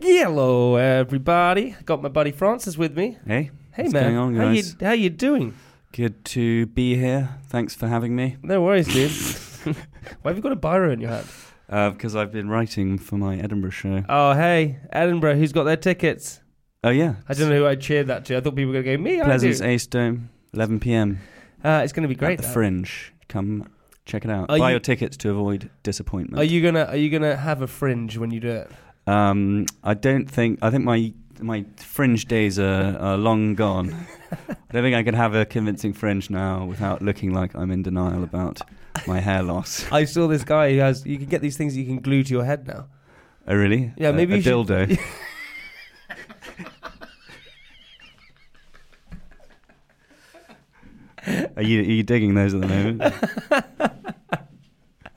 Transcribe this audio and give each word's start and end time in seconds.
Hello, 0.00 0.76
everybody. 0.76 1.74
Got 1.84 2.02
my 2.02 2.08
buddy 2.08 2.30
Francis 2.30 2.78
with 2.78 2.96
me. 2.96 3.18
Hey, 3.26 3.50
Hey, 3.72 3.82
what's 3.84 3.92
man. 3.92 4.02
going 4.14 4.16
on, 4.16 4.34
how 4.36 4.50
you 4.50 4.62
guys? 4.62 4.76
how 4.80 4.92
you 4.92 5.10
doing? 5.10 5.54
Good 5.92 6.24
to 6.26 6.66
be 6.66 6.96
here. 6.96 7.30
Thanks 7.48 7.74
for 7.74 7.88
having 7.88 8.14
me. 8.14 8.36
No 8.42 8.62
worries, 8.62 8.86
dude. 8.86 9.10
Why 10.22 10.30
have 10.30 10.36
you 10.36 10.42
got 10.42 10.52
a 10.52 10.56
biro 10.56 10.92
in 10.92 11.00
your 11.00 11.10
hand? 11.10 11.26
Uh, 11.68 11.90
because 11.90 12.14
I've 12.16 12.30
been 12.32 12.48
writing 12.48 12.98
for 12.98 13.16
my 13.16 13.36
Edinburgh 13.38 13.70
show. 13.70 14.04
Oh, 14.08 14.34
hey, 14.34 14.78
Edinburgh. 14.92 15.34
Who's 15.36 15.52
got 15.52 15.64
their 15.64 15.76
tickets? 15.76 16.40
Oh 16.84 16.90
yeah, 16.90 17.16
I 17.28 17.34
don't 17.34 17.48
know 17.50 17.56
who 17.56 17.66
I 17.66 17.74
cheered 17.74 18.06
that 18.06 18.24
to. 18.26 18.36
I 18.36 18.40
thought 18.40 18.54
people 18.54 18.72
were 18.72 18.82
going 18.82 18.84
to 18.84 18.96
go 18.96 19.02
me. 19.02 19.20
I 19.20 19.24
Pleasance 19.24 19.58
do. 19.58 19.64
Ace 19.66 19.86
Dome, 19.88 20.30
11 20.54 20.78
p.m. 20.78 21.18
Uh, 21.64 21.80
it's 21.82 21.92
going 21.92 22.02
to 22.04 22.08
be 22.08 22.14
great. 22.14 22.34
at 22.34 22.38
the 22.38 22.46
that. 22.46 22.52
Fringe. 22.54 23.12
Come 23.28 23.68
check 24.06 24.24
it 24.24 24.30
out. 24.30 24.44
Are 24.48 24.58
Buy 24.58 24.68
you- 24.68 24.74
your 24.74 24.80
tickets 24.80 25.16
to 25.18 25.30
avoid 25.30 25.70
disappointment. 25.82 26.40
Are 26.40 26.44
you 26.44 26.62
gonna 26.62 26.84
Are 26.84 26.96
you 26.96 27.10
gonna 27.10 27.36
have 27.36 27.62
a 27.62 27.66
fringe 27.66 28.16
when 28.16 28.30
you 28.30 28.38
do 28.40 28.48
it? 28.48 28.70
Um, 29.08 29.66
I 29.82 29.94
don't 29.94 30.30
think. 30.30 30.58
I 30.62 30.70
think 30.70 30.84
my 30.84 31.12
my 31.40 31.64
fringe 31.76 32.26
days 32.26 32.58
are, 32.58 32.96
are 32.98 33.16
long 33.16 33.54
gone. 33.54 33.94
I 34.50 34.56
don't 34.72 34.82
think 34.82 34.96
I 34.96 35.02
can 35.02 35.14
have 35.14 35.34
a 35.34 35.46
convincing 35.46 35.92
fringe 35.92 36.30
now 36.30 36.64
without 36.64 37.00
looking 37.00 37.32
like 37.32 37.54
I'm 37.54 37.70
in 37.70 37.82
denial 37.82 38.22
about 38.22 38.60
my 39.06 39.20
hair 39.20 39.42
loss. 39.42 39.90
I 39.92 40.04
saw 40.04 40.26
this 40.28 40.44
guy 40.44 40.72
who 40.72 40.78
has. 40.80 41.06
You 41.06 41.16
can 41.16 41.26
get 41.26 41.40
these 41.40 41.56
things 41.56 41.76
you 41.76 41.86
can 41.86 42.00
glue 42.00 42.22
to 42.24 42.30
your 42.30 42.44
head 42.44 42.66
now. 42.66 42.86
Oh 43.46 43.54
really? 43.54 43.92
Yeah, 43.96 44.10
A- 44.10 44.12
maybe 44.12 44.34
a, 44.34 44.36
you 44.36 44.42
should- 44.42 44.66
dildo. 44.66 44.98
Are 51.56 51.62
you 51.62 51.80
are 51.80 51.84
you 51.84 52.02
digging 52.02 52.34
those 52.34 52.54
at 52.54 52.60
the 52.60 52.68
moment? 52.68 53.02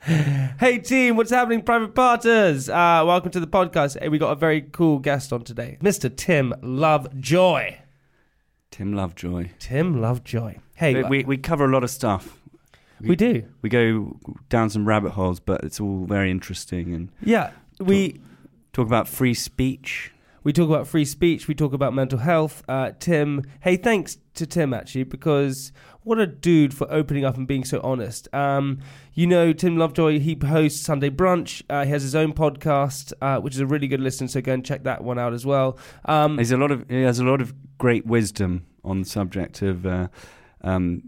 Hey 0.04 0.78
team, 0.82 1.14
what's 1.16 1.30
happening, 1.30 1.62
private 1.62 1.94
parters? 1.94 2.68
Uh, 2.68 3.04
welcome 3.06 3.30
to 3.30 3.38
the 3.38 3.46
podcast. 3.46 3.96
Hey, 4.00 4.08
we 4.08 4.18
got 4.18 4.30
a 4.32 4.34
very 4.34 4.60
cool 4.62 4.98
guest 4.98 5.32
on 5.32 5.42
today, 5.44 5.78
Mr. 5.80 6.14
Tim 6.14 6.52
Lovejoy. 6.60 7.76
Tim 8.72 8.94
Lovejoy. 8.94 9.50
Tim 9.60 10.00
Lovejoy. 10.00 10.56
Hey, 10.74 11.04
we, 11.04 11.08
we 11.08 11.24
we 11.24 11.36
cover 11.36 11.66
a 11.66 11.68
lot 11.68 11.84
of 11.84 11.90
stuff. 11.90 12.40
we 13.00 13.14
do. 13.14 13.44
We 13.62 13.68
go 13.68 14.18
down 14.48 14.70
some 14.70 14.88
rabbit 14.88 15.12
holes, 15.12 15.38
but 15.38 15.62
it's 15.62 15.78
all 15.78 16.04
very 16.06 16.32
interesting 16.32 16.92
and 16.94 17.08
Yeah, 17.22 17.52
we 17.78 18.20
talk 18.72 18.88
about 18.88 19.06
free 19.06 19.34
speech. 19.34 20.10
we 20.42 20.52
talk 20.52 20.68
about 20.68 20.88
free 20.88 21.04
speech. 21.04 21.46
We 21.46 21.54
talk 21.54 21.72
about 21.72 21.94
mental 21.94 22.18
health. 22.18 22.64
Uh, 22.68 22.90
Tim, 22.98 23.44
hey, 23.60 23.76
thanks 23.76 24.18
to 24.34 24.46
Tim 24.46 24.74
actually 24.74 25.04
because 25.04 25.70
what 26.04 26.18
a 26.18 26.26
dude 26.26 26.74
for 26.74 26.90
opening 26.90 27.24
up 27.24 27.36
and 27.36 27.46
being 27.46 27.64
so 27.64 27.80
honest. 27.82 28.32
Um, 28.34 28.80
you 29.14 29.26
know, 29.26 29.52
Tim 29.52 29.76
Lovejoy. 29.76 30.18
He 30.20 30.38
hosts 30.42 30.80
Sunday 30.84 31.10
Brunch. 31.10 31.62
Uh, 31.68 31.84
he 31.84 31.90
has 31.90 32.02
his 32.02 32.14
own 32.14 32.32
podcast, 32.32 33.12
uh, 33.20 33.40
which 33.40 33.54
is 33.54 33.60
a 33.60 33.66
really 33.66 33.88
good 33.88 34.00
listen. 34.00 34.28
So 34.28 34.40
go 34.40 34.52
and 34.52 34.64
check 34.64 34.84
that 34.84 35.04
one 35.04 35.18
out 35.18 35.32
as 35.32 35.46
well. 35.46 35.78
Um, 36.04 36.38
a 36.38 36.56
lot 36.56 36.70
of 36.70 36.84
he 36.88 37.02
has 37.02 37.18
a 37.18 37.24
lot 37.24 37.40
of 37.40 37.54
great 37.78 38.06
wisdom 38.06 38.66
on 38.84 39.00
the 39.00 39.08
subject 39.08 39.62
of 39.62 39.86
uh, 39.86 40.08
um, 40.62 41.02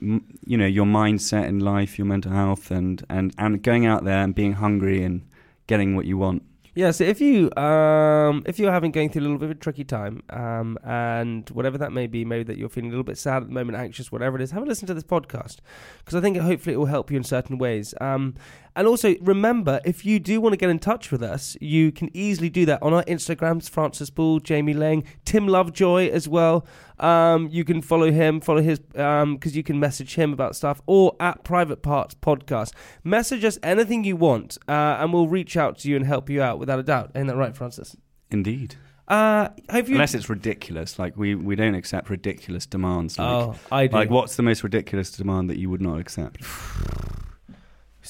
m- 0.00 0.38
you 0.44 0.56
know 0.56 0.66
your 0.66 0.86
mindset 0.86 1.46
in 1.46 1.60
life, 1.60 1.98
your 1.98 2.06
mental 2.06 2.32
health, 2.32 2.70
and 2.70 3.04
and 3.08 3.34
and 3.38 3.62
going 3.62 3.86
out 3.86 4.04
there 4.04 4.22
and 4.22 4.34
being 4.34 4.54
hungry 4.54 5.02
and 5.02 5.26
getting 5.66 5.94
what 5.94 6.06
you 6.06 6.18
want. 6.18 6.42
Yeah, 6.80 6.92
so 6.92 7.04
if 7.04 7.20
you 7.20 7.54
um, 7.58 8.42
if 8.46 8.58
you're 8.58 8.72
having 8.72 8.90
going 8.90 9.10
through 9.10 9.20
a 9.20 9.24
little 9.24 9.36
bit 9.36 9.50
of 9.50 9.50
a 9.50 9.60
tricky 9.60 9.84
time, 9.84 10.22
um, 10.30 10.78
and 10.82 11.46
whatever 11.50 11.76
that 11.76 11.92
may 11.92 12.06
be, 12.06 12.24
maybe 12.24 12.42
that 12.44 12.56
you're 12.56 12.70
feeling 12.70 12.88
a 12.88 12.92
little 12.92 13.04
bit 13.04 13.18
sad 13.18 13.42
at 13.42 13.48
the 13.48 13.52
moment, 13.52 13.76
anxious, 13.76 14.10
whatever 14.10 14.36
it 14.36 14.42
is, 14.42 14.52
have 14.52 14.62
a 14.62 14.66
listen 14.66 14.86
to 14.86 14.94
this 14.94 15.04
podcast 15.04 15.58
because 15.98 16.14
I 16.14 16.22
think 16.22 16.38
hopefully 16.38 16.72
it 16.72 16.78
will 16.78 16.86
help 16.86 17.10
you 17.10 17.18
in 17.18 17.22
certain 17.22 17.58
ways. 17.58 17.92
Um, 18.00 18.34
and 18.80 18.88
also 18.88 19.14
remember, 19.20 19.78
if 19.84 20.06
you 20.06 20.18
do 20.18 20.40
want 20.40 20.54
to 20.54 20.56
get 20.56 20.70
in 20.70 20.78
touch 20.78 21.12
with 21.12 21.22
us, 21.22 21.54
you 21.60 21.92
can 21.92 22.08
easily 22.16 22.48
do 22.48 22.64
that 22.64 22.82
on 22.82 22.94
our 22.94 23.04
Instagrams: 23.04 23.68
Francis 23.68 24.08
Boulle, 24.08 24.40
Jamie 24.40 24.72
Laing, 24.72 25.04
Tim 25.26 25.46
Lovejoy 25.46 26.08
as 26.08 26.26
well. 26.26 26.64
Um, 26.98 27.48
you 27.48 27.62
can 27.62 27.82
follow 27.82 28.10
him, 28.10 28.40
follow 28.40 28.62
his, 28.62 28.78
because 28.78 29.54
you 29.54 29.62
can 29.62 29.78
message 29.78 30.14
him 30.14 30.32
about 30.32 30.56
stuff, 30.56 30.80
or 30.86 31.14
at 31.20 31.44
Private 31.44 31.82
Parts 31.82 32.14
Podcast. 32.14 32.72
Message 33.04 33.44
us 33.44 33.58
anything 33.62 34.02
you 34.02 34.16
want, 34.16 34.56
uh, 34.66 34.96
and 34.98 35.12
we'll 35.12 35.28
reach 35.28 35.58
out 35.58 35.76
to 35.80 35.90
you 35.90 35.96
and 35.96 36.06
help 36.06 36.30
you 36.30 36.40
out 36.40 36.58
without 36.58 36.78
a 36.78 36.82
doubt. 36.82 37.10
Ain't 37.14 37.26
that 37.26 37.36
right, 37.36 37.54
Francis? 37.54 37.98
Indeed, 38.30 38.76
Uh, 39.08 39.50
have 39.68 39.90
you? 39.90 39.96
unless 39.96 40.14
it's 40.14 40.30
ridiculous. 40.30 40.98
Like 40.98 41.18
we 41.18 41.34
we 41.34 41.54
don't 41.54 41.74
accept 41.74 42.08
ridiculous 42.08 42.64
demands. 42.64 43.18
Like, 43.18 43.28
oh, 43.28 43.56
I 43.70 43.88
do. 43.88 43.94
like 43.96 44.08
what's 44.08 44.36
the 44.36 44.42
most 44.42 44.62
ridiculous 44.64 45.10
demand 45.10 45.50
that 45.50 45.58
you 45.58 45.68
would 45.68 45.82
not 45.82 46.00
accept? 46.00 46.38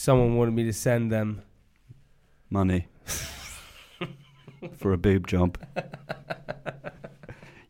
Someone 0.01 0.35
wanted 0.35 0.55
me 0.55 0.65
to 0.65 0.73
send 0.73 1.13
them. 1.13 1.43
Money 2.49 2.89
for 4.79 4.95
a 4.95 4.97
boob 4.97 5.27
job. 5.27 5.59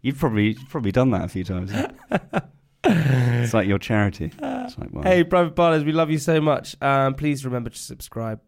You've 0.01 0.17
probably 0.17 0.55
probably 0.69 0.93
done 0.93 1.11
that 1.11 1.25
a 1.25 1.29
few 1.29 1.43
times. 1.43 1.73
it's 2.85 3.53
like 3.53 3.67
your 3.67 3.81
charity. 3.81 4.27
It's 4.41 4.79
like, 4.79 4.91
well, 4.93 5.03
Hey, 5.03 5.25
private 5.25 5.57
partners, 5.57 5.83
we 5.83 5.91
love 5.91 6.09
you 6.09 6.19
so 6.19 6.41
much. 6.41 6.81
Um, 6.81 7.15
please 7.15 7.45
remember 7.45 7.69
to 7.69 7.77
subscribe 7.77 8.41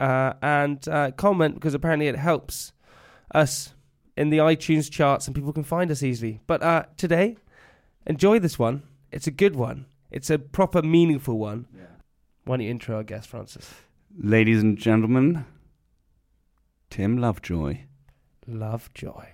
uh, 0.00 0.32
and 0.42 0.88
uh, 0.88 1.12
comment 1.12 1.54
because 1.54 1.74
apparently 1.74 2.08
it 2.08 2.16
helps 2.16 2.72
us 3.32 3.72
in 4.16 4.30
the 4.30 4.38
iTunes 4.38 4.90
charts 4.90 5.28
and 5.28 5.36
people 5.36 5.52
can 5.52 5.62
find 5.62 5.92
us 5.92 6.02
easily. 6.02 6.40
But 6.48 6.60
uh, 6.64 6.86
today, 6.96 7.36
enjoy 8.04 8.40
this 8.40 8.58
one. 8.58 8.82
It's 9.12 9.28
a 9.28 9.30
good 9.30 9.54
one. 9.54 9.86
It's 10.10 10.28
a 10.28 10.40
proper, 10.40 10.82
meaningful 10.82 11.38
one. 11.38 11.66
Why 12.48 12.56
don't 12.56 12.64
you 12.64 12.70
intro 12.70 12.96
our 12.96 13.02
guest, 13.02 13.28
Francis? 13.28 13.74
ladies 14.18 14.62
and 14.62 14.78
gentlemen, 14.78 15.44
Tim 16.88 17.18
Lovejoy. 17.18 17.80
Lovejoy. 18.46 19.26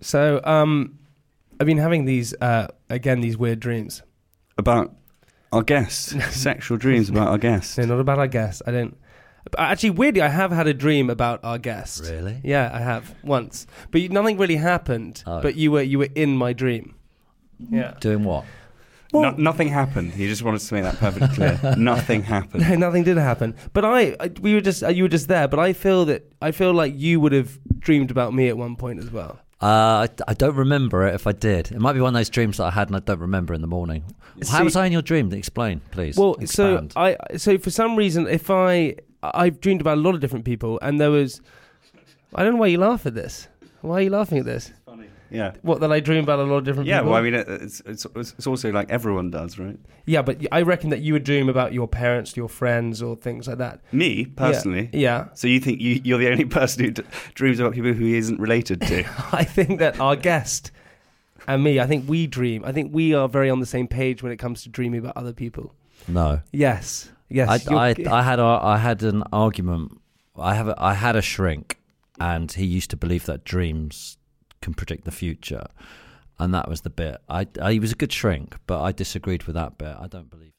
So, 0.00 0.40
um, 0.44 1.00
I've 1.58 1.66
been 1.66 1.78
having 1.78 2.04
these 2.04 2.34
uh, 2.40 2.68
again 2.88 3.20
these 3.20 3.36
weird 3.36 3.58
dreams. 3.58 4.02
About 4.56 4.94
our 5.52 5.62
guest, 5.62 6.10
sexual 6.30 6.76
dreams 6.76 7.08
about 7.08 7.28
our 7.28 7.38
guest. 7.38 7.78
No, 7.78 7.84
not 7.86 7.98
about 7.98 8.20
our 8.20 8.28
guest. 8.28 8.62
I 8.64 8.70
don't. 8.70 8.96
Actually, 9.58 9.90
weirdly, 9.90 10.22
I 10.22 10.28
have 10.28 10.52
had 10.52 10.68
a 10.68 10.74
dream 10.74 11.10
about 11.10 11.40
our 11.42 11.58
guest. 11.58 12.02
Really? 12.08 12.40
Yeah, 12.44 12.70
I 12.72 12.78
have 12.78 13.12
once, 13.24 13.66
but 13.90 14.00
you- 14.00 14.08
nothing 14.08 14.38
really 14.38 14.56
happened. 14.56 15.24
Oh. 15.26 15.40
But 15.42 15.56
you 15.56 15.72
were 15.72 15.82
you 15.82 15.98
were 15.98 16.08
in 16.14 16.36
my 16.36 16.52
dream. 16.52 16.94
Yeah. 17.58 17.94
Doing 18.00 18.22
what? 18.22 18.44
No, 19.12 19.30
nothing 19.30 19.68
happened. 19.68 20.12
He 20.12 20.26
just 20.26 20.42
wanted 20.42 20.60
to 20.60 20.74
make 20.74 20.82
that 20.84 20.96
perfectly 20.96 21.28
clear. 21.28 21.74
nothing 21.78 22.22
happened. 22.22 22.68
No, 22.68 22.74
nothing 22.76 23.04
did 23.04 23.16
happen. 23.16 23.54
But 23.72 23.84
I, 23.84 24.16
I, 24.20 24.30
we 24.40 24.54
were 24.54 24.60
just, 24.60 24.82
uh, 24.82 24.88
you 24.88 25.04
were 25.04 25.08
just 25.08 25.28
there. 25.28 25.48
But 25.48 25.60
I 25.60 25.72
feel 25.72 26.04
that 26.06 26.30
I 26.42 26.50
feel 26.50 26.72
like 26.72 26.94
you 26.96 27.20
would 27.20 27.32
have 27.32 27.58
dreamed 27.78 28.10
about 28.10 28.34
me 28.34 28.48
at 28.48 28.56
one 28.56 28.76
point 28.76 28.98
as 28.98 29.10
well. 29.10 29.38
Uh, 29.62 30.06
I, 30.06 30.08
I 30.28 30.34
don't 30.34 30.54
remember 30.56 31.06
it 31.06 31.14
if 31.14 31.26
I 31.26 31.32
did. 31.32 31.72
It 31.72 31.80
might 31.80 31.94
be 31.94 32.00
one 32.00 32.14
of 32.14 32.18
those 32.18 32.28
dreams 32.28 32.58
that 32.58 32.64
I 32.64 32.70
had 32.70 32.88
and 32.88 32.96
I 32.96 33.00
don't 33.00 33.20
remember 33.20 33.54
in 33.54 33.62
the 33.62 33.66
morning. 33.66 34.04
How 34.50 34.62
was 34.64 34.76
I 34.76 34.84
in 34.86 34.92
your 34.92 35.02
dream? 35.02 35.32
Explain, 35.32 35.80
please. 35.90 36.18
Well, 36.18 36.34
Expand. 36.34 36.92
so 36.92 37.00
I, 37.00 37.36
so 37.38 37.56
for 37.56 37.70
some 37.70 37.96
reason, 37.96 38.26
if 38.26 38.50
I, 38.50 38.96
I've 39.22 39.60
dreamed 39.60 39.80
about 39.80 39.96
a 39.96 40.00
lot 40.00 40.14
of 40.14 40.20
different 40.20 40.44
people, 40.44 40.78
and 40.82 41.00
there 41.00 41.10
was, 41.10 41.40
I 42.34 42.42
don't 42.42 42.54
know 42.54 42.58
why 42.60 42.66
you 42.66 42.78
laugh 42.78 43.06
at 43.06 43.14
this. 43.14 43.48
Why 43.80 43.96
are 43.96 44.02
you 44.02 44.10
laughing 44.10 44.38
at 44.38 44.44
this? 44.44 44.72
Yeah. 45.30 45.52
What 45.62 45.80
that 45.80 45.92
I 45.92 46.00
dream 46.00 46.22
about 46.24 46.38
a 46.38 46.44
lot 46.44 46.56
of 46.58 46.64
different 46.64 46.86
people. 46.86 46.96
Yeah, 46.96 47.00
people. 47.00 47.12
well, 47.12 47.20
I 47.20 47.22
mean, 47.22 47.34
it's, 47.34 47.82
it's 47.84 48.06
it's 48.14 48.46
also 48.46 48.70
like 48.70 48.90
everyone 48.90 49.30
does, 49.30 49.58
right? 49.58 49.78
yeah, 50.06 50.22
but 50.22 50.38
I 50.52 50.62
reckon 50.62 50.90
that 50.90 51.00
you 51.00 51.12
would 51.14 51.24
dream 51.24 51.48
about 51.48 51.72
your 51.72 51.88
parents, 51.88 52.36
your 52.36 52.48
friends, 52.48 53.02
or 53.02 53.16
things 53.16 53.48
like 53.48 53.58
that. 53.58 53.80
Me 53.92 54.26
personally. 54.26 54.88
Yeah. 54.92 55.28
So 55.34 55.48
you 55.48 55.60
think 55.60 55.80
you, 55.80 56.00
you're 56.04 56.18
the 56.18 56.30
only 56.30 56.44
person 56.60 56.84
who 56.84 56.90
d- 56.92 57.02
dreams 57.34 57.58
about 57.58 57.74
people 57.74 57.92
who 57.92 58.04
he 58.04 58.16
isn't 58.16 58.38
related 58.38 58.80
to? 58.82 59.04
I 59.32 59.44
think 59.44 59.80
that 59.80 59.98
our 59.98 60.16
guest 60.16 60.70
and 61.46 61.62
me, 61.62 61.80
I 61.80 61.86
think 61.86 62.08
we 62.08 62.26
dream. 62.26 62.64
I 62.64 62.72
think 62.72 62.92
we 62.94 63.14
are 63.14 63.28
very 63.28 63.50
on 63.50 63.60
the 63.60 63.66
same 63.66 63.88
page 63.88 64.22
when 64.22 64.32
it 64.32 64.36
comes 64.36 64.62
to 64.62 64.68
dreaming 64.68 65.00
about 65.00 65.16
other 65.16 65.32
people. 65.32 65.74
No. 66.08 66.40
Yes. 66.52 67.10
Yes. 67.28 67.68
I, 67.68 67.74
I, 67.74 67.94
I 68.10 68.22
had 68.22 68.38
a, 68.38 68.44
I 68.44 68.78
had 68.78 69.02
an 69.02 69.22
argument. 69.32 70.00
I 70.36 70.54
have 70.54 70.68
a, 70.68 70.74
I 70.78 70.94
had 70.94 71.16
a 71.16 71.22
shrink, 71.22 71.78
and 72.20 72.50
he 72.52 72.64
used 72.64 72.90
to 72.90 72.96
believe 72.96 73.26
that 73.26 73.44
dreams 73.44 74.15
can 74.66 74.74
predict 74.74 75.04
the 75.04 75.12
future, 75.12 75.66
and 76.40 76.52
that 76.52 76.68
was 76.68 76.80
the 76.80 76.90
bit. 76.90 77.18
I, 77.28 77.46
I 77.62 77.72
he 77.74 77.80
was 77.80 77.92
a 77.92 77.94
good 77.94 78.12
shrink, 78.12 78.56
but 78.66 78.82
I 78.82 78.90
disagreed 78.90 79.44
with 79.44 79.54
that 79.54 79.78
bit. 79.78 79.96
I 79.98 80.08
don't 80.08 80.28
believe. 80.28 80.52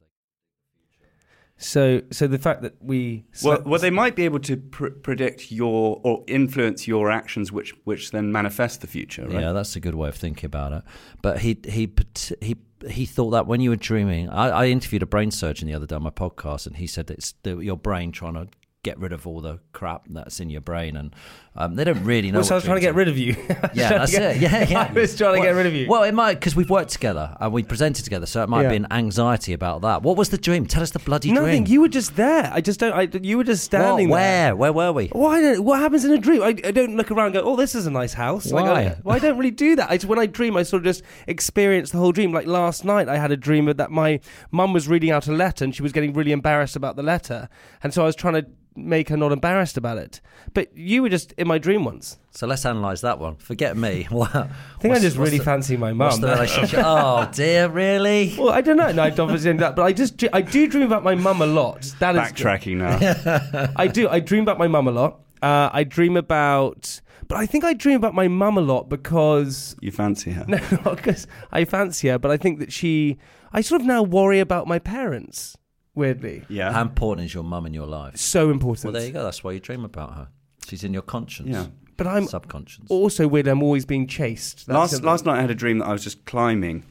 so, 1.58 2.02
so 2.10 2.26
the 2.26 2.40
fact 2.40 2.62
that 2.62 2.76
we. 2.82 3.26
well, 3.44 3.62
well, 3.66 3.82
they 3.82 3.90
might 3.90 4.16
be 4.16 4.24
able 4.24 4.40
to 4.40 4.56
pr- 4.56 4.96
predict 5.08 5.52
your 5.52 6.00
or 6.04 6.24
influence 6.28 6.88
your 6.88 7.12
actions, 7.12 7.52
which 7.52 7.74
which 7.84 8.12
then 8.12 8.32
manifest 8.32 8.80
the 8.80 8.88
future, 8.88 9.28
right? 9.28 9.42
Yeah, 9.42 9.52
that's 9.52 9.76
a 9.76 9.82
good 9.82 9.96
way 9.96 10.08
of 10.08 10.16
thinking 10.16 10.46
about 10.46 10.72
it. 10.72 10.84
But 11.22 11.40
he 11.40 11.58
he 11.68 11.94
he 12.42 12.56
he 12.88 13.06
thought 13.06 13.32
that 13.32 13.46
when 13.46 13.60
you 13.60 13.72
were 13.72 13.76
dreaming, 13.92 14.30
I, 14.30 14.50
I 14.50 14.66
interviewed 14.68 15.04
a 15.04 15.08
brain 15.08 15.32
surgeon 15.32 15.68
the 15.68 15.74
other 15.74 15.86
day 15.86 15.96
on 15.96 16.04
my 16.04 16.12
podcast, 16.12 16.66
and 16.66 16.78
he 16.78 16.88
said 16.88 17.12
it's 17.12 17.34
the, 17.44 17.58
your 17.58 17.78
brain 17.78 18.12
trying 18.12 18.36
to 18.36 18.48
get 18.84 18.98
rid 19.00 19.12
of 19.12 19.28
all 19.28 19.42
the 19.42 19.60
crap 19.74 20.06
that's 20.10 20.40
in 20.40 20.50
your 20.50 20.62
brain, 20.62 20.96
and 20.96 21.14
um, 21.58 21.76
they 21.76 21.84
don't 21.84 22.04
really 22.04 22.32
know. 22.32 22.40
Well, 22.40 22.46
so 22.46 22.56
I 22.56 22.58
was 22.58 22.64
trying 22.64 22.78
to 22.78 22.82
get 22.82 22.96
rid 22.96 23.08
of 23.08 23.18
you. 23.18 23.36
Yeah, 23.74 23.90
that's 23.90 24.14
it. 24.14 24.38
Yeah, 24.38 24.68
yeah. 24.68 24.88
I 24.90 24.94
was 24.94 25.16
trying 25.16 25.34
to 25.36 25.40
Well- 25.40 25.48
get 25.50 25.56
rid 25.56 25.66
of 25.66 25.74
you. 25.74 25.88
Well, 25.90 26.04
it 26.04 26.14
might 26.14 26.36
because 26.36 26.56
we've 26.56 26.70
worked 26.70 26.92
together 26.92 27.36
and 27.40 27.52
we 27.54 27.64
presented 27.64 28.04
together, 28.04 28.26
so 28.26 28.42
it 28.44 28.50
might 28.50 28.64
Yeah. 28.64 28.70
be 28.70 28.76
an 28.78 28.88
anxiety 28.92 29.54
about 29.54 29.82
that. 29.82 30.02
What 30.04 30.18
was 30.18 30.30
the 30.30 30.38
dream? 30.38 30.66
Tell 30.66 30.82
us 30.84 30.92
the 30.92 31.00
bloody 31.00 31.32
Nothing. 31.32 31.64
dream. 31.64 31.72
You 31.74 31.82
were 31.82 31.88
just 31.90 32.16
there. 32.16 32.50
I 32.54 32.62
just 32.62 32.80
don't. 32.80 32.94
I, 32.94 33.10
you 33.22 33.38
were 33.38 33.44
just 33.44 33.64
standing 33.64 34.10
What? 34.10 34.18
there. 34.20 34.56
Where? 34.56 34.72
Where 34.74 34.92
were 34.92 34.94
we? 34.94 35.08
Why 35.10 35.42
don't, 35.42 35.64
what 35.64 35.80
happens 35.80 36.06
in 36.06 36.12
a 36.12 36.18
dream? 36.18 36.42
I, 36.42 36.48
I 36.64 36.72
don't 36.72 36.96
look 36.96 37.12
around 37.12 37.28
and 37.28 37.34
go, 37.36 37.42
oh, 37.42 37.56
this 37.56 37.76
is 37.76 37.86
a 37.88 37.92
nice 37.92 38.14
house. 38.14 38.52
Like, 38.52 38.66
Why? 38.66 38.82
I, 38.84 38.98
well, 39.04 39.16
I 39.16 39.20
don't 39.20 39.38
really 39.38 39.52
do 39.52 39.76
that. 39.76 39.90
I, 39.92 39.98
when 40.08 40.20
I 40.20 40.26
dream, 40.26 40.56
I 40.58 40.64
sort 40.64 40.82
of 40.82 40.86
just 40.86 41.04
experience 41.28 41.92
the 41.92 41.98
whole 41.98 42.12
dream. 42.12 42.32
Like 42.32 42.48
last 42.48 42.86
night, 42.86 43.08
I 43.10 43.18
had 43.18 43.32
a 43.32 43.38
dream 43.38 43.66
that 43.66 43.92
my 43.92 44.20
mum 44.52 44.74
was 44.74 44.88
reading 44.88 45.12
out 45.12 45.28
a 45.28 45.32
letter 45.32 45.64
and 45.66 45.76
she 45.76 45.84
was 45.84 45.92
getting 45.92 46.14
really 46.14 46.32
embarrassed 46.32 46.76
about 46.76 46.96
the 46.96 47.04
letter. 47.04 47.50
And 47.84 47.94
so 47.94 48.02
I 48.04 48.06
was 48.06 48.16
trying 48.16 48.34
to 48.36 48.46
make 48.76 49.10
her 49.10 49.18
not 49.18 49.32
embarrassed 49.32 49.76
about 49.78 49.98
it. 49.98 50.22
But 50.54 50.76
you 50.78 51.02
were 51.02 51.10
just 51.10 51.34
my 51.48 51.58
dream 51.58 51.84
once. 51.86 52.18
So 52.32 52.46
let's 52.46 52.66
analyse 52.66 53.02
that 53.02 53.18
one. 53.20 53.36
Forget 53.38 53.76
me. 53.76 54.08
What? 54.12 54.36
I 54.36 54.48
think 54.80 54.94
I 54.94 55.00
just 55.00 55.18
really 55.18 55.40
fancy 55.40 55.76
my 55.78 55.94
mum. 55.94 56.20
oh 56.24 57.30
dear, 57.34 57.68
really? 57.70 58.36
Well, 58.38 58.50
I 58.50 58.62
don't 58.62 58.78
know. 58.78 58.92
No, 58.92 59.04
I 59.04 59.10
obviously 59.10 59.54
that, 59.54 59.76
but 59.76 59.84
I 59.84 59.94
just 59.94 60.24
I 60.34 60.42
do 60.42 60.68
dream 60.68 60.84
about 60.86 61.04
my 61.04 61.16
mum 61.16 61.42
a 61.42 61.46
lot. 61.48 61.94
That 62.00 62.16
is 62.16 62.22
Backtracking 62.22 62.78
now. 62.78 63.72
I 63.76 63.88
do. 63.88 64.08
I 64.08 64.20
dream 64.20 64.44
about 64.44 64.60
my 64.60 64.68
mum 64.68 64.88
a 64.88 64.92
lot. 64.92 65.22
Uh, 65.42 65.70
I 65.72 65.84
dream 65.84 66.18
about, 66.18 67.02
but 67.28 67.38
I 67.38 67.46
think 67.46 67.64
I 67.64 67.74
dream 67.74 67.96
about 67.96 68.14
my 68.14 68.28
mum 68.28 68.58
a 68.58 68.62
lot 68.62 68.90
because 68.90 69.76
you 69.82 69.92
fancy 69.92 70.32
her? 70.32 70.46
no, 70.48 70.58
not 70.86 70.98
because 70.98 71.28
I 71.52 71.66
fancy 71.66 72.08
her, 72.10 72.20
but 72.20 72.32
I 72.32 72.38
think 72.38 72.60
that 72.60 72.72
she. 72.72 73.18
I 73.52 73.62
sort 73.62 73.82
of 73.82 73.88
now 73.88 74.04
worry 74.04 74.40
about 74.40 74.68
my 74.68 74.80
parents. 74.80 75.58
Weirdly, 75.96 76.44
Yeah. 76.48 76.72
How 76.74 76.82
important 76.84 77.26
is 77.26 77.34
your 77.34 77.44
mum 77.44 77.66
in 77.66 77.74
your 77.74 77.88
life? 77.88 78.18
so 78.18 78.52
important. 78.52 78.86
Well, 78.86 78.94
there 78.94 79.08
you 79.08 79.14
go. 79.14 79.24
That's 79.24 79.44
why 79.44 79.54
you 79.54 79.60
dream 79.60 79.84
about 79.84 80.14
her. 80.14 80.28
She's 80.68 80.84
in 80.84 80.94
your 80.94 81.02
conscience. 81.02 81.50
yeah. 81.50 81.68
But 81.96 82.06
I'm 82.06 82.28
subconscious. 82.28 82.86
also 82.90 83.28
weird. 83.28 83.48
I'm 83.48 83.64
always 83.64 83.84
being 83.86 84.06
chased. 84.06 84.68
That's 84.68 84.94
Last 84.94 85.04
last 85.04 85.26
night 85.26 85.40
I 85.40 85.42
had 85.42 85.50
a 85.50 85.56
dream 85.56 85.80
that 85.80 85.88
I 85.88 85.94
was 85.94 86.04
just 86.04 86.26
climbing, 86.26 86.84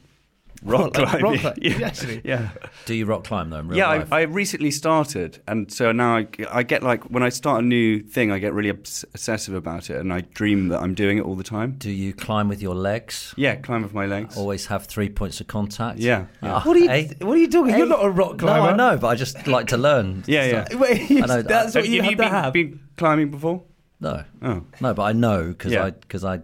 rock 0.63 0.97
Like 0.97 1.09
climbing. 1.19 1.23
rock 1.43 1.55
cli- 1.55 1.69
yeah. 1.79 1.87
actually. 1.87 2.21
Yeah. 2.23 2.49
Do 2.85 2.93
you 2.93 3.05
rock 3.05 3.23
climb 3.23 3.49
though? 3.49 3.59
In 3.59 3.67
real 3.69 3.77
yeah, 3.77 3.87
life? 3.87 4.11
I, 4.11 4.19
I 4.19 4.21
recently 4.23 4.71
started, 4.71 5.39
and 5.47 5.71
so 5.71 5.91
now 5.91 6.17
I, 6.17 6.27
I 6.51 6.63
get 6.63 6.83
like 6.83 7.03
when 7.05 7.23
I 7.23 7.29
start 7.29 7.63
a 7.63 7.65
new 7.67 7.99
thing, 8.01 8.31
I 8.31 8.39
get 8.39 8.53
really 8.53 8.69
obs- 8.71 9.03
obsessive 9.13 9.53
about 9.53 9.89
it, 9.89 9.97
and 9.97 10.11
I 10.13 10.21
dream 10.21 10.69
that 10.69 10.79
I'm 10.81 10.93
doing 10.93 11.17
it 11.17 11.21
all 11.21 11.35
the 11.35 11.43
time. 11.43 11.75
Do 11.77 11.91
you 11.91 12.13
climb 12.13 12.47
with 12.47 12.61
your 12.61 12.75
legs? 12.75 13.33
Yeah, 13.37 13.55
climb 13.55 13.83
with 13.83 13.93
my 13.93 14.05
legs. 14.05 14.37
Always 14.37 14.65
have 14.67 14.85
three 14.85 15.09
points 15.09 15.39
of 15.41 15.47
contact. 15.47 15.99
Yeah, 15.99 16.25
yeah. 16.41 16.53
Ah, 16.55 16.61
What 16.63 16.75
are 16.75 16.79
you? 16.79 16.89
eh? 16.89 17.07
What 17.21 17.33
are 17.37 17.41
you 17.41 17.47
doing? 17.47 17.73
Eh? 17.73 17.77
You're 17.77 17.87
not 17.87 18.03
a 18.03 18.09
rock 18.09 18.39
climber. 18.39 18.59
No, 18.59 18.65
I 18.67 18.75
know, 18.75 18.97
but 18.97 19.07
I 19.07 19.15
just 19.15 19.47
like 19.47 19.67
to 19.67 19.77
learn. 19.77 20.23
Yeah, 20.27 20.47
stuff. 20.47 20.67
yeah. 20.71 20.77
Wait, 20.77 21.09
you- 21.09 21.23
I 21.23 21.27
know, 21.27 21.41
that's 21.53 21.75
I- 21.75 21.79
what 21.79 21.89
you 21.89 22.01
have 22.01 22.05
have 22.05 22.11
you 22.11 22.17
to 22.17 22.23
been, 22.23 22.31
have. 22.31 22.53
been 22.53 22.79
climbing 22.97 23.31
before? 23.31 23.63
No, 23.99 24.23
Oh, 24.43 24.63
no, 24.79 24.93
but 24.93 25.03
I 25.03 25.11
know 25.13 25.47
because 25.47 25.71
Yeah. 25.71 25.85
I 25.85 25.89
because 25.91 26.23
I 26.23 26.41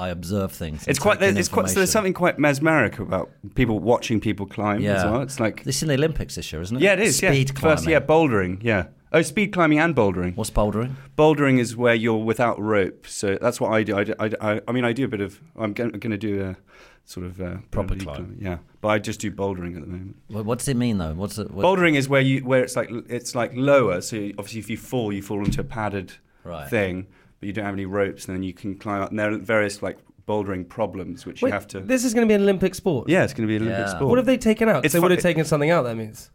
I 0.00 0.08
observe 0.08 0.50
things. 0.52 0.86
it's 0.88 0.98
quite. 0.98 1.20
in 1.22 1.36
It's 1.36 1.48
quite. 1.48 1.62
information. 1.64 1.74
There's 1.80 1.90
something 1.90 2.14
quite 2.14 2.38
mesmeric 2.38 2.98
about 2.98 3.30
people 3.54 3.78
watching 3.78 4.20
people 4.20 4.46
climb 4.46 4.78
as 4.78 4.82
Yeah. 4.84 5.10
well. 5.10 5.20
It's 5.22 5.38
like 5.38 5.64
This 5.64 5.76
is 5.76 5.82
in 5.82 5.88
the 5.88 5.94
Olympics 5.94 6.34
this 6.36 6.52
year, 6.52 6.62
isn't 6.62 6.76
it? 6.76 6.82
yeah, 6.82 6.94
it 6.94 7.00
is. 7.00 7.16
Speed 7.18 7.48
yeah. 7.50 7.54
climbing. 7.54 7.76
First, 7.76 7.88
yeah, 7.88 8.00
bouldering. 8.00 8.58
Yeah. 8.62 8.84
Oh, 9.12 9.22
speed 9.22 9.52
climbing 9.52 9.78
and 9.80 9.94
bouldering. 9.94 10.36
What's 10.36 10.50
bouldering? 10.50 10.92
Bouldering 11.18 11.58
is 11.58 11.76
where 11.76 11.94
you're 11.96 12.24
without 12.32 12.60
rope. 12.60 13.06
So 13.08 13.36
that's 13.40 13.60
what 13.60 13.72
I 13.72 13.82
do. 13.82 13.96
I, 13.96 14.04
do- 14.04 14.14
I, 14.20 14.28
do- 14.28 14.36
I, 14.40 14.60
I 14.68 14.72
mean, 14.72 14.84
I 14.84 14.92
do 14.92 15.04
a 15.04 15.08
bit 15.08 15.20
of. 15.20 15.40
I'm 15.56 15.72
going 15.74 15.92
to 16.00 16.16
do 16.16 16.42
a 16.42 16.56
sort 17.04 17.26
of 17.26 17.40
uh, 17.40 17.56
Proper 17.72 17.96
climb. 17.96 18.36
Yeah, 18.40 18.58
but 18.80 18.88
I 18.88 18.98
just 19.00 19.18
do 19.20 19.30
bouldering 19.32 19.74
at 19.74 19.80
the 19.80 19.88
moment. 19.88 20.14
What, 20.28 20.44
what 20.44 20.58
does 20.60 20.68
it 20.68 20.76
mean 20.76 20.98
though? 20.98 21.14
What's 21.14 21.38
it? 21.38 21.50
What, 21.50 21.64
Bouldering 21.66 21.96
is 21.96 22.08
where 22.08 22.20
you 22.20 22.40
where 22.44 22.62
it's 22.62 22.76
like 22.76 22.88
it's 23.08 23.34
like 23.34 23.50
lower. 23.54 24.00
So 24.00 24.14
you- 24.16 24.34
obviously, 24.38 24.60
if 24.60 24.70
you 24.70 24.76
fall, 24.76 25.12
you 25.12 25.22
fall 25.22 25.44
into 25.44 25.60
a 25.60 25.64
padded 25.64 26.12
Right. 26.44 26.70
thing, 26.70 27.06
but 27.40 27.46
you 27.46 27.52
don't 27.52 27.64
have 27.64 27.74
any 27.74 27.86
ropes, 27.86 28.26
and 28.28 28.36
then 28.36 28.42
you 28.42 28.52
can 28.54 28.76
climb 28.76 29.02
up. 29.02 29.10
And 29.10 29.18
there 29.18 29.32
are 29.32 29.36
various 29.38 29.82
like 29.82 29.98
bouldering 30.28 30.68
problems 30.68 31.26
which 31.26 31.42
Wait, 31.42 31.48
you 31.48 31.52
have 31.52 31.66
to. 31.68 31.80
This 31.80 32.04
is 32.04 32.14
going 32.14 32.26
to 32.26 32.30
be 32.30 32.34
an 32.34 32.42
Olympic 32.42 32.74
sport. 32.74 33.08
yeah, 33.08 33.24
it's 33.24 33.32
going 33.34 33.48
to 33.48 33.50
be 33.50 33.56
an 33.56 33.62
Olympic 33.62 33.86
Yeah. 33.86 33.90
sport. 33.96 34.08
What 34.10 34.18
have 34.18 34.26
they 34.26 34.36
taken 34.38 34.68
out? 34.68 34.84
It's 34.84 34.92
they 34.92 34.98
fu- 34.98 35.02
would 35.02 35.10
have 35.10 35.18
it- 35.18 35.22
taken 35.22 35.44
something 35.44 35.70
out. 35.70 35.82
That 35.82 35.96
means. 35.96 36.30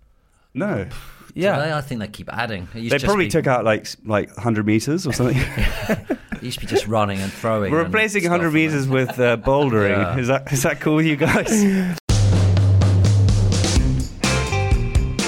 No, 0.53 0.87
Yeah. 1.33 1.57
Today, 1.57 1.73
I 1.73 1.81
think 1.81 1.99
they 1.99 2.07
keep 2.07 2.29
adding. 2.33 2.67
It 2.73 2.79
used 2.79 2.91
they 2.93 2.97
to 2.97 2.99
just 3.01 3.05
probably 3.05 3.25
be, 3.25 3.29
took 3.31 3.45
out 3.47 3.65
like 3.65 3.81
s- 3.81 3.97
like 4.05 4.29
100 4.35 4.65
meters 4.65 5.05
or 5.07 5.13
something. 5.13 5.37
It 6.35 6.43
used 6.43 6.59
to 6.59 6.65
be 6.65 6.69
just 6.69 6.85
running 6.87 7.19
and 7.21 7.31
throwing. 7.31 7.71
We're 7.71 7.79
and 7.79 7.87
replacing 7.87 8.21
stuff 8.21 8.31
100 8.31 8.47
and 8.47 8.53
meters 8.55 8.87
with 8.89 9.17
uh, 9.19 9.37
bouldering. 9.37 9.89
Yeah. 9.97 10.17
Is 10.17 10.27
that 10.27 10.51
is 10.51 10.63
that 10.63 10.79
cool 10.81 10.95
with 10.97 11.05
you 11.05 11.15
guys? 11.15 11.97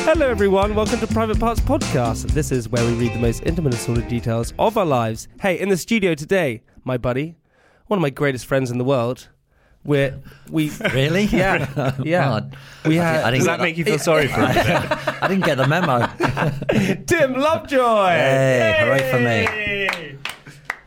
Hello, 0.08 0.30
everyone. 0.30 0.74
Welcome 0.74 1.00
to 1.02 1.08
Private 1.08 1.38
Parts 1.38 1.60
Podcast. 1.60 2.32
This 2.32 2.50
is 2.50 2.70
where 2.70 2.86
we 2.86 2.94
read 2.94 3.14
the 3.14 3.20
most 3.20 3.44
intimate 3.44 3.74
and 3.74 3.82
sordid 3.82 4.08
details 4.08 4.54
of 4.58 4.78
our 4.78 4.86
lives. 4.86 5.28
Hey, 5.42 5.60
in 5.60 5.68
the 5.68 5.76
studio 5.76 6.16
today, 6.16 6.64
my 6.86 6.98
buddy, 6.98 7.36
one 7.88 7.98
of 7.98 8.02
my 8.02 8.10
greatest 8.10 8.46
friends 8.46 8.72
in 8.72 8.78
the 8.78 8.86
world. 8.86 9.28
We're 9.84 10.18
we 10.50 10.70
Really? 10.94 11.24
yeah 11.26 11.94
yeah. 12.04 12.24
God. 12.30 12.56
We 12.86 13.00
I 13.00 13.04
had 13.04 13.14
didn't- 13.14 13.26
I 13.26 13.32
didn't 13.32 13.40
Does 13.40 13.48
get 13.48 13.58
that 13.58 13.62
make 13.64 13.78
you 13.78 13.84
feel 13.84 14.00
sorry 14.00 14.28
for 14.28 14.40
him? 14.46 14.48
I 15.22 15.28
didn't 15.28 15.46
get 15.46 15.58
the 15.58 15.68
memo. 15.68 16.08
Tim 17.06 17.34
Lovejoy. 17.34 18.08
Hey, 18.08 18.78
hooray 18.80 19.12
for 19.12 19.20
me. 19.20 20.18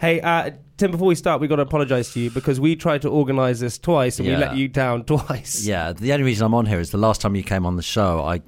Hey, 0.00 0.20
uh, 0.22 0.50
Tim. 0.78 0.92
Before 0.92 1.08
we 1.08 1.14
start, 1.14 1.42
we've 1.42 1.50
got 1.50 1.56
to 1.56 1.62
apologise 1.62 2.12
to 2.14 2.20
you 2.20 2.30
because 2.30 2.58
we 2.58 2.74
tried 2.74 3.02
to 3.02 3.10
organise 3.10 3.60
this 3.60 3.78
twice 3.78 4.18
and 4.18 4.26
we 4.26 4.34
let 4.36 4.56
you 4.56 4.66
down 4.66 5.04
twice. 5.04 5.66
Yeah, 5.66 5.92
the 5.92 6.10
only 6.14 6.24
reason 6.24 6.46
I'm 6.46 6.54
on 6.54 6.64
here 6.64 6.80
is 6.80 6.90
the 6.90 6.96
last 6.98 7.20
time 7.20 7.36
you 7.36 7.42
came 7.42 7.66
on 7.66 7.76
the 7.76 7.82
show, 7.82 8.24
I 8.24 8.40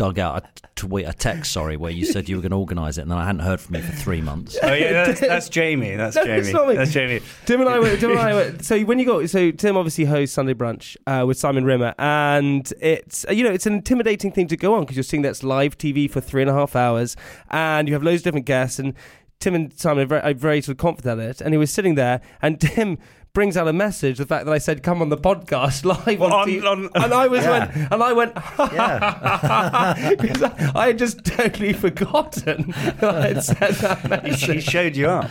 dug 0.00 0.18
out 0.18 0.42
a 0.42 0.48
tweet, 0.76 1.06
a 1.06 1.12
text, 1.12 1.52
sorry, 1.52 1.76
where 1.76 1.90
you 1.90 2.06
said 2.06 2.26
you 2.26 2.36
were 2.36 2.40
going 2.40 2.52
to 2.52 2.56
organise 2.56 2.96
it, 2.96 3.02
and 3.02 3.10
then 3.10 3.18
I 3.18 3.26
hadn't 3.26 3.42
heard 3.42 3.60
from 3.60 3.74
you 3.74 3.82
for 3.82 3.92
three 3.92 4.22
months. 4.22 4.56
Oh 4.62 4.72
yeah, 4.72 5.04
that's, 5.04 5.20
that's 5.20 5.48
Jamie. 5.50 5.94
That's 5.94 6.16
No, 6.16 6.24
Jamie. 6.24 6.38
it's 6.38 6.52
not 6.54 6.68
me. 6.68 6.74
That's 6.74 6.90
Jamie. 6.90 7.20
Tim 7.44 7.60
and 7.60 7.68
I 7.68 7.78
were. 7.78 7.94
Tim 7.98 8.12
and 8.12 8.18
I 8.18 8.32
were. 8.32 8.58
So 8.62 8.80
when 8.80 8.98
you 8.98 9.04
go, 9.04 9.26
so 9.26 9.50
Tim 9.50 9.76
obviously 9.76 10.06
hosts 10.06 10.34
Sunday 10.34 10.54
Brunch 10.54 10.96
uh, 11.06 11.26
with 11.26 11.36
Simon 11.36 11.66
Rimmer, 11.66 11.94
and 11.98 12.72
it's 12.80 13.26
uh, 13.28 13.32
you 13.32 13.44
know 13.44 13.52
it's 13.52 13.66
an 13.66 13.74
intimidating 13.74 14.32
thing 14.32 14.48
to 14.48 14.56
go 14.56 14.72
on 14.72 14.80
because 14.80 14.96
you're 14.96 15.02
seeing 15.02 15.20
that's 15.22 15.42
live 15.42 15.76
TV 15.76 16.10
for 16.10 16.22
three 16.22 16.40
and 16.40 16.50
a 16.50 16.54
half 16.54 16.74
hours, 16.74 17.14
and 17.50 17.86
you 17.86 17.92
have 17.92 18.02
loads 18.02 18.20
of 18.20 18.24
different 18.24 18.46
guests, 18.46 18.78
and 18.78 18.94
Tim 19.38 19.54
and 19.54 19.78
Simon 19.78 20.04
are 20.04 20.06
very, 20.06 20.22
are 20.22 20.32
very 20.32 20.62
sort 20.62 20.76
of 20.76 20.78
confident 20.78 21.20
at 21.20 21.28
it, 21.28 21.40
and 21.42 21.52
he 21.52 21.58
was 21.58 21.70
sitting 21.70 21.94
there, 21.94 22.22
and 22.40 22.58
Tim. 22.58 22.96
Brings 23.32 23.56
out 23.56 23.68
a 23.68 23.72
message. 23.72 24.18
The 24.18 24.26
fact 24.26 24.44
that 24.46 24.52
I 24.52 24.58
said, 24.58 24.82
"Come 24.82 25.00
on 25.02 25.08
the 25.08 25.16
podcast 25.16 25.84
live 26.06 26.18
Well, 26.18 26.34
on, 26.34 26.50
on- 26.66 26.66
on- 26.86 26.90
and 27.04 27.14
I 27.14 27.28
was 27.28 27.44
Yeah. 27.44 27.50
went, 27.50 27.92
and 27.92 28.02
I 28.02 28.12
went, 28.12 28.32
Yeah. 28.58 30.16
because 30.20 30.42
I, 30.42 30.72
I 30.74 30.86
had 30.88 30.98
just 30.98 31.24
totally 31.24 31.72
forgotten 31.72 32.74
that 32.98 33.04
I 33.04 33.28
had 33.28 33.44
said 33.44 33.74
that 33.74 34.24
He, 34.24 34.30
message. 34.30 34.50
he 34.50 34.60
showed 34.60 34.96
you 34.96 35.08
up. 35.08 35.30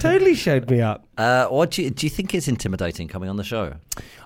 totally 0.00 0.34
showed 0.34 0.68
me 0.68 0.80
up. 0.80 1.06
Uh, 1.16 1.46
what 1.46 1.70
do 1.70 1.82
you, 1.84 1.90
do 1.90 2.06
you 2.06 2.10
think 2.10 2.34
it's 2.34 2.48
intimidating 2.48 3.06
coming 3.06 3.28
on 3.28 3.36
the 3.36 3.44
show? 3.44 3.74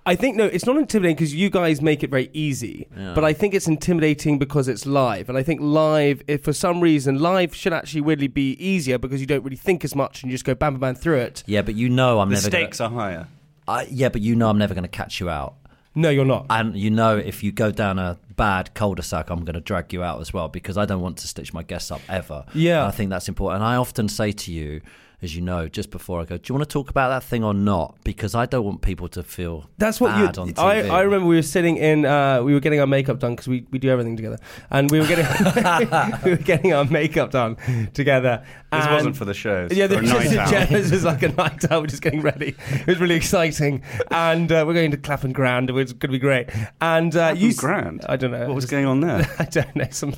I 0.07 0.15
think 0.15 0.37
no, 0.37 0.45
it's 0.47 0.65
not 0.65 0.77
intimidating 0.77 1.17
because 1.17 1.35
you 1.35 1.51
guys 1.51 1.83
make 1.83 2.03
it 2.05 2.11
very 2.11 2.31
easy. 2.33 2.87
Yeah. 2.97 3.13
But 3.15 3.25
I 3.25 3.33
think 3.33 3.55
it's 3.55 3.67
intimidating 3.67 4.39
because 4.39 4.69
it's 4.69 4.87
live, 4.87 5.29
and 5.29 5.37
I 5.37 5.43
think 5.43 5.61
live, 5.61 6.23
if 6.29 6.45
for 6.45 6.53
some 6.53 6.81
reason, 6.81 7.19
live 7.19 7.55
should 7.55 7.73
actually 7.73 8.03
weirdly 8.03 8.29
be 8.29 8.53
easier 8.65 8.99
because 8.99 9.21
you 9.21 9.27
don't 9.27 9.43
really 9.43 9.57
think 9.57 9.85
as 9.85 9.95
much 9.97 10.23
and 10.23 10.31
you 10.31 10.35
just 10.37 10.45
go 10.45 10.55
bam 10.55 10.75
bam 10.75 10.81
bam 10.81 10.95
through 10.95 11.19
it. 11.19 11.43
Yeah, 11.47 11.63
but 11.63 11.75
you 11.75 11.89
know 11.89 12.21
I'm 12.21 12.29
The 12.31 12.37
never. 12.37 12.47
stakes 12.47 12.79
gonna, 12.79 12.95
are 12.95 13.01
higher. 13.01 13.29
I, 13.69 13.87
yeah, 13.91 14.09
but 14.09 14.21
you 14.21 14.37
know 14.37 14.49
I'm 14.49 14.59
never 14.59 14.75
going 14.75 14.85
to 14.85 14.89
catch 14.89 15.19
you 15.19 15.29
out, 15.29 15.55
No, 15.97 16.09
you're 16.09 16.25
not. 16.25 16.47
and 16.51 16.77
you 16.77 16.89
know 16.91 17.17
if 17.17 17.43
you 17.43 17.51
go 17.51 17.73
down 17.73 17.99
a 17.99 18.17
bad 18.37 18.73
cul-de-sac, 18.75 19.29
I'm 19.29 19.45
going 19.45 19.55
to 19.55 19.61
drag 19.61 19.93
you 19.93 20.05
out 20.05 20.21
as 20.21 20.33
well 20.33 20.47
because 20.47 20.77
I 20.79 20.85
don't 20.85 21.01
want 21.01 21.17
to 21.19 21.27
stitch 21.27 21.53
my 21.53 21.65
guests 21.65 21.91
up 21.91 22.01
ever. 22.09 22.45
Yeah. 22.55 22.83
And 22.85 22.89
I 22.89 22.91
think 22.93 23.11
that's 23.11 23.29
important. 23.29 23.63
And 23.63 23.69
I 23.69 23.75
often 23.77 24.09
say 24.09 24.31
to 24.31 24.53
you 24.53 24.83
as 25.23 25.35
you 25.35 25.41
know, 25.41 25.67
just 25.67 25.91
before 25.91 26.21
I 26.21 26.25
go, 26.25 26.37
do 26.37 26.43
you 26.51 26.55
want 26.55 26.69
to 26.69 26.73
talk 26.73 26.91
about 26.91 27.09
that 27.09 27.23
thing 27.27 27.43
or 27.43 27.55
not? 27.55 27.97
Because 28.05 28.35
I 28.35 28.45
don't 28.47 28.65
want 28.65 28.83
people 28.83 29.09
to 29.09 29.23
feel 29.23 29.69
That's 29.79 29.99
what 30.01 30.17
you. 30.19 30.27
bad 30.27 30.39
on 30.39 30.51
TV. 30.51 30.59
I, 30.63 30.89
I 30.89 31.01
remember 31.03 31.27
we 31.27 31.37
were 31.37 31.43
sitting 31.43 31.79
in. 31.79 32.05
Uh, 32.05 32.43
we 32.43 32.53
were 32.53 32.61
getting 32.61 32.81
our 32.81 32.87
makeup 32.87 33.19
done 33.19 33.33
because 33.33 33.49
we, 33.49 33.67
we 33.71 33.79
do 33.79 33.89
everything 33.89 34.17
together, 34.17 34.39
and 34.71 34.91
we 34.91 35.01
were 35.01 35.07
getting 35.07 35.25
we 36.25 36.31
were 36.33 36.37
getting 36.37 36.73
our 36.75 36.85
makeup 36.85 37.31
done 37.31 37.57
together. 37.95 38.45
This 38.73 38.85
and- 38.85 38.95
wasn't 38.95 39.17
for 39.17 39.25
the 39.25 39.35
shows. 39.35 39.73
Yeah, 39.73 39.87
for 39.87 39.95
a 39.95 40.01
this, 40.03 40.11
night 40.11 40.27
is, 40.27 40.37
out. 40.37 40.53
yeah, 40.53 40.65
this 40.67 40.91
was 40.91 41.05
like 41.05 41.23
a 41.23 41.29
night 41.29 41.71
out. 41.71 41.81
We're 41.83 41.87
just 41.87 42.03
getting 42.03 42.21
ready. 42.21 42.55
It 42.71 42.87
was 42.87 42.99
really 42.99 43.15
exciting, 43.17 43.83
and 44.11 44.53
uh, 44.53 44.65
we're 44.67 44.75
going 44.75 44.91
to 44.91 44.97
Clapham 44.99 45.33
Grand. 45.33 45.71
It 45.71 45.73
was 45.73 45.93
going 45.93 46.01
to 46.01 46.09
be 46.09 46.19
great. 46.19 46.51
And 46.81 47.17
uh, 47.17 47.35
you, 47.37 47.55
Grand? 47.55 48.05
I 48.09 48.17
don't 48.17 48.33
know. 48.33 48.47
What 48.47 48.55
was 48.55 48.65
Just- 48.65 48.71
going 48.73 48.87
on 48.87 49.01
there? 49.01 49.27
I 49.39 49.45
don't 49.45 49.75
know. 49.77 49.87
Some 49.91 50.15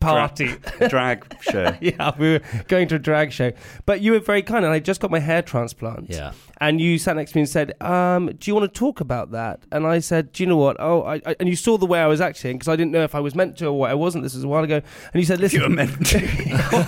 party. 0.00 0.54
Drag 0.88 1.36
show. 1.42 1.76
yeah, 1.80 2.12
we 2.18 2.32
were 2.32 2.40
going 2.68 2.88
to 2.88 2.96
a 2.96 2.98
drag 2.98 3.32
show. 3.32 3.52
But 3.86 4.00
you 4.00 4.12
were 4.12 4.20
very 4.20 4.42
kind, 4.42 4.64
and 4.64 4.72
I 4.74 4.80
just 4.80 5.00
got 5.00 5.10
my 5.10 5.18
hair 5.20 5.42
transplant. 5.42 6.10
Yeah. 6.10 6.32
And 6.62 6.80
you 6.80 6.98
sat 6.98 7.16
next 7.16 7.32
to 7.32 7.38
me 7.38 7.42
and 7.42 7.48
said, 7.48 7.80
um, 7.82 8.26
"Do 8.38 8.50
you 8.50 8.54
want 8.54 8.72
to 8.72 8.78
talk 8.78 9.00
about 9.00 9.30
that?" 9.30 9.60
And 9.72 9.86
I 9.86 10.00
said, 10.00 10.32
"Do 10.32 10.42
you 10.42 10.46
know 10.48 10.58
what? 10.58 10.76
Oh, 10.78 11.02
I, 11.02 11.20
I 11.24 11.36
and 11.40 11.48
you 11.48 11.56
saw 11.56 11.78
the 11.78 11.86
way 11.86 12.00
I 12.00 12.06
was 12.06 12.20
acting 12.20 12.56
because 12.58 12.68
I 12.68 12.76
didn't 12.76 12.92
know 12.92 13.02
if 13.02 13.14
I 13.14 13.20
was 13.20 13.34
meant 13.34 13.56
to 13.58 13.66
or 13.66 13.78
what 13.78 13.90
I 13.90 13.94
wasn't. 13.94 14.24
This 14.24 14.34
was 14.34 14.44
a 14.44 14.48
while 14.48 14.64
ago." 14.64 14.76
And 14.76 15.20
you 15.20 15.24
said, 15.24 15.40
"Listen, 15.40 15.60
You 15.60 15.68
were 15.68 15.74
meant 15.74 16.06
to. 16.08 16.18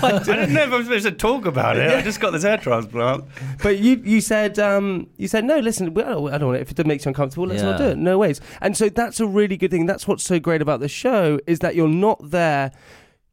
I 0.02 0.22
didn't 0.24 0.52
know 0.52 0.64
if 0.64 0.72
I 0.72 0.76
was 0.76 0.86
supposed 0.86 1.06
to 1.06 1.12
talk 1.12 1.46
about 1.46 1.76
it. 1.78 1.90
I 1.90 2.02
just 2.02 2.20
got 2.20 2.32
this 2.32 2.42
hair 2.42 2.58
transplant. 2.58 3.24
But 3.62 3.78
you 3.78 4.02
you 4.04 4.20
said 4.20 4.58
um, 4.58 5.08
you 5.16 5.28
said 5.28 5.44
no. 5.44 5.58
Listen, 5.58 5.88
I 5.88 6.02
don't, 6.02 6.34
I 6.34 6.38
don't 6.38 6.48
want 6.48 6.58
it. 6.60 6.70
If 6.70 6.78
it 6.78 6.86
makes 6.86 7.04
you 7.04 7.10
uncomfortable, 7.10 7.46
let's 7.46 7.62
not 7.62 7.78
do 7.78 7.84
it. 7.84 7.98
No 7.98 8.18
ways. 8.18 8.40
And 8.60 8.76
so 8.76 8.88
that's 8.90 9.20
a 9.20 9.26
really 9.26 9.56
good 9.56 9.70
thing. 9.70 9.86
That's 9.86 10.06
what's 10.06 10.22
so 10.24 10.38
great 10.38 10.60
about 10.60 10.80
the 10.80 10.88
show 10.88 11.38
is 11.46 11.60
that 11.60 11.74
you're 11.74 11.88
not 11.88 12.18
there 12.30 12.72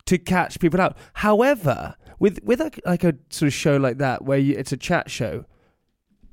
to 0.09 0.17
catch 0.17 0.59
people 0.59 0.81
out. 0.81 0.97
However, 1.13 1.95
with 2.17 2.39
with 2.43 2.59
a, 2.61 2.71
like 2.85 3.03
a 3.03 3.13
sort 3.29 3.47
of 3.47 3.53
show 3.53 3.77
like 3.77 3.99
that 3.99 4.25
where 4.25 4.39
you, 4.39 4.55
it's 4.57 4.71
a 4.71 4.77
chat 4.77 5.09
show, 5.11 5.45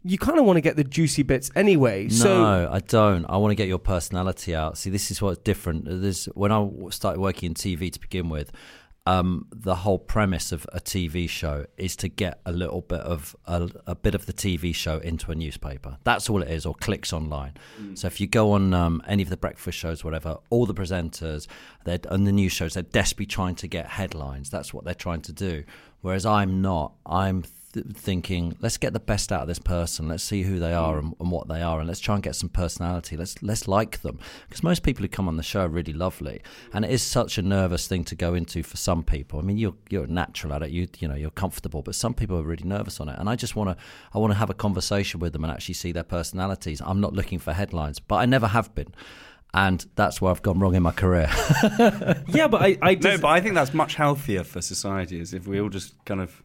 you 0.03 0.17
kind 0.17 0.39
of 0.39 0.47
want 0.47 0.57
to 0.57 0.63
get 0.63 0.77
the 0.77 0.85
juicy 0.85 1.23
bits 1.23 1.51
anyway. 1.55 2.05
No, 2.05 2.09
So 2.09 2.69
I 2.73 2.81
don't. 2.81 3.27
I 3.29 3.37
want 3.37 3.51
to 3.51 3.55
get 3.55 3.69
your 3.69 3.79
personality 3.79 4.55
out. 4.55 4.79
See, 4.79 4.89
this 4.89 5.11
is 5.11 5.21
what's 5.21 5.39
different. 5.39 5.85
There's, 5.87 6.25
when 6.27 6.53
I 6.53 6.67
started 6.91 7.21
working 7.21 7.49
in 7.49 7.55
TV 7.55 7.93
to 7.93 8.01
begin 8.01 8.31
with, 8.31 8.51
um, 9.07 9.47
the 9.53 9.77
whole 9.77 9.99
premise 9.99 10.51
of 10.51 10.67
a 10.73 10.81
TV 10.81 11.29
show 11.29 11.67
is 11.77 11.95
to 11.97 12.09
get 12.09 12.41
a 12.45 12.53
little 12.53 12.81
bit 12.81 13.01
of 13.01 13.37
a, 13.47 13.71
a 13.87 13.95
bit 13.95 14.15
of 14.15 14.27
the 14.27 14.33
TV 14.33 14.75
show 14.75 14.99
into 14.99 15.31
a 15.31 15.35
newspaper. 15.35 15.99
That's 16.03 16.29
all 16.29 16.43
it 16.43 16.51
is, 16.51 16.67
or 16.67 16.75
clicks 16.75 17.13
online. 17.13 17.55
So 17.97 18.09
if 18.09 18.21
you 18.21 18.27
go 18.27 18.53
on 18.53 18.75
um, 18.75 19.03
any 19.07 19.23
of 19.23 19.29
the 19.29 19.37
breakfast 19.37 19.79
shows, 19.79 20.03
whatever, 20.03 20.39
all 20.51 20.67
the 20.67 20.75
presenters 20.75 21.47
they're, 21.85 22.01
and 22.11 22.27
the 22.27 22.33
news 22.33 22.53
shows, 22.53 22.75
they're 22.75 22.83
desperately 22.83 23.27
trying 23.27 23.55
to 23.57 23.69
get 23.69 23.87
headlines. 23.87 24.51
That's 24.51 24.75
what 24.75 24.85
they're 24.85 24.95
trying 24.95 25.23
to 25.23 25.33
do. 25.33 25.63
Whereas 26.01 26.27
I'm 26.27 26.61
not. 26.61 26.93
I'm 27.07 27.45
th- 27.77 27.97
thinking, 27.97 28.57
let's 28.61 28.77
get 28.77 28.93
the 28.93 29.01
best 29.01 29.31
out 29.31 29.43
of 29.43 29.49
this 29.49 29.59
person. 29.59 30.09
Let's 30.09 30.25
see 30.25 30.43
who 30.43 30.59
they 30.59 30.75
are 30.75 30.95
hmm. 30.95 31.07
and, 31.07 31.17
and 31.21 31.31
what 31.31 31.49
they 31.49 31.63
are, 31.63 31.79
and 31.79 31.87
let's 31.87 32.01
try 32.01 32.15
and 32.15 32.23
get 32.23 32.35
some 32.35 32.49
personality. 32.49 33.17
Let's 33.17 33.43
let's 33.43 33.69
like 33.69 34.03
them 34.03 34.19
because 34.49 34.63
most 34.63 34.83
people 34.83 35.03
who 35.03 35.09
come 35.09 35.29
on 35.29 35.37
the 35.37 35.43
show 35.43 35.61
are 35.61 35.69
really 35.69 35.93
lovely, 35.93 36.43
and 36.73 36.85
it 36.85 36.91
is 36.91 37.03
such 37.03 37.39
a 37.39 37.43
nervous 37.43 37.87
thing 37.87 38.05
to 38.05 38.15
go 38.15 38.35
into 38.35 38.63
for 38.63 38.77
some 38.77 39.03
people. 39.03 39.39
I 39.39 39.43
mean, 39.43 39.59
you're 39.59 39.77
you're 39.91 40.07
natural 40.07 40.53
at 40.55 40.63
it. 40.63 40.71
You 40.71 40.89
you 40.99 41.07
know 41.07 41.15
you're 41.15 41.31
comfortable, 41.31 41.83
but 41.83 41.95
some 41.95 42.15
people 42.15 42.39
are 42.39 42.43
really 42.43 42.69
nervous 42.69 43.01
on 43.01 43.09
it. 43.09 43.19
And 43.19 43.29
I 43.29 43.37
just 43.37 43.55
want 43.55 43.71
to 43.71 43.85
I 44.13 44.19
want 44.19 44.33
to 44.33 44.39
have 44.39 44.51
a 44.51 44.55
conversation 44.55 45.21
with 45.21 45.33
them 45.33 45.45
and 45.45 45.53
actually 45.53 45.75
see 45.75 45.93
their 45.93 46.05
personalities. 46.05 46.81
I'm 46.85 47.01
not 47.01 47.13
looking 47.13 47.39
for 47.39 47.53
headlines, 47.53 48.01
but 48.01 48.17
I 48.17 48.27
never 48.27 48.49
have 48.49 48.75
been. 48.75 48.93
And 49.55 49.87
that's 49.95 50.21
where 50.21 50.31
I've 50.31 50.43
gone 50.43 50.59
wrong 50.59 50.75
in 50.75 50.83
my 50.83 50.93
career. 50.93 51.31
yeah, 52.29 52.47
but 52.49 52.61
I 52.63 52.77
I 52.83 52.95
No, 52.95 53.19
but 53.19 53.29
I 53.29 53.41
think 53.41 53.55
that's 53.55 53.73
much 53.73 53.95
healthier 53.95 54.45
for 54.45 54.61
society 54.61 55.19
is 55.21 55.33
if 55.33 55.47
we 55.47 55.61
all 55.61 55.69
just 55.71 56.05
kind 56.05 56.21
of. 56.21 56.43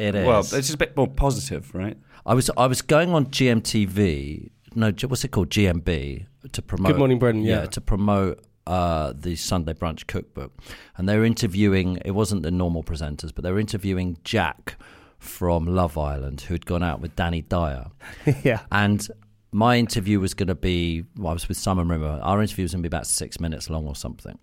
It 0.00 0.14
is. 0.14 0.26
Well, 0.26 0.40
it's 0.40 0.50
just 0.50 0.74
a 0.74 0.78
bit 0.78 0.96
more 0.96 1.06
positive, 1.06 1.74
right? 1.74 1.96
I 2.24 2.32
was 2.32 2.50
I 2.56 2.66
was 2.66 2.80
going 2.80 3.10
on 3.10 3.26
GMTV. 3.26 4.50
No, 4.74 4.92
what's 5.06 5.24
it 5.24 5.28
called? 5.28 5.50
GMB 5.50 6.26
to 6.52 6.62
promote. 6.62 6.92
Good 6.92 6.98
Morning 6.98 7.18
Britain, 7.18 7.42
yeah. 7.42 7.66
to 7.66 7.80
promote 7.82 8.42
uh, 8.66 9.12
the 9.14 9.36
Sunday 9.36 9.74
Brunch 9.74 10.06
Cookbook, 10.06 10.58
and 10.96 11.06
they 11.06 11.18
were 11.18 11.26
interviewing. 11.26 12.00
It 12.02 12.12
wasn't 12.12 12.44
the 12.44 12.50
normal 12.50 12.82
presenters, 12.82 13.30
but 13.34 13.44
they 13.44 13.52
were 13.52 13.60
interviewing 13.60 14.16
Jack 14.24 14.76
from 15.18 15.66
Love 15.66 15.98
Island, 15.98 16.42
who'd 16.42 16.64
gone 16.64 16.82
out 16.82 17.00
with 17.00 17.14
Dani 17.14 17.46
Dyer, 17.46 17.90
yeah. 18.42 18.60
and. 18.72 19.06
My 19.52 19.78
interview 19.78 20.20
was 20.20 20.32
going 20.32 20.46
to 20.46 20.54
be. 20.54 21.02
Well, 21.16 21.30
I 21.30 21.32
was 21.32 21.48
with 21.48 21.56
Simon 21.56 21.88
Rimmer. 21.88 22.20
Our 22.22 22.40
interview 22.40 22.62
was 22.62 22.70
going 22.70 22.84
to 22.84 22.88
be 22.88 22.96
about 22.96 23.08
six 23.08 23.40
minutes 23.40 23.68
long 23.68 23.88
or 23.88 23.96
something. 23.96 24.38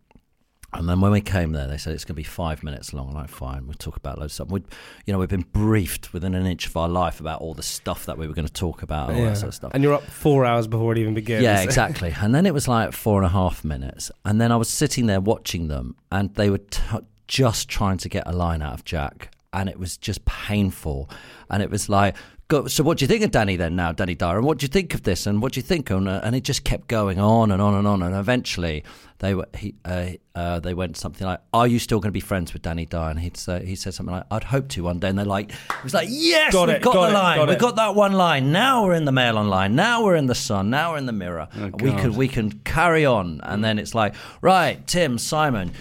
And 0.73 0.87
then 0.89 0.99
when 0.99 1.11
we 1.11 1.21
came 1.21 1.53
there, 1.53 1.65
they 1.65 1.77
said 1.77 1.93
it's 1.93 2.03
going 2.03 2.13
to 2.15 2.17
be 2.17 2.23
five 2.23 2.61
minutes 2.61 2.93
long. 2.93 3.07
I'm 3.09 3.13
like, 3.15 3.29
fine, 3.29 3.65
we'll 3.65 3.73
talk 3.75 3.95
about 3.95 4.17
loads 4.19 4.31
of 4.33 4.47
stuff. 4.47 4.47
We'd, 4.49 4.65
you 5.05 5.13
know, 5.13 5.17
we've 5.19 5.29
been 5.29 5.45
briefed 5.53 6.11
within 6.13 6.35
an 6.35 6.45
inch 6.45 6.67
of 6.67 6.75
our 6.75 6.89
life 6.89 7.21
about 7.21 7.39
all 7.41 7.53
the 7.53 7.63
stuff 7.63 8.05
that 8.05 8.17
we 8.17 8.27
were 8.27 8.33
going 8.33 8.47
to 8.47 8.51
talk 8.53 8.83
about, 8.83 9.09
and 9.09 9.17
all 9.17 9.23
Yeah. 9.23 9.29
that 9.29 9.37
sort 9.37 9.47
of 9.47 9.55
stuff. 9.55 9.71
And 9.73 9.81
you're 9.81 9.93
up 9.93 10.03
four 10.03 10.45
hours 10.45 10.67
before 10.67 10.91
it 10.91 10.97
even 10.97 11.13
begins. 11.13 11.41
Yeah, 11.41 11.61
exactly. 11.63 12.13
and 12.21 12.35
then 12.35 12.45
it 12.45 12.53
was 12.53 12.67
like 12.67 12.91
four 12.91 13.17
and 13.17 13.25
a 13.25 13.29
half 13.29 13.63
minutes. 13.63 14.11
And 14.25 14.41
then 14.41 14.51
I 14.51 14.57
was 14.57 14.67
sitting 14.69 15.05
there 15.05 15.21
watching 15.21 15.69
them, 15.69 15.95
and 16.11 16.35
they 16.35 16.49
were 16.49 16.57
t- 16.59 16.81
just 17.29 17.69
trying 17.69 17.97
to 17.99 18.09
get 18.09 18.23
a 18.27 18.33
line 18.33 18.61
out 18.61 18.73
of 18.73 18.83
Jack. 18.83 19.31
And 19.53 19.69
it 19.69 19.79
was 19.79 19.97
just 19.97 20.25
painful. 20.25 21.09
And 21.49 21.63
it 21.63 21.69
was 21.71 21.87
like, 21.87 22.15
Go, 22.49 22.65
so 22.67 22.81
what 22.81 22.97
do 22.97 23.03
you 23.03 23.09
think 23.09 23.25
of 23.25 23.31
Dani 23.31 23.57
then 23.57 23.75
now, 23.75 23.91
Dani 23.91 24.17
Dyer? 24.17 24.37
And 24.37 24.45
what 24.45 24.57
do 24.57 24.63
you 24.63 24.69
think 24.69 24.93
of 24.93 25.03
this? 25.03 25.27
And 25.27 25.41
what 25.41 25.51
do 25.51 25.57
you 25.57 25.61
think? 25.61 25.89
And, 25.89 26.07
uh, 26.07 26.21
and 26.23 26.33
it 26.33 26.45
just 26.45 26.63
kept 26.63 26.87
going 26.87 27.19
on 27.19 27.51
and 27.51 27.61
on 27.61 27.73
and 27.73 27.85
on. 27.85 28.01
And 28.01 28.15
eventually, 28.15 28.85
they 29.19 29.35
were 29.35 29.47
he 29.57 29.75
uh, 29.83 30.11
uh, 30.33 30.61
they 30.61 30.73
went 30.73 30.95
something 30.95 31.27
like, 31.27 31.41
"Are 31.51 31.67
you 31.67 31.77
still 31.77 31.99
going 31.99 32.09
to 32.09 32.13
be 32.13 32.21
friends 32.21 32.53
with 32.53 32.61
Dani 32.61 32.87
Dyer?" 32.87 33.09
And 33.09 33.19
he'd 33.19 33.35
say 33.35 33.65
he 33.65 33.75
said 33.75 33.95
something 33.95 34.15
like, 34.15 34.23
"I'd 34.31 34.45
hope 34.45 34.69
to 34.69 34.83
one 34.83 34.99
day." 34.99 35.09
And 35.09 35.17
they're 35.17 35.25
like, 35.25 35.49
"It 35.51 35.83
was 35.83 35.93
like, 35.93 36.07
yes, 36.09 36.53
Got 36.53 36.69
we've 36.69 36.77
it, 36.77 36.81
got, 36.83 36.93
got 36.93 37.07
the 37.07 37.11
it, 37.11 37.13
line, 37.15 37.37
got 37.37 37.47
we've 37.49 37.57
it." 37.57 37.59
got 37.59 37.75
that 37.75 37.95
one 37.95 38.13
line. 38.13 38.53
Now 38.53 38.85
we're 38.85 38.93
in 38.93 39.03
the 39.03 39.11
Mail 39.11 39.37
Online. 39.37 39.75
Now 39.75 40.05
we're 40.05 40.15
in 40.15 40.27
the 40.27 40.35
Sun. 40.35 40.69
Now 40.69 40.91
we're 40.91 40.99
in 40.99 41.05
the 41.05 41.11
Mirror. 41.11 41.49
And 41.51 41.81
we 41.81 41.91
can 41.91 42.13
we 42.13 42.29
can 42.29 42.51
carry 42.59 43.05
on." 43.05 43.41
And 43.43 43.61
then 43.61 43.77
it's 43.77 43.93
like, 43.93 44.15
right, 44.41 44.87
Tim, 44.87 45.17
Simon. 45.17 45.73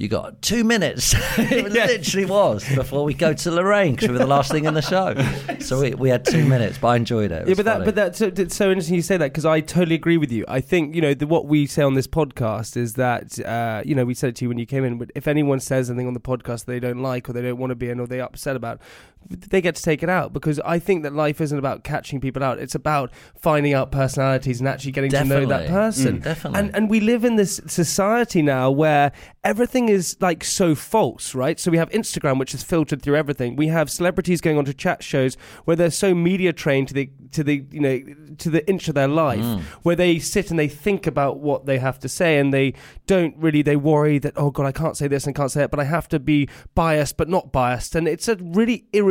You 0.00 0.08
got 0.08 0.40
two 0.40 0.64
minutes. 0.64 1.14
it 1.36 1.72
literally 1.72 2.24
was 2.24 2.66
before 2.74 3.04
we 3.04 3.12
go 3.12 3.34
to 3.34 3.50
Lorraine 3.50 3.96
because 3.96 4.08
we 4.08 4.14
were 4.14 4.20
the 4.20 4.26
last 4.26 4.50
thing 4.50 4.64
in 4.64 4.72
the 4.72 4.80
show. 4.80 5.14
So 5.60 5.78
we, 5.78 5.92
we 5.92 6.08
had 6.08 6.24
two 6.24 6.46
minutes, 6.46 6.78
but 6.78 6.88
I 6.88 6.96
enjoyed 6.96 7.30
it. 7.30 7.42
It 7.42 7.48
yeah, 7.48 7.54
but 7.54 7.64
that, 7.66 7.84
but 7.84 7.94
that's 7.94 8.18
so, 8.18 8.32
it's 8.34 8.56
so 8.56 8.70
interesting 8.70 8.94
you 8.94 9.02
say 9.02 9.18
that 9.18 9.26
because 9.26 9.44
I 9.44 9.60
totally 9.60 9.94
agree 9.94 10.16
with 10.16 10.32
you. 10.32 10.46
I 10.48 10.62
think 10.62 10.94
you 10.94 11.02
know 11.02 11.12
the, 11.12 11.26
what 11.26 11.46
we 11.46 11.66
say 11.66 11.82
on 11.82 11.92
this 11.92 12.06
podcast 12.06 12.78
is 12.78 12.94
that 12.94 13.38
uh, 13.44 13.82
you 13.84 13.94
know 13.94 14.06
we 14.06 14.14
said 14.14 14.30
it 14.30 14.36
to 14.36 14.46
you 14.46 14.48
when 14.48 14.58
you 14.58 14.64
came 14.64 14.84
in. 14.84 14.96
But 14.96 15.10
if 15.14 15.28
anyone 15.28 15.60
says 15.60 15.90
anything 15.90 16.06
on 16.06 16.14
the 16.14 16.20
podcast 16.20 16.64
they 16.64 16.80
don't 16.80 17.02
like 17.02 17.28
or 17.28 17.34
they 17.34 17.42
don't 17.42 17.58
want 17.58 17.72
to 17.72 17.74
be 17.74 17.90
in 17.90 18.00
or 18.00 18.06
they're 18.06 18.24
upset 18.24 18.56
about, 18.56 18.80
they 19.28 19.60
get 19.60 19.76
to 19.76 19.82
take 19.82 20.02
it 20.02 20.08
out 20.08 20.32
because 20.32 20.58
I 20.60 20.78
think 20.80 21.02
that 21.04 21.12
life 21.14 21.40
isn't 21.40 21.56
about 21.58 21.84
catching 21.84 22.20
people 22.20 22.42
out. 22.42 22.58
It's 22.58 22.74
about 22.74 23.12
finding 23.36 23.74
out 23.74 23.92
personalities 23.92 24.58
and 24.60 24.68
actually 24.68 24.90
getting 24.92 25.10
to 25.10 25.24
know 25.24 25.46
that 25.46 25.68
person. 25.68 26.18
Mm, 26.18 26.22
definitely. 26.24 26.58
And 26.58 26.74
and 26.74 26.90
we 26.90 26.98
live 27.00 27.24
in 27.24 27.36
this 27.36 27.60
society 27.66 28.42
now 28.42 28.70
where 28.70 29.12
everything 29.44 29.88
is 29.88 30.16
like 30.20 30.42
so 30.42 30.74
false, 30.74 31.34
right? 31.34 31.60
So 31.60 31.70
we 31.70 31.78
have 31.78 31.90
Instagram, 31.90 32.38
which 32.38 32.54
is 32.54 32.62
filtered 32.62 33.02
through 33.02 33.16
everything. 33.16 33.54
We 33.56 33.68
have 33.68 33.88
celebrities 33.90 34.40
going 34.40 34.58
on 34.58 34.64
to 34.64 34.74
chat 34.74 35.02
shows 35.02 35.36
where 35.64 35.76
they're 35.76 35.90
so 35.90 36.14
media 36.14 36.52
trained 36.52 36.88
to 36.88 36.94
the 36.94 37.10
to 37.32 37.44
the 37.44 37.64
you 37.70 37.80
know 37.80 38.00
to 38.38 38.50
the 38.50 38.68
inch 38.68 38.88
of 38.88 38.94
their 38.94 39.08
life, 39.08 39.40
Mm. 39.40 39.60
where 39.84 39.96
they 39.96 40.18
sit 40.18 40.50
and 40.50 40.58
they 40.58 40.68
think 40.68 41.06
about 41.06 41.38
what 41.38 41.66
they 41.66 41.78
have 41.78 41.98
to 42.00 42.08
say, 42.08 42.38
and 42.38 42.52
they 42.52 42.74
don't 43.06 43.36
really 43.36 43.62
they 43.62 43.76
worry 43.76 44.18
that 44.18 44.32
oh 44.36 44.50
god 44.50 44.66
I 44.66 44.72
can't 44.72 44.96
say 44.96 45.06
this 45.06 45.26
and 45.26 45.36
can't 45.36 45.50
say 45.52 45.62
it, 45.64 45.70
but 45.70 45.78
I 45.78 45.84
have 45.84 46.08
to 46.08 46.18
be 46.18 46.48
biased 46.74 47.16
but 47.16 47.28
not 47.28 47.52
biased, 47.52 47.94
and 47.94 48.08
it's 48.08 48.26
a 48.26 48.34
really 48.36 48.86
irritating 48.92 49.09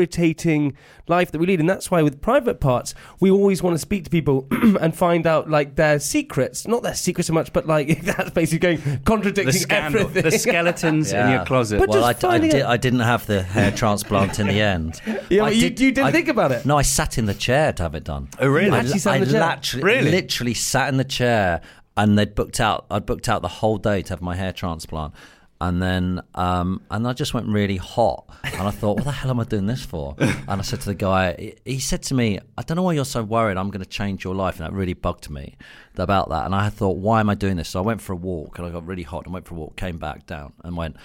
life 1.08 1.32
that 1.32 1.40
we 1.40 1.48
lead, 1.48 1.60
and 1.60 1.70
that's 1.70 1.90
why 1.90 2.02
with 2.02 2.22
private 2.22 2.60
parts 2.60 2.94
we 3.20 3.30
always 3.32 3.64
want 3.64 3.74
to 3.74 3.80
speak 3.80 4.04
to 4.04 4.10
people 4.10 4.48
and 4.52 4.96
find 4.96 5.26
out 5.26 5.50
like 5.50 5.76
their 5.76 6.00
secrets, 6.00 6.68
not 6.68 6.84
their 6.84 6.94
secrets 6.94 7.28
so 7.28 7.34
much, 7.34 7.52
but 7.54 7.66
like 7.68 8.02
that's 8.04 8.30
basically 8.32 8.78
going 8.78 9.00
contradicting 9.06 9.46
The 9.48 9.54
scandal, 9.54 10.02
everything. 10.02 10.32
the 10.32 10.38
skeletons 10.38 11.12
in 11.14 11.30
your 11.32 11.46
closet. 11.46 11.80
But 11.80 11.90
well, 11.90 12.04
I, 12.04 12.10
I, 12.24 12.38
did, 12.38 12.62
I, 12.64 12.78
didn't 12.78 13.00
have 13.02 13.26
the 13.26 13.42
hair 13.44 13.72
transplant 13.72 14.40
in 14.40 14.48
the 14.48 14.62
end. 14.76 15.02
Yeah, 15.30 15.44
I 15.44 15.48
but 15.50 15.56
you- 15.56 15.62
you 15.64 15.70
didn't 15.92 16.00
I- 16.06 16.12
think 16.12 16.28
about 16.28 16.52
it? 16.52 16.66
No, 16.66 16.78
I 16.78 16.82
sat 16.84 17.18
in 17.18 17.26
the 17.26 17.34
chair 17.34 17.74
to 17.74 17.84
have 17.84 17.96
it 17.96 18.04
done. 18.04 18.30
Oh, 18.40 18.48
really? 18.48 18.68
You 18.68 18.74
actually 18.76 19.00
sat 19.00 19.16
in 19.18 19.22
I 19.22 19.26
the 19.26 19.32
chair? 19.32 19.42
Literally, 19.50 19.84
Really? 19.84 20.12
literally 20.12 20.54
sat 20.54 20.90
in 20.90 20.98
the 20.98 21.04
chair, 21.04 21.62
and 21.98 22.18
they'd 22.18 22.36
booked 22.36 22.60
out. 22.60 22.86
I'd 22.90 23.06
booked 23.06 23.28
out 23.28 23.42
the 23.42 23.48
whole 23.48 23.78
day 23.78 24.02
to 24.04 24.10
have 24.14 24.22
my 24.22 24.36
hair 24.36 24.54
transplant. 24.54 25.14
And 25.62 25.82
then, 25.82 26.22
um, 26.36 26.82
and 26.90 27.06
I 27.06 27.12
just 27.12 27.34
went 27.34 27.48
really 27.48 27.76
hot, 27.76 28.30
and 28.44 28.62
I 28.62 28.72
thought, 28.72 28.96
"What 28.96 29.04
the 29.04 29.12
hell 29.12 29.30
am 29.30 29.42
I 29.42 29.44
doing 29.44 29.66
this 29.68 29.84
for?" 29.84 30.16
And 30.48 30.62
I 30.62 30.62
said 30.62 30.80
to 30.82 30.86
the 30.86 30.96
guy, 30.96 31.54
he- 31.66 31.80
said 31.80 32.02
to 32.04 32.14
me, 32.14 32.40
"I 32.58 32.62
don't 32.62 32.78
know 32.78 32.84
why 32.84 32.94
you're 32.94 33.04
so 33.04 33.24
worried. 33.24 33.58
I'm 33.58 33.70
going 33.70 33.84
to 33.84 33.90
change 33.90 34.24
your 34.24 34.36
life," 34.36 34.56
and 34.60 34.66
that 34.66 34.74
really 34.74 34.94
bugged 34.94 35.30
me 35.30 35.58
about 35.98 36.30
that. 36.30 36.46
And 36.46 36.56
I 36.56 36.70
thought, 36.70 36.96
"Why 36.98 37.20
am 37.20 37.30
I 37.30 37.36
doing 37.36 37.58
this?" 37.58 37.68
So 37.70 37.80
I 37.80 37.86
went 37.86 38.00
for 38.00 38.14
a 38.14 38.16
walk, 38.16 38.58
and 38.58 38.68
I 38.68 38.70
got 38.72 38.88
really 38.88 39.04
hot, 39.04 39.26
and 39.26 39.34
went 39.34 39.48
for 39.48 39.56
a 39.56 39.58
walk, 39.58 39.76
came 39.76 39.98
back 39.98 40.26
down, 40.26 40.54
and 40.64 40.78
went, 40.78 40.96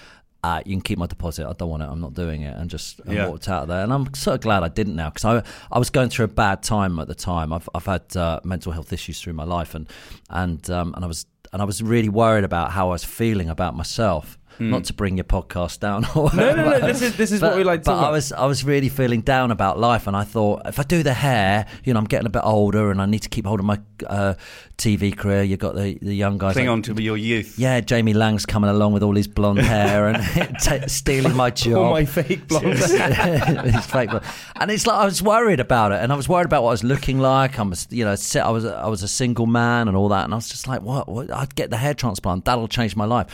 uh, 0.44 0.62
"You 0.64 0.74
can 0.76 0.82
keep 0.82 0.98
my 0.98 1.06
deposit. 1.06 1.48
I 1.48 1.52
don't 1.54 1.68
want 1.70 1.82
it. 1.82 1.86
I'm 1.86 2.00
not 2.00 2.14
doing 2.14 2.42
it," 2.42 2.56
and 2.56 2.70
just 2.70 3.00
and 3.00 3.12
Yeah. 3.14 3.26
walked 3.28 3.48
out 3.48 3.62
of 3.62 3.68
there. 3.68 3.82
And 3.82 3.92
I'm 3.92 4.14
sort 4.14 4.36
of 4.36 4.40
glad 4.42 4.62
I 4.62 4.68
didn't 4.68 4.94
now 4.94 5.10
because 5.10 5.24
I 5.24 5.42
I 5.72 5.80
was 5.80 5.90
going 5.90 6.10
through 6.10 6.26
a 6.26 6.28
bad 6.28 6.62
time 6.62 7.00
at 7.00 7.08
the 7.08 7.16
time. 7.16 7.52
I've 7.52 7.68
I've 7.74 7.86
had 7.86 8.16
uh, 8.16 8.38
mental 8.44 8.70
health 8.70 8.92
issues 8.92 9.20
through 9.20 9.32
my 9.32 9.44
life, 9.44 9.74
and 9.74 9.88
and 10.30 10.70
um, 10.70 10.94
and 10.94 11.04
I 11.04 11.08
was 11.08 11.26
and 11.52 11.60
I 11.60 11.64
was 11.64 11.82
really 11.82 12.08
worried 12.08 12.44
about 12.44 12.70
how 12.72 12.86
I 12.88 12.92
was 12.92 13.04
feeling 13.04 13.48
about 13.48 13.76
myself. 13.76 14.38
Not 14.58 14.84
to 14.84 14.92
bring 14.92 15.16
your 15.16 15.24
podcast 15.24 15.80
down. 15.80 16.04
Or 16.14 16.30
No, 16.34 16.54
no, 16.54 16.70
no. 16.70 16.80
This 16.80 17.02
is 17.02 17.16
this 17.16 17.32
is 17.32 17.40
but, 17.40 17.50
what 17.50 17.58
we 17.58 17.64
like 17.64 17.82
to 17.82 17.90
but 17.90 17.96
talk 17.96 18.06
I 18.06 18.10
was 18.10 18.32
I 18.32 18.46
was 18.46 18.64
really 18.64 18.88
feeling 18.88 19.20
down 19.22 19.50
about 19.50 19.78
life, 19.78 20.06
and 20.06 20.16
I 20.16 20.24
thought 20.24 20.62
if 20.66 20.78
I 20.78 20.82
do 20.84 21.02
the 21.02 21.14
hair, 21.14 21.66
you 21.84 21.92
know, 21.92 21.98
I'm 21.98 22.06
getting 22.06 22.26
a 22.26 22.30
bit 22.30 22.42
older, 22.44 22.90
and 22.90 23.00
I 23.02 23.06
need 23.06 23.22
to 23.22 23.28
keep 23.28 23.46
hold 23.46 23.60
of 23.60 23.66
my 23.66 23.80
uh, 24.06 24.34
TV 24.78 25.16
career. 25.16 25.42
You've 25.42 25.58
got 25.58 25.74
the 25.74 25.98
the 26.00 26.14
young 26.14 26.38
guys. 26.38 26.52
Cling 26.54 26.66
like- 26.66 26.72
on 26.72 26.82
to 26.82 27.02
your 27.02 27.16
youth. 27.16 27.58
yeah, 27.58 27.80
Jamie 27.80 28.14
Laing's 28.14 28.46
coming 28.46 28.70
along 28.70 28.92
with 28.92 29.02
all 29.02 29.14
his 29.14 29.26
blonde 29.28 29.58
hair 29.74 30.08
and 30.08 30.58
t- 30.60 30.88
stealing 30.88 31.34
my 31.36 31.50
job. 31.50 31.76
All 31.78 31.90
my 31.92 32.04
fake 32.04 32.46
blonde. 32.48 32.66
It's 32.68 33.86
fake 33.86 34.10
blonde. 34.10 34.24
and 34.60 34.70
it's 34.70 34.86
like 34.86 34.96
I 34.96 35.04
was 35.04 35.22
worried 35.22 35.60
about 35.60 35.92
it, 35.92 36.00
and 36.02 36.12
I 36.12 36.16
was 36.16 36.28
worried 36.28 36.46
about 36.46 36.62
what 36.62 36.70
I 36.70 36.72
was 36.72 36.84
looking 36.84 37.18
like. 37.18 37.58
I 37.58 37.62
was, 37.62 37.86
you 37.90 38.04
know, 38.04 38.10
I 38.42 38.50
was 38.50 38.64
I 38.64 38.86
was 38.86 39.02
a 39.02 39.08
single 39.08 39.46
man 39.46 39.88
and 39.88 39.96
all 39.96 40.08
that, 40.10 40.24
and 40.24 40.32
I 40.32 40.36
was 40.36 40.48
just 40.48 40.68
like, 40.68 40.82
what? 40.82 41.08
what? 41.08 41.30
I'd 41.32 41.54
get 41.54 41.70
the 41.70 41.76
hair 41.76 41.94
transplant. 41.94 42.44
That'll 42.44 42.68
change 42.68 42.96
my 42.96 43.04
life. 43.04 43.26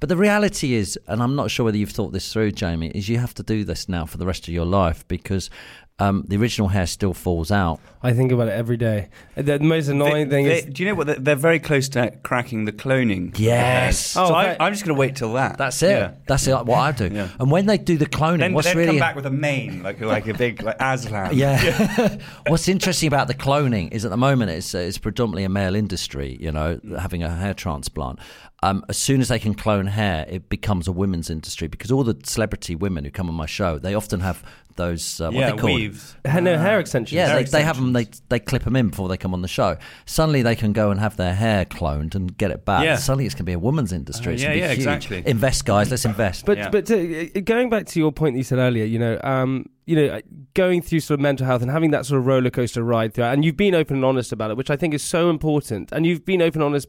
But 0.00 0.08
the 0.08 0.16
reality 0.16 0.74
is, 0.74 0.98
and 1.06 1.22
I'm 1.22 1.34
not 1.36 1.50
sure 1.50 1.64
whether 1.64 1.76
you've 1.78 1.90
thought 1.90 2.12
this 2.12 2.32
through, 2.32 2.52
Jamie, 2.52 2.88
is 2.88 3.08
you 3.08 3.18
have 3.18 3.34
to 3.34 3.42
do 3.42 3.64
this 3.64 3.88
now 3.88 4.06
for 4.06 4.18
the 4.18 4.26
rest 4.26 4.46
of 4.48 4.54
your 4.54 4.66
life 4.66 5.06
because 5.08 5.50
um, 5.98 6.24
the 6.28 6.36
original 6.36 6.68
hair 6.68 6.86
still 6.86 7.14
falls 7.14 7.50
out. 7.50 7.80
I 8.02 8.12
think 8.12 8.30
about 8.30 8.48
it 8.48 8.52
every 8.52 8.76
day. 8.76 9.08
The 9.34 9.58
most 9.58 9.88
annoying 9.88 10.28
They- 10.28 10.36
thing 10.36 10.44
they- 10.44 10.58
is 10.58 10.64
do 10.66 10.82
you 10.82 10.90
know 10.90 10.94
what? 10.94 11.06
They're, 11.06 11.16
they're 11.18 11.34
very 11.36 11.58
close 11.58 11.88
to 11.90 12.10
cracking 12.22 12.66
the 12.66 12.72
cloning. 12.72 13.34
Yes. 13.38 13.98
So 13.98 14.24
Oh, 14.26 14.34
I, 14.34 14.56
I'm 14.60 14.74
just 14.74 14.84
going 14.84 14.94
to 14.94 15.00
wait 15.00 15.16
till 15.16 15.32
that. 15.32 15.56
That's 15.56 15.82
it. 15.82 15.88
Yeah. 15.88 16.12
That's 16.28 16.46
it. 16.46 16.52
What 16.66 16.78
I 16.78 16.92
do. 16.92 17.08
Yeah. 17.10 17.30
And 17.40 17.50
when 17.50 17.64
they 17.64 17.78
do 17.78 17.96
the 17.96 18.04
cloning, 18.04 18.40
Then, 18.40 18.52
what's 18.52 18.66
then 18.68 18.76
really 18.76 18.90
come 18.90 18.98
back 18.98 19.16
with 19.16 19.24
a 19.24 19.30
mane, 19.30 19.82
like 19.82 19.98
like 20.02 20.26
a 20.28 20.34
big 20.34 20.62
like 20.62 20.76
Aslan. 20.78 21.34
Yeah. 21.34 22.18
What's 22.46 22.68
interesting 22.68 23.06
about 23.08 23.26
the 23.26 23.34
cloning 23.34 23.90
is 23.92 24.04
at 24.04 24.10
the 24.10 24.16
moment 24.18 24.50
it's 24.50 24.74
it's 24.74 24.98
predominantly 24.98 25.44
a 25.44 25.48
male 25.48 25.74
industry. 25.74 26.36
You 26.38 26.52
know, 26.52 26.78
having 26.98 27.22
a 27.22 27.30
hair 27.34 27.54
transplant. 27.54 28.18
Um, 28.62 28.84
as 28.88 28.96
soon 28.96 29.20
as 29.20 29.28
they 29.28 29.38
can 29.38 29.54
clone 29.54 29.86
hair, 29.86 30.24
it 30.28 30.48
becomes 30.48 30.88
a 30.88 30.92
women's 30.92 31.28
industry 31.28 31.68
because 31.68 31.90
all 31.90 32.02
the 32.04 32.16
celebrity 32.24 32.74
women 32.74 33.04
who 33.04 33.10
come 33.10 33.28
on 33.28 33.34
my 33.34 33.44
show, 33.46 33.78
they 33.78 33.94
often 33.94 34.20
have 34.20 34.42
those 34.76 35.20
uh, 35.20 35.26
what 35.26 35.34
yeah, 35.34 35.50
they 35.50 35.56
call 35.58 35.74
weaves. 35.74 36.16
Ha- 36.26 36.40
no 36.40 36.56
hair 36.58 36.80
extensions. 36.80 37.12
yeah, 37.14 37.28
hair 37.28 37.42
they, 37.42 37.50
they 37.50 37.62
have 37.62 37.76
them. 37.76 37.92
They 37.92 38.06
they 38.30 38.38
clip 38.40 38.64
them 38.64 38.74
in 38.74 38.88
before 38.88 39.08
they 39.08 39.18
come 39.18 39.34
on 39.34 39.42
the 39.42 39.48
show. 39.48 39.76
Suddenly 40.06 40.40
they 40.42 40.56
can 40.56 40.72
go 40.72 40.90
and 40.90 40.98
have 41.00 41.16
their 41.16 41.34
hair 41.34 41.66
cloned 41.66 42.14
and 42.14 42.36
get 42.36 42.50
it 42.50 42.64
back. 42.64 42.84
Yeah. 42.84 42.96
Suddenly 42.96 43.26
it's 43.26 43.34
going 43.34 43.44
to 43.44 43.44
be 43.44 43.52
a 43.52 43.58
woman's 43.58 43.92
industry. 43.92 44.32
Uh, 44.32 44.34
It's 44.34 44.42
yeah, 44.42 44.52
be 44.54 44.58
yeah, 44.60 44.68
huge. 44.68 44.78
exactly. 44.78 45.22
Invest, 45.26 45.64
guys. 45.66 45.90
Let's 45.90 46.06
invest. 46.06 46.46
But 46.46 46.56
Yeah. 46.58 46.70
but 46.70 46.90
uh, 46.90 47.40
going 47.44 47.68
back 47.68 47.86
to 47.86 47.98
your 48.00 48.10
point 48.10 48.34
that 48.34 48.38
you 48.38 48.44
said 48.44 48.58
earlier, 48.58 48.84
you 48.86 48.98
know, 48.98 49.20
um, 49.22 49.66
you 49.84 49.96
know, 49.96 50.20
going 50.54 50.80
through 50.82 51.00
sort 51.00 51.20
of 51.20 51.22
mental 51.22 51.46
health 51.46 51.60
and 51.62 51.70
having 51.70 51.90
that 51.90 52.06
sort 52.06 52.18
of 52.20 52.26
roller 52.26 52.50
coaster 52.50 52.82
ride 52.82 53.12
throughout, 53.14 53.34
and 53.34 53.44
you've 53.44 53.56
been 53.56 53.74
open 53.74 53.96
and 53.96 54.04
honest 54.04 54.32
about 54.32 54.50
it, 54.50 54.56
which 54.56 54.70
I 54.70 54.76
think 54.76 54.94
is 54.94 55.02
so 55.02 55.28
important. 55.30 55.92
And 55.92 56.04
you've 56.06 56.24
been 56.24 56.40
open 56.42 56.60
and 56.62 56.68
honest 56.70 56.88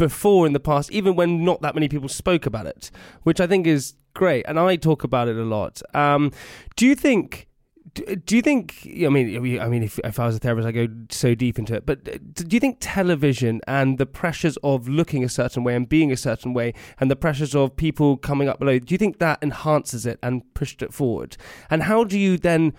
before 0.00 0.46
in 0.46 0.54
the 0.54 0.60
past, 0.60 0.90
even 0.90 1.14
when 1.14 1.44
not 1.44 1.60
that 1.60 1.74
many 1.74 1.86
people 1.86 2.08
spoke 2.08 2.46
about 2.46 2.66
it, 2.66 2.90
which 3.22 3.38
I 3.38 3.46
think 3.46 3.66
is 3.66 3.94
great. 4.14 4.46
And 4.48 4.58
I 4.58 4.76
talk 4.76 5.04
about 5.04 5.28
it 5.28 5.36
a 5.36 5.44
lot. 5.44 5.82
Um, 5.94 6.32
do 6.74 6.86
you 6.86 6.94
think? 6.94 7.46
Do 7.92 8.36
you 8.36 8.40
think? 8.40 8.86
I 8.86 9.10
mean, 9.10 9.60
I 9.60 9.68
mean, 9.68 9.82
if, 9.82 9.98
if 10.02 10.18
I 10.18 10.26
was 10.26 10.36
a 10.36 10.38
therapist, 10.38 10.66
I 10.66 10.72
go 10.72 10.88
so 11.10 11.34
deep 11.34 11.58
into 11.58 11.74
it. 11.74 11.84
But 11.84 12.08
uh, 12.08 12.18
do 12.32 12.56
you 12.56 12.60
think 12.60 12.78
television 12.80 13.60
and 13.66 13.98
the 13.98 14.06
pressures 14.06 14.56
of 14.62 14.88
looking 14.88 15.22
a 15.22 15.28
certain 15.28 15.64
way 15.64 15.74
and 15.74 15.86
being 15.86 16.10
a 16.10 16.16
certain 16.16 16.54
way, 16.54 16.72
and 16.98 17.10
the 17.10 17.16
pressures 17.16 17.54
of 17.54 17.76
people 17.76 18.16
coming 18.16 18.48
up 18.48 18.58
below, 18.58 18.78
do 18.78 18.94
you 18.94 18.98
think 18.98 19.18
that 19.18 19.38
enhances 19.42 20.06
it 20.06 20.18
and 20.22 20.42
pushed 20.54 20.82
it 20.82 20.94
forward? 20.94 21.36
And 21.68 21.82
how 21.82 22.04
do 22.04 22.18
you 22.18 22.38
then? 22.38 22.72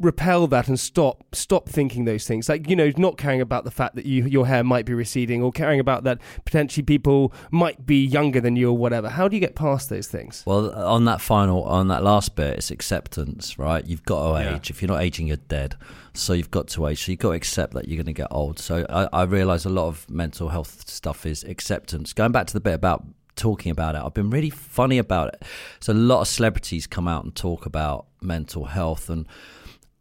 Repel 0.00 0.46
that 0.46 0.68
and 0.68 0.78
stop 0.78 1.24
stop 1.32 1.68
thinking 1.68 2.04
those 2.04 2.24
things 2.24 2.48
like 2.48 2.68
you 2.68 2.76
know 2.76 2.92
not 2.96 3.18
caring 3.18 3.40
about 3.40 3.64
the 3.64 3.70
fact 3.70 3.96
that 3.96 4.06
you 4.06 4.24
your 4.26 4.46
hair 4.46 4.62
might 4.62 4.86
be 4.86 4.94
receding 4.94 5.42
or 5.42 5.50
caring 5.50 5.80
about 5.80 6.04
that 6.04 6.20
potentially 6.44 6.84
people 6.84 7.32
might 7.50 7.84
be 7.84 8.04
younger 8.04 8.40
than 8.40 8.54
you 8.54 8.68
or 8.70 8.76
whatever 8.76 9.08
how 9.08 9.26
do 9.26 9.34
you 9.34 9.40
get 9.40 9.56
past 9.56 9.88
those 9.88 10.06
things 10.06 10.44
Well, 10.46 10.72
on 10.72 11.04
that 11.06 11.20
final, 11.20 11.64
on 11.64 11.88
that 11.88 12.04
last 12.04 12.36
bit, 12.36 12.58
it's 12.58 12.70
acceptance, 12.70 13.58
right? 13.58 13.84
You've 13.84 14.04
got 14.04 14.32
to 14.36 14.42
Yeah. 14.44 14.54
age. 14.56 14.70
If 14.70 14.80
you're 14.82 14.88
not 14.90 15.02
aging, 15.02 15.26
you're 15.26 15.36
dead. 15.48 15.74
So 16.14 16.32
you've 16.32 16.50
got 16.50 16.68
to 16.68 16.86
age. 16.86 17.04
So 17.04 17.12
you've 17.12 17.18
got 17.20 17.30
to 17.30 17.34
accept 17.34 17.74
that 17.74 17.88
you're 17.88 17.96
going 17.96 18.06
to 18.06 18.12
get 18.12 18.28
old. 18.30 18.58
So 18.58 18.86
I, 18.88 19.08
I 19.12 19.22
realise 19.24 19.64
a 19.64 19.68
lot 19.70 19.86
of 19.88 20.08
mental 20.08 20.48
health 20.48 20.88
stuff 20.88 21.26
is 21.26 21.42
acceptance. 21.44 22.12
Going 22.12 22.32
back 22.32 22.46
to 22.48 22.52
the 22.52 22.60
bit 22.60 22.74
about 22.74 23.04
talking 23.36 23.70
about 23.72 23.94
it, 23.94 24.02
I've 24.04 24.14
been 24.14 24.30
really 24.30 24.50
funny 24.50 24.98
about 24.98 25.34
it. 25.34 25.42
So 25.80 25.92
a 25.92 25.94
lot 25.94 26.20
of 26.20 26.28
celebrities 26.28 26.86
come 26.86 27.08
out 27.08 27.24
and 27.24 27.34
talk 27.34 27.66
about 27.66 28.06
mental 28.20 28.66
health 28.66 29.08
and 29.10 29.26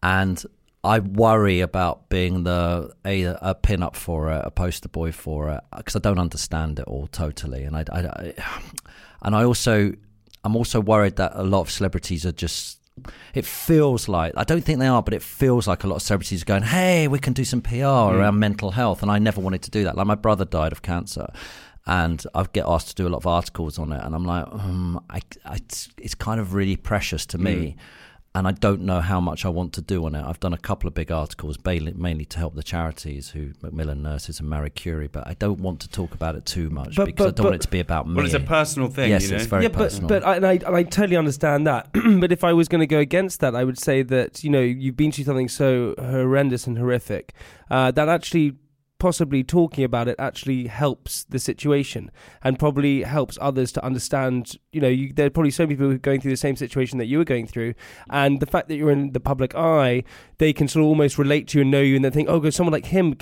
and 0.04 0.44
I 0.84 1.00
worry 1.00 1.60
about 1.60 2.10
being 2.10 2.44
the 2.44 2.94
a, 3.06 3.24
a 3.24 3.56
pin 3.56 3.84
up 3.84 3.96
for 3.96 4.32
it, 4.32 4.42
a 4.46 4.52
poster 4.52 4.88
boy 4.88 5.12
for 5.12 5.50
it, 5.50 5.62
because 5.76 5.96
I 5.96 6.00
don't 6.00 6.20
understand 6.20 6.80
it 6.80 6.86
all 6.86 7.08
totally, 7.08 7.64
and 7.64 7.76
I, 7.76 7.84
I, 7.92 8.00
I 8.00 8.34
and 9.22 9.36
I 9.36 9.44
also 9.44 9.94
I'm 10.44 10.56
also 10.56 10.80
worried 10.80 11.18
that 11.18 11.34
a 11.36 11.44
lot 11.44 11.62
of 11.62 11.72
celebrities 11.72 12.26
are 12.26 12.32
just. 12.32 12.80
It 13.36 13.46
feels 13.46 14.08
like 14.08 14.34
I 14.36 14.44
don't 14.44 14.64
think 14.64 14.80
they 14.80 14.88
are, 14.88 15.04
but 15.04 15.14
it 15.14 15.22
feels 15.22 15.68
like 15.68 15.84
a 15.84 15.88
lot 15.88 15.98
of 15.98 16.02
celebrities 16.02 16.42
are 16.42 16.46
going, 16.46 16.64
"Hey, 16.64 17.08
we 17.08 17.20
can 17.20 17.34
do 17.34 17.44
some 17.44 17.62
PR 17.62 17.86
around 17.86 18.40
mental 18.40 18.72
health," 18.72 19.02
and 19.04 19.12
I 19.12 19.20
never 19.20 19.40
wanted 19.40 19.62
to 19.64 19.72
do 19.72 19.84
that. 19.84 19.96
Like 19.96 20.08
my 20.08 20.16
brother 20.16 20.46
died 20.46 20.72
of 20.72 20.82
cancer, 20.82 21.28
and 21.86 22.24
I 22.34 22.46
get 22.52 22.66
asked 22.66 22.90
to 22.90 22.96
do 22.96 23.08
a 23.08 23.10
lot 23.10 23.18
of 23.18 23.28
articles 23.28 23.78
on 23.78 23.92
it, 23.92 24.04
and 24.04 24.16
I'm 24.16 24.26
like, 24.26 24.46
um, 24.52 25.04
I, 25.12 25.20
I, 25.46 25.56
it's, 25.56 25.90
it's 25.98 26.16
kind 26.16 26.40
of 26.40 26.56
really 26.56 26.76
precious 26.76 27.26
to 27.28 27.38
me 27.38 27.76
and 28.36 28.48
I 28.48 28.52
don't 28.52 28.82
know 28.82 29.02
how 29.02 29.20
much 29.20 29.46
I 29.46 29.50
want 29.50 29.74
to 29.74 29.82
do 29.82 30.06
on 30.06 30.14
it. 30.14 30.24
I've 30.24 30.40
done 30.40 30.54
a 30.54 30.58
couple 30.60 30.88
of 30.88 30.94
big 30.94 31.12
articles, 31.12 31.58
mainly, 31.66 31.94
mainly 31.94 32.26
to 32.26 32.38
help 32.38 32.54
the 32.56 32.62
charities 32.62 33.30
who 33.30 33.54
Macmillan 33.64 34.04
Nurses 34.04 34.40
and 34.40 34.48
Marie 34.50 34.70
Curie, 34.70 35.08
but 35.08 35.26
I 35.28 35.34
don't 35.34 35.60
want 35.60 35.80
to 35.82 35.90
talk 35.90 36.14
about 36.14 36.36
it 36.36 36.46
too 36.46 36.70
much 36.70 36.96
But- 36.96 37.06
because 37.06 37.28
I 37.28 37.32
don't 37.32 37.46
want 37.46 37.56
it 37.56 37.62
to 37.62 37.68
be 37.70 37.80
about 37.80 38.08
me. 38.08 38.16
Well, 38.16 38.26
it's 38.26 38.36
a 38.36 38.40
personal 38.40 38.90
thing. 38.90 39.10
yes, 39.10 39.24
you 39.24 39.32
know? 39.32 39.38
it's 39.38 39.46
very 39.46 39.64
yeah, 39.64 39.70
personal. 39.70 40.08
but 40.08 40.22
but 40.22 40.28
I, 40.28 40.36
and 40.36 40.46
I 40.46 40.54
and 40.54 40.76
I 40.76 40.84
totally 40.84 41.18
understand 41.18 41.66
that. 41.66 41.90
but 42.20 42.32
if 42.32 42.44
I 42.44 42.54
was 42.54 42.68
going 42.68 42.82
to 42.82 42.88
go 42.88 43.00
against 43.00 43.40
that, 43.40 43.56
I 43.56 43.64
would 43.64 43.80
say 43.80 44.04
that 44.04 44.44
you 44.44 44.50
know 44.50 44.62
you've 44.62 44.98
been 44.98 45.12
through 45.12 45.26
something 45.26 45.50
so 45.50 45.96
horrendous 45.98 46.68
and 46.68 46.78
horrific 46.78 47.34
uh, 47.72 47.92
that 47.92 48.08
actually 48.08 48.56
possibly 49.00 49.44
talking 49.44 49.84
about 49.84 50.08
it 50.08 50.16
actually 50.20 50.68
helps 50.68 51.24
the 51.26 51.40
situation 51.40 52.12
and 52.44 52.58
probably 52.58 53.04
helps 53.04 53.38
others 53.42 53.72
to 53.72 53.84
understand 53.84 54.56
you 54.72 54.82
know 54.82 54.88
you, 54.88 55.14
there 55.14 55.28
are 55.28 55.30
probably 55.30 55.52
so 55.52 55.64
many 55.64 55.76
people 55.76 55.88
who 55.88 55.96
are 55.96 56.00
going 56.00 56.22
through 56.22 56.32
the 56.32 56.38
same 56.38 56.56
situation 56.56 56.98
that 56.98 57.06
you 57.06 57.18
were 57.18 57.26
going 57.26 57.48
through 57.48 57.74
and 58.10 58.40
the 58.40 58.46
fact 58.46 58.68
that 58.68 58.76
you're 58.76 58.92
in 58.92 59.12
the 59.14 59.20
public 59.20 59.56
eye 59.56 60.04
they 60.40 60.52
can 60.54 60.68
sort 60.68 60.84
of 60.84 60.88
almost 60.88 61.18
relate 61.18 61.48
to 61.48 61.60
you 61.60 61.62
and 61.62 61.72
know 61.72 61.82
you 61.82 61.96
and 61.96 62.06
they 62.06 62.10
think 62.10 62.30
oh 62.30 62.40
good 62.40 62.54
someone 62.54 62.74
like 62.74 62.88
him 62.88 63.16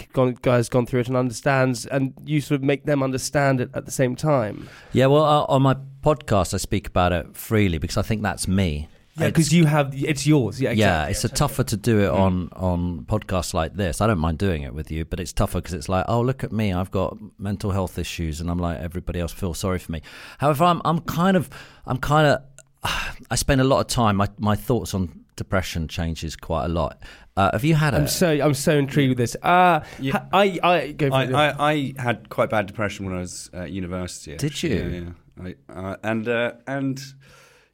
has 0.44 0.70
gone 0.70 0.86
through 0.86 1.00
it 1.00 1.08
and 1.08 1.18
understands 1.18 1.86
and 1.86 2.14
you 2.26 2.40
sort 2.40 2.60
of 2.60 2.64
make 2.64 2.86
them 2.86 3.04
understand 3.04 3.60
it 3.60 3.70
at 3.74 3.86
the 3.86 3.92
same 3.92 4.16
time 4.16 4.70
yeah, 4.96 5.08
well, 5.08 5.26
uh, 5.26 5.46
on 5.50 5.64
my 5.64 5.76
podcast, 6.02 6.54
I 6.54 6.58
speak 6.58 6.88
about 6.88 7.12
it 7.12 7.36
freely 7.36 7.78
because 7.78 7.98
I 7.98 8.02
think 8.02 8.22
that's 8.22 8.48
me. 8.48 8.88
Yeah, 9.18 9.28
because 9.28 9.54
you 9.54 9.66
have 9.66 9.94
it's 9.96 10.28
yours. 10.28 10.60
Yeah, 10.60 10.72
yeah, 10.72 11.06
exactly. 11.08 11.12
it's 11.12 11.24
a 11.24 11.30
tougher 11.30 11.64
to 11.64 11.78
do 11.78 12.02
it 12.02 12.10
on 12.10 12.50
on 12.54 13.06
podcasts 13.06 13.54
like 13.54 13.76
this. 13.76 14.02
I 14.02 14.08
don't 14.08 14.20
mind 14.20 14.38
doing 14.38 14.64
it 14.64 14.74
with 14.74 14.92
you, 14.92 15.06
but 15.06 15.20
it's 15.22 15.32
tougher 15.32 15.60
because 15.60 15.74
it's 15.74 15.88
like, 15.88 16.06
oh, 16.10 16.22
look 16.22 16.44
at 16.44 16.52
me, 16.52 16.74
I've 16.74 16.92
got 16.92 17.18
mental 17.40 17.72
health 17.72 17.98
issues, 17.98 18.42
and 18.42 18.50
I'm 18.50 18.60
like, 18.60 18.80
everybody 18.80 19.20
else 19.20 19.32
Feel 19.32 19.54
sorry 19.54 19.80
for 19.80 19.92
me. 19.92 20.02
However, 20.40 20.66
I'm 20.66 20.82
I'm 20.84 21.00
kind 21.00 21.38
of 21.38 21.50
I'm 21.86 21.98
kind 21.98 22.28
of 22.28 22.42
I 23.32 23.36
spend 23.36 23.62
a 23.62 23.64
lot 23.64 23.80
of 23.80 23.88
time. 23.88 24.18
My 24.18 24.28
my 24.38 24.56
thoughts 24.56 24.94
on 24.94 25.26
depression 25.36 25.88
changes 25.88 26.36
quite 26.36 26.66
a 26.66 26.70
lot. 26.70 27.02
Uh, 27.38 27.52
have 27.52 27.66
you 27.66 27.76
had 27.76 27.94
it? 27.94 27.98
I'm 27.98 28.08
so 28.08 28.30
I'm 28.30 28.54
so 28.54 28.78
intrigued 28.78 29.10
with 29.10 29.18
this. 29.18 29.36
Uh, 29.42 29.82
Yeah. 30.00 30.26
I 30.32 30.60
I 30.64 30.92
go 30.92 31.10
for 31.10 31.16
I. 31.16 31.26
I, 31.26 31.72
I 31.72 31.94
had 31.98 32.30
quite 32.30 32.50
bad 32.50 32.66
depression 32.66 33.06
when 33.06 33.16
I 33.16 33.20
was 33.20 33.50
at 33.54 33.72
university. 33.72 34.36
Did 34.38 34.62
you? 34.64 34.70
Yeah, 34.70 35.44
yeah. 35.44 35.56
I, 35.70 35.74
uh, 35.74 35.96
and 36.04 36.28
uh, 36.28 36.52
and 36.68 37.02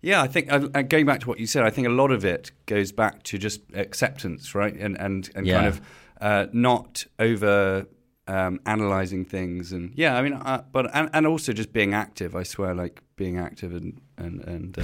yeah, 0.01 0.21
I 0.21 0.27
think 0.27 0.51
uh, 0.51 0.67
uh, 0.73 0.81
going 0.81 1.05
back 1.05 1.19
to 1.21 1.27
what 1.29 1.39
you 1.39 1.47
said, 1.47 1.63
I 1.63 1.69
think 1.69 1.87
a 1.87 1.91
lot 1.91 2.11
of 2.11 2.25
it 2.25 2.51
goes 2.65 2.91
back 2.91 3.23
to 3.23 3.37
just 3.37 3.61
acceptance, 3.73 4.53
right? 4.55 4.73
And 4.75 4.97
and 4.99 5.29
and 5.35 5.45
Yeah. 5.47 5.53
kind 5.55 5.67
of 5.67 5.81
uh, 6.19 6.45
not 6.53 7.05
over 7.19 7.85
um, 8.27 8.59
analyzing 8.65 9.25
things, 9.25 9.71
and 9.71 9.91
yeah, 9.95 10.15
I 10.15 10.21
mean, 10.21 10.33
uh, 10.33 10.63
but 10.71 10.89
and, 10.93 11.09
and 11.13 11.25
also 11.27 11.53
just 11.53 11.73
being 11.73 11.93
active. 11.93 12.35
I 12.35 12.43
swear, 12.43 12.73
like 12.75 13.01
being 13.15 13.37
active 13.37 13.73
and 13.73 13.99
and 14.17 14.41
and 14.41 14.79
uh, 14.79 14.83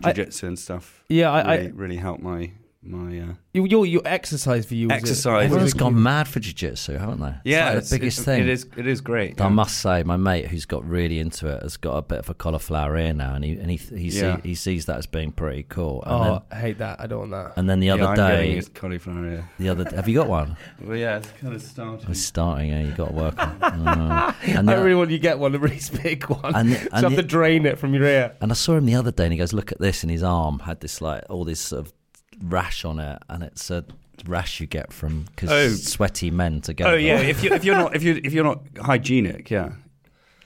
jujitsu 0.00 0.44
and 0.44 0.58
stuff. 0.58 1.04
yeah, 1.08 1.30
I, 1.30 1.54
really, 1.56 1.66
I 1.68 1.70
really 1.74 1.96
helped 1.96 2.22
my 2.22 2.52
my. 2.82 3.18
Uh, 3.20 3.32
your 3.54 3.66
your 3.66 3.86
your 3.86 4.02
exercise 4.04 4.64
for 4.66 4.74
you. 4.74 4.86
was 4.88 4.94
it? 4.96 5.00
Exercise. 5.00 5.44
Everyone's 5.46 5.68
Is 5.70 5.74
it- 5.74 5.78
gone 5.78 6.00
mad 6.00 6.28
for 6.28 6.38
jiu-jitsu, 6.38 6.92
haven't 6.96 7.20
they? 7.20 7.28
It's 7.28 7.38
yeah, 7.44 7.64
like 7.66 7.68
it's- 7.78 7.90
the 7.90 7.98
biggest 7.98 8.18
it's- 8.20 8.24
thing. 8.36 8.42
It 8.44 8.48
is. 8.48 8.66
It 8.76 8.86
is 8.86 9.00
great. 9.00 9.40
I 9.40 9.44
yeah. 9.44 9.50
must 9.50 9.78
say, 9.78 10.02
my 10.04 10.16
mate 10.16 10.46
who's 10.48 10.64
got 10.64 10.88
really 10.88 11.18
into 11.18 11.48
it 11.48 11.62
has 11.62 11.76
got 11.76 11.96
a 11.96 12.02
bit 12.02 12.18
of 12.20 12.28
a 12.30 12.34
cauliflower 12.34 12.96
ear 12.96 13.12
now, 13.12 13.34
and 13.34 13.44
he 13.44 13.52
and 13.58 13.70
he 13.70 13.76
he, 13.76 14.08
Yeah. 14.20 14.40
he 14.44 14.54
sees 14.54 14.86
that 14.86 14.96
as 14.98 15.06
being 15.06 15.32
pretty 15.32 15.64
cool. 15.64 16.02
And 16.06 16.12
Oh, 16.14 16.22
then, 16.24 16.42
I 16.52 16.60
hate 16.60 16.78
that. 16.78 17.00
I 17.00 17.06
don't 17.08 17.18
want 17.18 17.30
that. 17.32 17.52
and 17.56 17.68
then 17.68 17.80
the 17.80 17.88
Yeah, 17.88 17.94
other 17.94 18.04
I'm 18.06 18.14
getting 18.16 18.50
day, 18.50 18.54
his 18.56 18.68
cauliflower 18.68 19.26
ear. 19.26 19.50
the 19.58 19.68
other 19.70 19.84
have 19.96 20.08
you 20.08 20.14
got 20.14 20.28
one? 20.28 20.56
Well, 20.80 20.96
yeah, 20.96 21.16
it's 21.18 21.30
kind 21.40 21.54
of 21.54 21.60
starting. 21.62 22.10
It's 22.10 22.20
starting. 22.20 22.68
Yeah, 22.70 22.82
you 22.82 22.92
got 22.92 23.08
to 23.08 23.14
work 23.14 23.38
on. 23.42 23.58
Uh, 23.88 24.32
and 24.46 24.70
I 24.70 24.76
the- 24.76 24.82
really 24.84 24.94
want 24.94 25.10
you 25.10 25.16
to 25.18 25.22
get 25.22 25.38
one, 25.38 25.54
a 25.54 25.58
really 25.58 25.80
big 26.02 26.24
one. 26.26 26.54
And 26.54 26.70
the- 26.72 26.76
so 26.78 26.88
and 26.92 27.02
you 27.02 27.08
have 27.08 27.16
the- 27.16 27.22
to 27.22 27.28
drain 27.28 27.66
it 27.66 27.78
from 27.78 27.92
your 27.94 28.04
ear. 28.04 28.34
And 28.40 28.52
I 28.52 28.54
saw 28.54 28.76
him 28.76 28.86
the 28.86 28.94
other 28.94 29.10
day, 29.10 29.24
and 29.24 29.32
he 29.32 29.38
goes, 29.38 29.52
"Look 29.52 29.72
at 29.72 29.80
this!" 29.80 30.02
And 30.04 30.10
his 30.12 30.22
arm 30.22 30.60
had 30.60 30.80
this 30.80 31.00
like 31.00 31.24
all 31.28 31.44
this 31.44 31.58
sort 31.60 31.86
of 31.86 31.92
rash 32.42 32.84
on 32.84 32.98
it, 33.00 33.18
and 33.28 33.42
it's 33.42 33.70
a 33.70 33.84
rash 34.26 34.60
you 34.60 34.66
get 34.66 34.92
from 34.92 35.24
because 35.34 35.50
Oh. 35.50 35.68
sweaty 35.74 36.30
men 36.30 36.60
together. 36.60 36.90
Oh 36.90 36.94
yeah, 36.96 37.20
if 37.20 37.42
you 37.44 37.52
if 37.52 37.64
you're 37.64 37.76
not 37.76 37.94
if 37.96 38.02
you 38.02 38.20
if 38.24 38.32
you're 38.32 38.44
not 38.44 38.62
hygienic, 38.80 39.50
yeah. 39.50 39.72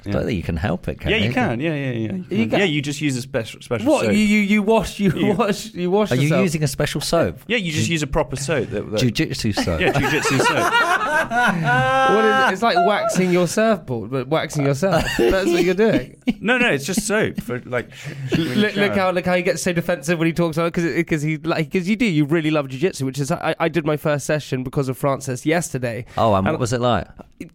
I 0.07 0.11
don't 0.11 0.25
think 0.27 0.37
you 0.37 0.43
can 0.43 0.57
help 0.57 0.89
it. 0.89 1.01
Can 1.01 1.11
yeah, 1.11 1.17
you? 1.19 1.27
you 1.29 1.33
can. 1.33 1.61
Yeah, 1.61 1.75
yeah, 1.75 1.91
yeah. 1.91 1.91
You 2.13 2.25
You 2.31 2.37
can. 2.47 2.51
can. 2.51 2.59
Yeah, 2.61 2.65
you 2.65 2.83
just 2.83 3.01
use 3.01 3.17
a 3.17 3.23
special 3.23 3.61
special 3.61 3.91
What 3.93 4.05
soap. 4.07 4.13
you, 4.15 4.19
you 4.19 4.41
you 4.41 4.63
wash 4.63 4.99
you 4.99 5.11
You- 5.13 5.35
wash 5.35 5.73
you 5.75 5.91
wash 5.91 6.11
Are 6.13 6.17
you 6.17 6.37
using 6.41 6.63
a 6.63 6.69
special 6.69 7.01
soap? 7.01 7.39
yeah, 7.47 7.57
you 7.57 7.71
just 7.73 7.89
use 7.89 8.03
a 8.03 8.07
proper 8.07 8.37
soap. 8.37 8.71
That, 8.71 8.91
that, 8.91 9.01
Jiu-jitsu 9.01 9.53
soap. 9.53 9.81
yeah, 9.81 9.93
jujitsu 9.93 10.39
soap. 10.41 10.73
What 12.13 12.25
is 12.25 12.49
it? 12.49 12.53
It's 12.55 12.63
like 12.63 12.77
waxing 12.87 13.31
your 13.33 13.47
surfboard, 13.47 14.11
but 14.11 14.29
waxing 14.29 14.65
yourself. 14.67 15.05
That's 15.19 15.47
what 15.51 15.65
you're 15.65 15.75
doing. 15.75 16.21
No, 16.41 16.59
no, 16.59 16.69
it's 16.71 16.85
just 16.85 17.07
soap 17.07 17.41
for 17.41 17.61
like. 17.61 17.91
look, 18.37 18.75
look 18.77 18.93
how 18.95 19.11
look 19.11 19.25
how 19.27 19.35
he 19.37 19.43
gets 19.43 19.63
so 19.63 19.73
defensive 19.73 20.19
when 20.19 20.27
he 20.27 20.33
talks 20.33 20.57
about 20.57 20.73
because 20.73 20.93
because 20.95 21.23
he 21.23 21.37
like 21.39 21.71
because 21.71 21.89
you 21.89 21.97
do 21.97 22.05
you 22.05 22.25
really 22.25 22.51
love 22.51 22.69
jiu-jitsu 22.69 23.05
which 23.07 23.19
is 23.19 23.31
I, 23.31 23.55
I 23.61 23.69
did 23.69 23.85
my 23.87 23.97
first 23.97 24.27
session 24.27 24.63
because 24.65 24.89
of 24.89 24.99
Francis 24.99 25.47
yesterday 25.47 26.05
Oh, 26.17 26.35
and 26.35 26.47
And- 26.47 26.55
what 26.55 26.61
was 26.61 26.73
it 26.73 26.81
like? 26.81 27.07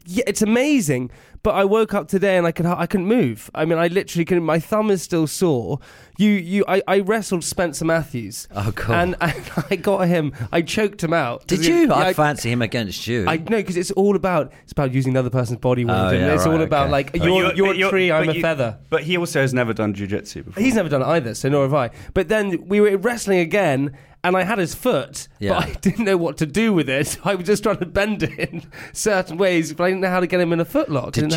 yeah 0.05 0.23
it's 0.27 0.41
amazing 0.41 1.10
but 1.47 1.55
I 1.55 1.63
woke 1.63 1.93
up 1.93 2.10
today 2.10 2.36
and 2.38 2.45
I 2.45 2.51
could 2.51 2.65
I 2.65 2.86
couldn't 2.88 3.05
move 3.05 3.49
I 3.55 3.63
mean 3.63 3.77
I 3.77 3.88
literally 3.88 4.25
couldn't 4.25 4.43
my 4.43 4.60
thumb 4.60 4.91
is 4.91 5.01
still 5.01 5.27
sore 5.27 5.79
you 6.17 6.31
you 6.31 6.65
I, 6.67 6.81
I 6.88 6.99
wrestled 6.99 7.45
Spencer 7.45 7.86
Matthews 7.86 8.49
Oh, 8.53 8.73
cool. 8.75 8.93
and, 8.93 9.15
and 9.21 9.41
I 9.69 9.77
got 9.77 10.07
him 10.10 10.33
I 10.51 10.62
choked 10.62 11.01
him 11.01 11.13
out 11.13 11.47
Did 11.47 11.65
you? 11.65 11.88
yeah, 11.88 11.93
I 11.93 12.07
I- 12.07 12.13
fancy 12.13 12.51
him 12.51 12.62
against 12.62 13.07
you. 13.07 13.25
I 13.29 13.38
know 13.38 13.43
because 13.63 13.77
it's 13.77 13.91
all 13.91 14.17
about 14.17 14.51
it's 14.63 14.73
about 14.73 14.93
using 14.93 15.13
another 15.13 15.29
person's 15.29 15.60
body 15.60 15.86
weight 15.86 15.93
Oh, 15.93 16.07
and 16.10 16.19
yeah, 16.19 16.33
it's 16.33 16.45
right, 16.45 16.53
all 16.55 16.62
about 16.62 16.83
okay. 16.88 16.91
like 16.91 17.12
But 17.13 17.21
you're 17.23 17.29
you're- 17.43 17.55
you're 17.55 17.71
a 17.71 17.77
you're- 17.77 17.89
tree 17.91 18.12
I'm 18.12 18.25
but 18.25 18.33
a 18.33 18.38
you- 18.38 18.41
feather 18.41 18.77
But 18.89 19.03
he 19.03 19.15
also 19.17 19.39
has 19.39 19.53
never 19.53 19.71
done 19.73 19.93
jujitsu 19.93 20.43
before. 20.43 20.62
He's 20.62 20.75
never 20.75 20.89
done 20.89 21.01
it 21.01 21.07
either, 21.07 21.33
so 21.33 21.47
nor 21.47 21.63
have 21.63 21.73
I. 21.73 21.91
But 22.13 22.27
then 22.27 22.67
we 22.67 22.81
were 22.81 22.97
wrestling 22.97 23.39
again, 23.39 23.97
and 24.23 24.36
I 24.36 24.43
had 24.43 24.57
his 24.57 24.73
foot, 24.75 25.27
Yeah. 25.39 25.53
but 25.53 25.63
I 25.69 25.73
didn't 25.81 26.03
know 26.03 26.17
what 26.17 26.36
to 26.38 26.45
do 26.45 26.73
with 26.73 26.89
it. 26.89 27.17
I 27.23 27.36
was 27.36 27.45
just 27.45 27.63
trying 27.63 27.77
to 27.77 27.86
bend 27.86 28.23
it 28.23 28.38
in 28.49 28.63
certain 28.91 29.38
ways, 29.38 29.71
but 29.73 29.83
I 29.86 29.88
didn't 29.89 30.01
know 30.01 30.10
how 30.10 30.19
to 30.19 30.27
get 30.27 30.39
him 30.41 30.51
in 30.51 30.60
a 30.60 30.65
footlock. 30.65 31.07
I 31.07 31.12
did 31.12 31.21
didn't 31.21 31.33
have 31.33 31.37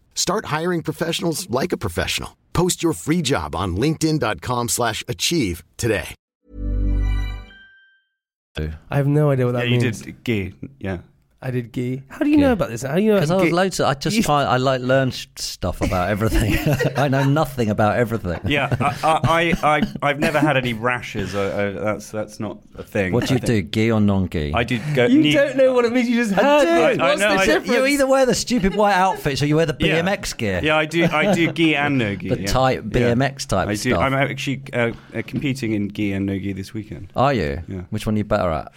Start 0.15 0.45
hiring 0.45 0.81
professionals 0.81 1.49
like 1.49 1.73
a 1.73 1.77
professional. 1.77 2.37
Post 2.53 2.81
your 2.81 2.93
free 2.93 3.21
job 3.21 3.55
on 3.55 3.75
linkedin.com/achieve 3.75 4.69
slash 4.69 5.03
achieve 5.07 5.63
today. 5.75 6.15
I 8.57 8.97
have 8.97 9.07
no 9.07 9.29
idea 9.31 9.45
what 9.45 9.55
yeah, 9.55 9.61
that 9.61 9.69
you 9.69 9.79
means. 9.79 10.01
did 10.01 10.25
gi. 10.25 10.53
Yeah. 10.79 10.97
I 11.43 11.49
did 11.49 11.73
gi. 11.73 12.03
How 12.07 12.19
do 12.19 12.29
you 12.29 12.37
know 12.37 12.51
about 12.51 12.69
this? 12.69 12.83
How 12.83 12.93
do 12.93 13.01
you 13.01 13.09
know? 13.13 13.15
Because 13.15 13.31
I 13.31 13.35
was 13.37 13.45
gi? 13.45 13.51
loads. 13.51 13.79
Of, 13.79 13.87
I 13.87 13.93
just 13.95 14.15
You- 14.15 14.21
find 14.21 14.47
I 14.47 14.57
like 14.57 14.81
learn 14.81 15.11
stuff 15.11 15.81
about 15.81 16.09
everything. 16.09 16.55
I 16.97 17.07
know 17.07 17.23
nothing 17.23 17.71
about 17.71 17.97
everything. 17.97 18.39
Yeah, 18.45 18.69
I, 18.79 19.53
I, 19.63 19.77
I, 19.77 19.93
I've 20.03 20.19
never 20.19 20.37
had 20.39 20.55
any 20.55 20.73
rashes. 20.73 21.33
I, 21.33 21.45
I, 21.69 21.71
that's 21.71 22.11
that's 22.11 22.39
not 22.39 22.59
a 22.77 22.83
thing. 22.83 23.11
What 23.11 23.25
do 23.25 23.33
you 23.33 23.37
I 23.37 23.39
do, 23.39 23.47
think. 23.47 23.71
gi 23.71 23.91
or 23.91 23.99
non 23.99 24.29
gi? 24.29 24.53
I 24.53 24.63
do 24.63 24.79
go. 24.93 25.07
You 25.07 25.19
knee- 25.19 25.33
don't 25.33 25.57
know 25.57 25.73
what 25.73 25.85
it 25.85 25.93
means. 25.93 26.07
You 26.09 26.17
just 26.23 26.33
heard 26.39 26.61
do. 26.63 26.67
it. 26.69 27.01
I- 27.01 27.05
I 27.05 27.09
What's 27.09 27.21
know, 27.21 27.33
the 27.33 27.39
I- 27.39 27.45
difference? 27.47 27.67
You 27.71 27.85
either 27.87 28.05
wear 28.05 28.25
the 28.27 28.35
stupid 28.35 28.75
white 28.75 28.93
outfits 28.93 29.41
or 29.41 29.47
you 29.47 29.55
wear 29.55 29.65
the 29.65 29.75
Yeah. 29.79 30.01
BMX 30.03 30.37
gear. 30.37 30.59
Yeah, 30.63 30.77
I 30.77 30.85
do. 30.85 31.05
I 31.05 31.33
do 31.33 31.51
gi 31.51 31.75
and 31.75 31.97
no 31.97 32.15
gi. 32.15 32.29
The 32.29 32.41
yeah. 32.41 32.47
tight 32.51 32.75
Yeah. 32.83 33.13
BMX 33.15 33.47
type 33.47 33.67
I 33.67 33.71
do. 33.71 33.77
stuff. 33.77 33.99
I'm 33.99 34.13
actually 34.13 34.61
uh, 34.73 34.91
uh, 35.15 35.23
competing 35.25 35.71
in 35.73 35.91
gi 35.91 36.13
and 36.13 36.27
no 36.27 36.37
gi 36.37 36.53
this 36.53 36.71
weekend. 36.75 37.11
Are 37.15 37.33
you? 37.33 37.63
Yeah. 37.67 37.81
Which 37.89 38.05
one 38.05 38.13
are 38.13 38.19
you 38.19 38.25
better 38.25 38.51
at? 38.51 38.71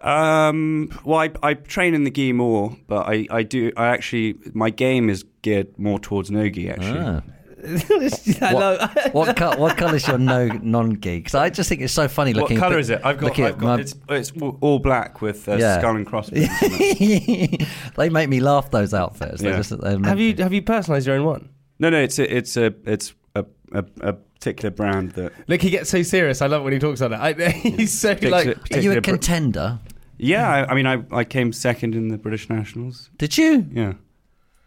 Um, 0.00 0.90
well, 1.04 1.18
I, 1.20 1.30
I 1.42 1.54
train 1.54 1.94
in 1.94 2.04
the 2.04 2.10
gi 2.10 2.32
more, 2.32 2.76
but 2.86 3.06
I, 3.08 3.26
I 3.30 3.42
do. 3.42 3.72
I 3.76 3.88
actually 3.88 4.36
my 4.54 4.70
game 4.70 5.10
is 5.10 5.24
geared 5.42 5.76
more 5.78 5.98
towards 5.98 6.30
no 6.30 6.48
gi. 6.48 6.70
Actually, 6.70 6.98
Ah. 7.00 7.22
What 8.40 9.12
what, 9.14 9.36
co- 9.36 9.56
what 9.56 9.76
colour 9.76 9.96
is 9.96 10.06
your 10.06 10.16
no 10.18 10.46
non 10.46 11.00
gi? 11.00 11.18
Because 11.18 11.34
I 11.34 11.50
just 11.50 11.68
think 11.68 11.80
it's 11.80 11.92
so 11.92 12.06
funny 12.06 12.32
looking. 12.32 12.42
what 12.42 12.50
looking. 12.50 12.58
color 12.60 12.78
is 12.78 12.88
it? 12.90 13.00
I've 13.04 13.18
got. 13.18 13.36
I've 13.38 13.58
got 13.58 13.60
my- 13.60 13.80
it's, 13.80 13.94
it's 14.08 14.32
all 14.60 14.78
black 14.78 15.20
with 15.20 15.48
uh, 15.48 15.56
Yeah. 15.56 15.78
skull 15.80 15.96
and 15.96 16.06
crossbones. 16.06 16.48
they 17.96 18.08
make 18.10 18.28
me 18.28 18.38
laugh. 18.40 18.70
Those 18.70 18.94
outfits. 18.94 19.42
Yeah. 19.42 19.56
just, 19.56 19.70
have 19.82 20.20
you 20.20 20.36
have 20.38 20.52
you 20.52 20.62
personalised 20.62 21.06
your 21.06 21.16
own 21.16 21.24
one? 21.24 21.48
no, 21.80 21.90
no, 21.90 21.98
it's 22.00 22.18
a, 22.20 22.36
it's 22.36 22.56
a, 22.56 22.72
it's 22.84 23.14
a, 23.34 23.44
a, 23.72 23.84
a 24.02 24.14
particular 24.40 24.70
brand 24.70 25.10
that. 25.12 25.32
Look, 25.48 25.62
he 25.62 25.70
gets 25.70 25.90
so 25.90 26.02
serious. 26.02 26.40
I 26.42 26.46
love 26.46 26.62
when 26.64 26.72
he 26.72 26.78
talks 26.78 27.00
on 27.00 27.12
it. 27.12 27.16
I, 27.16 27.32
he's 27.50 27.92
so 27.98 28.14
Particular- 28.14 28.44
like. 28.54 28.72
Are 28.72 28.80
you 28.80 28.92
a 28.92 29.00
contender? 29.00 29.78
Yeah, 30.16 30.48
I, 30.48 30.72
I 30.72 30.74
mean, 30.74 30.86
I, 30.86 31.02
I 31.12 31.24
came 31.24 31.52
second 31.52 31.94
in 31.94 32.08
the 32.08 32.18
British 32.18 32.48
Nationals. 32.50 33.10
Did 33.18 33.38
you? 33.38 33.66
Yeah, 33.72 33.92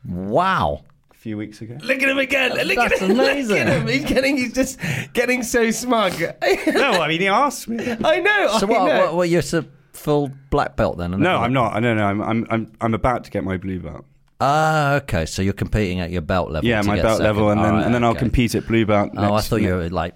Wow. 0.07 0.83
a 1.11 1.13
few 1.13 1.37
weeks 1.37 1.61
ago. 1.61 1.77
Look 1.83 2.01
at 2.01 2.09
him 2.09 2.17
again. 2.17 2.53
Look 2.67 2.75
That's 2.75 2.93
at 3.01 3.09
him. 3.09 3.19
amazing. 3.19 3.49
Look 3.49 3.67
at 3.67 3.67
him. 3.81 3.87
He's 3.87 4.05
getting. 4.05 4.37
He's 4.37 4.53
just 4.53 4.79
getting 5.13 5.43
so 5.43 5.69
smug. 5.71 6.13
no, 6.67 6.91
I 7.01 7.07
mean, 7.07 7.21
he 7.21 7.27
asked 7.27 7.67
me. 7.67 7.77
I 8.03 8.19
know. 8.19 8.57
So 8.59 8.67
I 8.67 8.69
what? 8.69 8.87
know. 8.87 9.05
What? 9.05 9.15
what 9.15 9.29
you're 9.29 9.41
a 9.53 9.65
full 9.93 10.31
black 10.49 10.75
belt 10.77 10.97
then? 10.97 11.11
No, 11.19 11.37
I'm 11.37 11.53
not. 11.53 11.73
I 11.75 11.79
don't 11.79 11.97
know. 11.97 12.05
I'm, 12.05 12.21
I'm, 12.21 12.47
I'm, 12.49 12.71
I'm 12.81 12.93
about 12.93 13.23
to 13.25 13.31
get 13.31 13.43
my 13.43 13.57
blue 13.57 13.79
belt. 13.79 14.05
Ah, 14.41 14.95
okay. 14.95 15.25
So 15.25 15.41
you're 15.41 15.53
competing 15.53 15.99
at 15.99 16.09
your 16.09 16.21
belt 16.21 16.49
level. 16.51 16.67
Yeah, 16.67 16.81
my 16.81 16.95
belt 17.01 17.17
second. 17.17 17.23
level, 17.25 17.49
and 17.51 17.59
then, 17.63 17.67
Alright, 17.67 17.85
and 17.85 17.93
then 17.95 18.03
I'll 18.03 18.15
compete 18.15 18.55
at 18.55 18.67
blue 18.67 18.85
belt. 18.85 19.11
Oh, 19.15 19.33
I 19.35 19.41
thought 19.41 19.61
you 19.61 19.75
were 19.75 19.89
like 19.89 20.15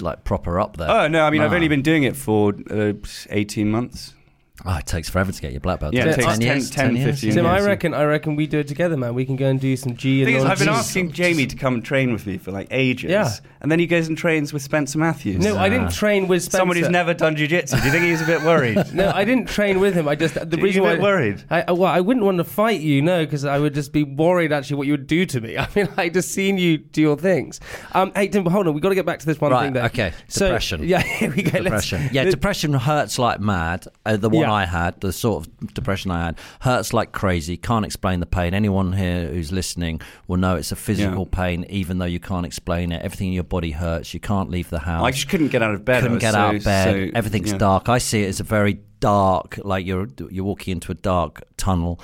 like 0.00 0.24
proper 0.24 0.58
up 0.58 0.76
there. 0.76 0.90
Oh 0.90 1.08
no, 1.08 1.24
I 1.24 1.30
mean 1.30 1.42
I've 1.42 1.52
only 1.52 1.68
been 1.68 1.82
doing 1.82 2.02
it 2.02 2.16
for 2.16 2.54
uh, 2.70 2.92
18 3.30 3.70
months. 3.70 4.14
Oh, 4.64 4.74
it 4.76 4.86
takes 4.86 5.10
forever 5.10 5.30
to 5.30 5.40
get 5.42 5.52
your 5.52 5.60
black 5.60 5.80
belt. 5.80 5.92
Yeah, 5.92 6.06
doesn't 6.06 6.20
it 6.20 6.24
takes 6.24 6.38
10 6.38 6.40
years, 6.56 6.70
10, 6.70 6.84
10, 6.86 6.96
years? 6.96 7.20
15 7.20 7.32
Tim, 7.34 7.46
I 7.46 7.60
reckon. 7.60 7.92
I 7.92 8.04
reckon 8.04 8.36
we 8.36 8.46
do 8.46 8.58
it 8.60 8.66
together, 8.68 8.96
man. 8.96 9.14
We 9.14 9.26
can 9.26 9.36
go 9.36 9.46
and 9.48 9.60
do 9.60 9.76
some 9.76 9.94
G 9.96 10.22
and 10.22 10.26
thing 10.28 10.36
is, 10.36 10.44
I've 10.44 10.58
been 10.58 10.68
asking 10.70 11.12
Jamie 11.12 11.46
to 11.46 11.56
come 11.56 11.74
and 11.74 11.84
train 11.84 12.10
with 12.12 12.26
me 12.26 12.38
for 12.38 12.52
like 12.52 12.68
ages. 12.70 13.10
Yeah. 13.10 13.30
And 13.60 13.70
then 13.70 13.78
he 13.78 13.86
goes 13.86 14.08
and 14.08 14.16
trains 14.16 14.52
with 14.54 14.62
Spencer 14.62 14.98
Matthews. 14.98 15.44
No, 15.44 15.58
I 15.58 15.68
didn't 15.68 15.90
train 15.92 16.26
with 16.26 16.42
Spencer. 16.42 16.58
Someone 16.58 16.76
who's 16.78 16.88
never 16.88 17.12
done 17.12 17.36
jiu-jitsu. 17.36 17.76
Do 17.78 17.84
you 17.84 17.90
think 17.90 18.04
he's 18.04 18.22
a 18.22 18.26
bit 18.26 18.42
worried? 18.42 18.78
No, 18.94 19.10
I 19.14 19.24
didn't 19.24 19.46
train 19.46 19.78
with 19.78 19.92
him. 19.94 20.08
I 20.08 20.14
just 20.14 20.34
the 20.34 20.42
Are 20.42 20.58
you 20.58 20.62
reason 20.64 20.80
a 20.82 20.84
why 20.84 20.98
worried? 20.98 21.44
I, 21.50 21.62
I- 21.68 21.72
well, 21.72 21.92
I 21.92 22.00
wouldn't 22.00 22.24
want 22.24 22.38
to 22.38 22.44
fight 22.44 22.80
you, 22.80 23.02
no, 23.02 23.24
because 23.26 23.44
I 23.44 23.58
would 23.58 23.74
just 23.74 23.92
be 23.92 24.04
worried 24.04 24.52
actually 24.52 24.76
what 24.78 24.86
you 24.86 24.94
would 24.94 25.06
do 25.06 25.26
to 25.26 25.40
me. 25.40 25.58
I 25.58 25.68
mean, 25.76 25.88
I 25.98 26.08
just 26.08 26.32
seen 26.32 26.56
you 26.56 26.78
do 26.78 27.02
your 27.02 27.16
things. 27.18 27.60
Um, 27.92 28.10
hey 28.14 28.28
Tim, 28.28 28.46
hold 28.46 28.68
on, 28.68 28.74
we 28.74 28.80
got 28.80 28.88
to 28.88 28.94
get 28.94 29.04
back 29.04 29.18
to 29.18 29.26
this 29.26 29.38
one 29.40 29.52
Right, 29.52 29.64
thing. 29.64 29.72
There. 29.74 29.84
okay, 29.84 30.12
So, 30.28 30.46
depression. 30.46 30.82
yeah, 30.84 31.02
here 31.02 31.30
we 31.30 31.42
go. 31.42 31.50
let's- 31.58 31.64
Depression. 31.64 32.08
Yeah, 32.12 32.22
let- 32.22 32.30
depression 32.30 32.72
hurts 32.72 33.18
like 33.18 33.38
mad. 33.40 33.86
Uh, 34.06 34.16
the 34.16 34.30
one 34.30 34.42
Yeah. 34.42 34.45
I 34.46 34.64
had, 34.66 35.00
the 35.00 35.12
sort 35.12 35.46
of 35.46 35.74
depression 35.74 36.10
I 36.10 36.24
had, 36.26 36.38
hurts 36.60 36.92
like 36.92 37.12
crazy. 37.12 37.56
Can't 37.56 37.84
explain 37.84 38.20
the 38.20 38.26
pain. 38.26 38.54
Anyone 38.54 38.92
here 38.92 39.28
who's 39.28 39.52
listening 39.52 40.00
will 40.28 40.36
know 40.38 40.56
it's 40.56 40.72
a 40.72 40.76
physical 40.76 41.28
Yeah. 41.32 41.36
pain, 41.36 41.66
even 41.68 41.98
though 41.98 42.04
you 42.06 42.20
can't 42.20 42.46
explain 42.46 42.92
it. 42.92 43.02
Everything 43.02 43.28
in 43.28 43.32
your 43.34 43.44
body 43.44 43.72
hurts. 43.72 44.14
You 44.14 44.20
can't 44.20 44.50
leave 44.50 44.70
the 44.70 44.80
house. 44.80 45.04
I 45.04 45.10
just 45.10 45.28
couldn't 45.28 45.48
get 45.48 45.62
out 45.62 45.74
of 45.74 45.84
bed. 45.84 46.02
Couldn't 46.02 46.18
get 46.18 46.32
so- 46.34 46.38
out 46.38 46.54
of 46.56 46.64
bed. 46.64 47.10
so- 47.12 47.18
Everything's 47.18 47.52
yeah. 47.52 47.58
dark. 47.58 47.88
I 47.88 47.98
see 47.98 48.22
it 48.22 48.28
as 48.28 48.40
a 48.40 48.44
very 48.44 48.80
dark, 49.00 49.58
like 49.62 49.84
you're 49.84 50.08
you're 50.30 50.44
walking 50.44 50.72
into 50.72 50.90
a 50.90 50.94
dark 50.94 51.42
tunnel, 51.56 52.00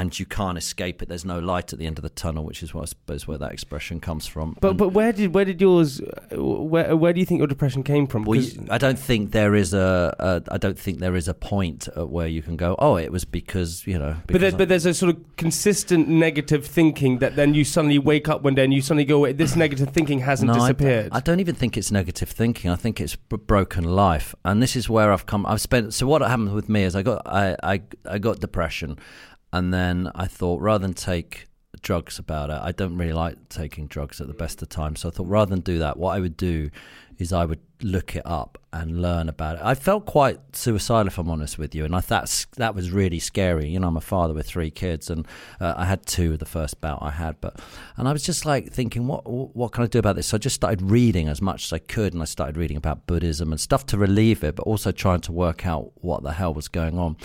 and 0.00 0.18
you 0.18 0.26
can't 0.26 0.58
escape 0.58 1.02
it. 1.02 1.08
There's 1.08 1.24
no 1.24 1.38
light 1.38 1.72
at 1.72 1.78
the 1.78 1.86
end 1.86 1.98
of 1.98 2.02
the 2.02 2.08
tunnel, 2.10 2.44
which 2.44 2.62
is 2.62 2.74
what 2.74 2.82
I 2.82 2.84
suppose 2.86 3.26
where 3.28 3.38
that 3.38 3.52
expression 3.52 4.00
comes 4.00 4.26
from. 4.26 4.56
But 4.60 4.70
And- 4.70 4.78
but 4.78 4.88
where 4.88 5.12
did 5.12 5.34
where 5.34 5.44
did 5.44 5.60
yours 5.60 6.00
where 6.32 6.96
where 6.96 7.12
do 7.12 7.20
you 7.20 7.26
think 7.26 7.38
your 7.38 7.46
depression 7.46 7.82
came 7.82 8.06
from? 8.06 8.24
Well, 8.24 8.40
you- 8.40 8.66
I 8.70 8.78
don't 8.78 8.98
think 8.98 9.32
there 9.32 9.54
is 9.54 9.74
a, 9.74 10.14
a. 10.18 10.42
I 10.54 10.58
don't 10.58 10.78
think 10.78 10.98
there 10.98 11.16
is 11.16 11.28
a 11.28 11.34
point 11.34 11.88
at 11.96 12.08
where 12.08 12.26
you 12.28 12.42
can 12.42 12.56
go. 12.56 12.74
Oh, 12.78 12.96
it 12.96 13.12
was 13.12 13.24
because 13.24 13.86
you 13.86 13.98
know. 13.98 14.16
but 14.26 14.40
there, 14.40 14.50
because 14.50 14.54
but 14.54 14.68
there's 14.68 14.86
a 14.86 14.94
sort 14.94 15.14
of 15.14 15.36
consistent 15.36 16.08
negative 16.08 16.66
thinking 16.66 17.18
that 17.18 17.36
then 17.36 17.54
you 17.54 17.64
suddenly 17.64 17.98
wake 17.98 18.28
up 18.28 18.42
one 18.42 18.54
day 18.54 18.64
and 18.64 18.72
you 18.74 18.80
suddenly 18.82 19.04
go, 19.04 19.30
this 19.32 19.56
negative 19.56 19.90
thinking 19.90 20.20
hasn't 20.20 20.48
No, 20.48 20.54
I- 20.54 20.58
disappeared. 20.72 21.08
I, 21.12 21.20
don't 21.20 21.40
even 21.40 21.54
think 21.54 21.76
it's 21.76 21.90
negative 21.90 22.28
thinking. 22.28 22.70
I 22.70 22.76
think 22.76 23.00
it's 23.00 23.16
b- 23.16 23.36
broken 23.36 23.84
life, 23.84 24.34
and 24.44 24.62
this 24.62 24.76
is 24.76 24.88
where 24.88 25.12
I've 25.12 25.26
come. 25.26 25.46
I've 25.46 25.60
spent. 25.60 25.94
So 25.94 26.06
what 26.06 26.22
happened 26.22 26.52
with 26.54 26.68
me 26.68 26.82
is 26.84 26.94
I 26.96 27.02
got 27.02 27.22
I 27.26 27.56
I, 27.62 27.82
I 28.08 28.18
got 28.18 28.40
depression, 28.40 28.98
and 29.54 29.72
then 29.72 30.10
I 30.16 30.26
thought 30.26 30.60
rather 30.60 30.82
than 30.82 30.94
take 30.94 31.46
drugs 31.80 32.18
about 32.18 32.50
it, 32.50 32.58
I 32.60 32.72
don't 32.72 32.96
really 32.96 33.12
like 33.12 33.48
taking 33.48 33.86
drugs 33.86 34.20
at 34.20 34.26
the 34.26 34.34
best 34.34 34.60
of 34.62 34.68
times. 34.68 35.00
So 35.00 35.08
I 35.08 35.12
thought 35.12 35.28
rather 35.28 35.50
than 35.50 35.60
do 35.60 35.78
that, 35.78 35.96
what 35.96 36.10
I 36.16 36.18
would 36.18 36.36
do 36.36 36.70
is 37.18 37.32
I 37.32 37.44
would 37.44 37.60
look 37.80 38.16
it 38.16 38.26
up 38.26 38.58
and 38.72 39.00
learn 39.00 39.28
about 39.28 39.54
it. 39.54 39.60
I 39.62 39.76
felt 39.76 40.06
quite 40.06 40.40
suicidal, 40.56 41.06
if 41.06 41.18
I'm 41.18 41.30
honest 41.30 41.56
with 41.56 41.72
you, 41.72 41.84
and 41.84 41.94
I 41.94 42.00
that's 42.00 42.46
that 42.56 42.74
was 42.74 42.90
really 42.90 43.20
scary. 43.20 43.68
You 43.68 43.78
know, 43.78 43.86
I'm 43.86 43.96
a 43.96 44.00
father 44.00 44.34
with 44.34 44.48
three 44.48 44.72
kids, 44.72 45.08
and 45.08 45.24
uh, 45.60 45.74
I 45.76 45.84
had 45.84 46.04
two 46.04 46.32
of 46.32 46.40
the 46.40 46.46
first 46.46 46.80
bout 46.80 46.98
I 47.00 47.12
had, 47.12 47.40
but 47.40 47.60
and 47.96 48.08
I 48.08 48.12
was 48.12 48.24
just 48.24 48.44
like 48.44 48.72
thinking, 48.72 49.06
what 49.06 49.22
what 49.24 49.70
can 49.70 49.84
I 49.84 49.86
do 49.86 50.00
about 50.00 50.16
this? 50.16 50.26
So 50.26 50.36
I 50.36 50.38
just 50.38 50.56
started 50.56 50.82
reading 50.82 51.28
as 51.28 51.40
much 51.40 51.66
as 51.66 51.72
I 51.72 51.78
could, 51.78 52.12
and 52.12 52.20
I 52.20 52.24
started 52.24 52.56
reading 52.56 52.76
about 52.76 53.06
Buddhism 53.06 53.52
and 53.52 53.60
stuff 53.60 53.86
to 53.86 53.96
relieve 53.96 54.42
it, 54.42 54.56
but 54.56 54.64
also 54.64 54.90
trying 54.90 55.20
to 55.20 55.32
work 55.32 55.64
out 55.64 55.92
what 55.94 56.24
the 56.24 56.32
hell 56.32 56.52
was 56.52 56.66
going 56.66 56.98
on. 56.98 57.16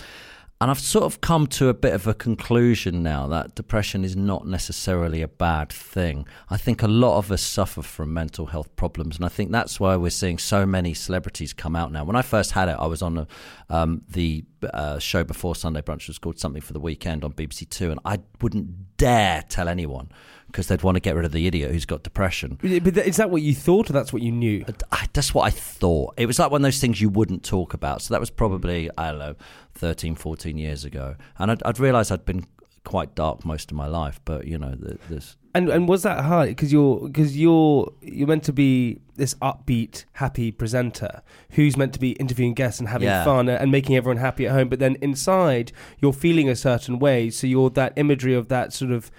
And 0.61 0.69
I've 0.69 0.79
sort 0.79 1.05
of 1.05 1.21
come 1.21 1.47
to 1.47 1.69
a 1.69 1.73
bit 1.73 1.93
of 1.93 2.05
a 2.05 2.13
conclusion 2.13 3.01
now 3.01 3.27
that 3.27 3.55
depression 3.55 4.03
is 4.03 4.17
not 4.17 4.45
necessarily 4.45 5.21
a 5.21 5.27
bad 5.27 5.71
thing. 5.71 6.27
I 6.49 6.57
think 6.57 6.83
a 6.83 6.87
lot 6.87 7.17
of 7.17 7.31
us 7.31 7.41
suffer 7.41 7.81
from 7.81 8.13
mental 8.13 8.47
health 8.47 8.75
problems, 8.75 9.15
and 9.15 9.23
I 9.23 9.29
think 9.29 9.51
that's 9.51 9.79
why 9.79 9.95
we're 9.95 10.09
seeing 10.09 10.37
so 10.37 10.65
many 10.65 10.93
celebrities 10.93 11.53
come 11.53 11.77
out 11.77 11.93
now. 11.93 12.03
When 12.03 12.17
I 12.17 12.21
first 12.21 12.51
had 12.51 12.67
it, 12.67 12.75
I 12.77 12.87
was 12.87 13.01
on 13.01 13.19
a, 13.19 13.27
um, 13.69 14.01
the 14.09 14.43
uh, 14.73 14.99
show 14.99 15.23
before 15.23 15.55
Sunday 15.55 15.81
Brunch, 15.81 16.09
was 16.09 16.19
called 16.19 16.39
Something 16.39 16.61
for 16.61 16.73
the 16.73 16.81
Weekend 16.81 17.23
on 17.23 17.31
BBC 17.31 17.69
Two, 17.69 17.91
and 17.91 17.99
I 18.03 18.19
wouldn't 18.41 18.97
dare 18.97 19.43
tell 19.47 19.69
anyone 19.69 20.09
because 20.51 20.67
they'd 20.67 20.81
want 20.81 20.95
to 20.95 20.99
get 20.99 21.15
rid 21.15 21.25
of 21.25 21.31
the 21.31 21.45
idiot 21.47 21.71
who's 21.71 21.85
got 21.85 22.03
depression. 22.03 22.57
But 22.61 22.97
is 22.97 23.17
that 23.17 23.29
what 23.29 23.41
you 23.41 23.53
thought, 23.53 23.89
or 23.89 23.93
that's 23.93 24.11
what 24.11 24.21
you 24.21 24.31
knew? 24.31 24.65
That's 25.13 25.33
what 25.33 25.43
I 25.43 25.49
thought. 25.49 26.13
It 26.17 26.25
was 26.25 26.39
like 26.39 26.51
one 26.51 26.61
of 26.61 26.63
those 26.63 26.79
things 26.79 26.99
you 26.99 27.09
wouldn't 27.09 27.43
talk 27.43 27.73
about. 27.73 28.01
So 28.01 28.13
that 28.13 28.19
was 28.19 28.29
probably, 28.29 28.85
mm. 28.85 28.89
I 28.97 29.11
don't 29.11 29.19
know, 29.19 29.35
13, 29.75 30.15
14 30.15 30.57
years 30.57 30.85
ago. 30.85 31.15
And 31.37 31.51
I'd, 31.51 31.63
I'd 31.63 31.79
realised 31.79 32.11
I'd 32.11 32.25
been 32.25 32.45
quite 32.83 33.13
dark 33.15 33.45
most 33.45 33.71
of 33.71 33.77
my 33.77 33.87
life, 33.87 34.19
but, 34.25 34.47
you 34.47 34.57
know, 34.57 34.75
this. 35.09 35.35
And 35.55 35.67
and 35.69 35.89
was 35.89 36.03
that 36.03 36.23
hard? 36.25 36.49
Because 36.49 36.71
you're 36.71 37.07
because 37.07 37.35
you're 37.35 37.91
you're 38.01 38.27
meant 38.27 38.43
to 38.43 38.53
be 38.53 38.99
this 39.15 39.33
upbeat, 39.41 40.05
happy 40.13 40.51
presenter 40.51 41.23
who's 41.51 41.75
meant 41.75 41.91
to 41.93 41.99
be 41.99 42.11
interviewing 42.13 42.53
guests 42.53 42.79
and 42.79 42.87
having 42.87 43.07
Yeah. 43.07 43.23
fun 43.25 43.49
and 43.49 43.71
making 43.71 43.95
everyone 43.95 44.17
happy 44.17 44.45
at 44.45 44.51
home. 44.53 44.69
But 44.69 44.77
then 44.77 44.95
inside, 45.01 45.71
you're 45.99 46.13
feeling 46.13 46.49
a 46.49 46.55
certain 46.55 46.99
way. 46.99 47.31
So 47.31 47.47
you're 47.47 47.71
that 47.71 47.93
imagery 47.95 48.35
of 48.35 48.47
that 48.49 48.73
sort 48.73 48.91
of, 48.91 49.09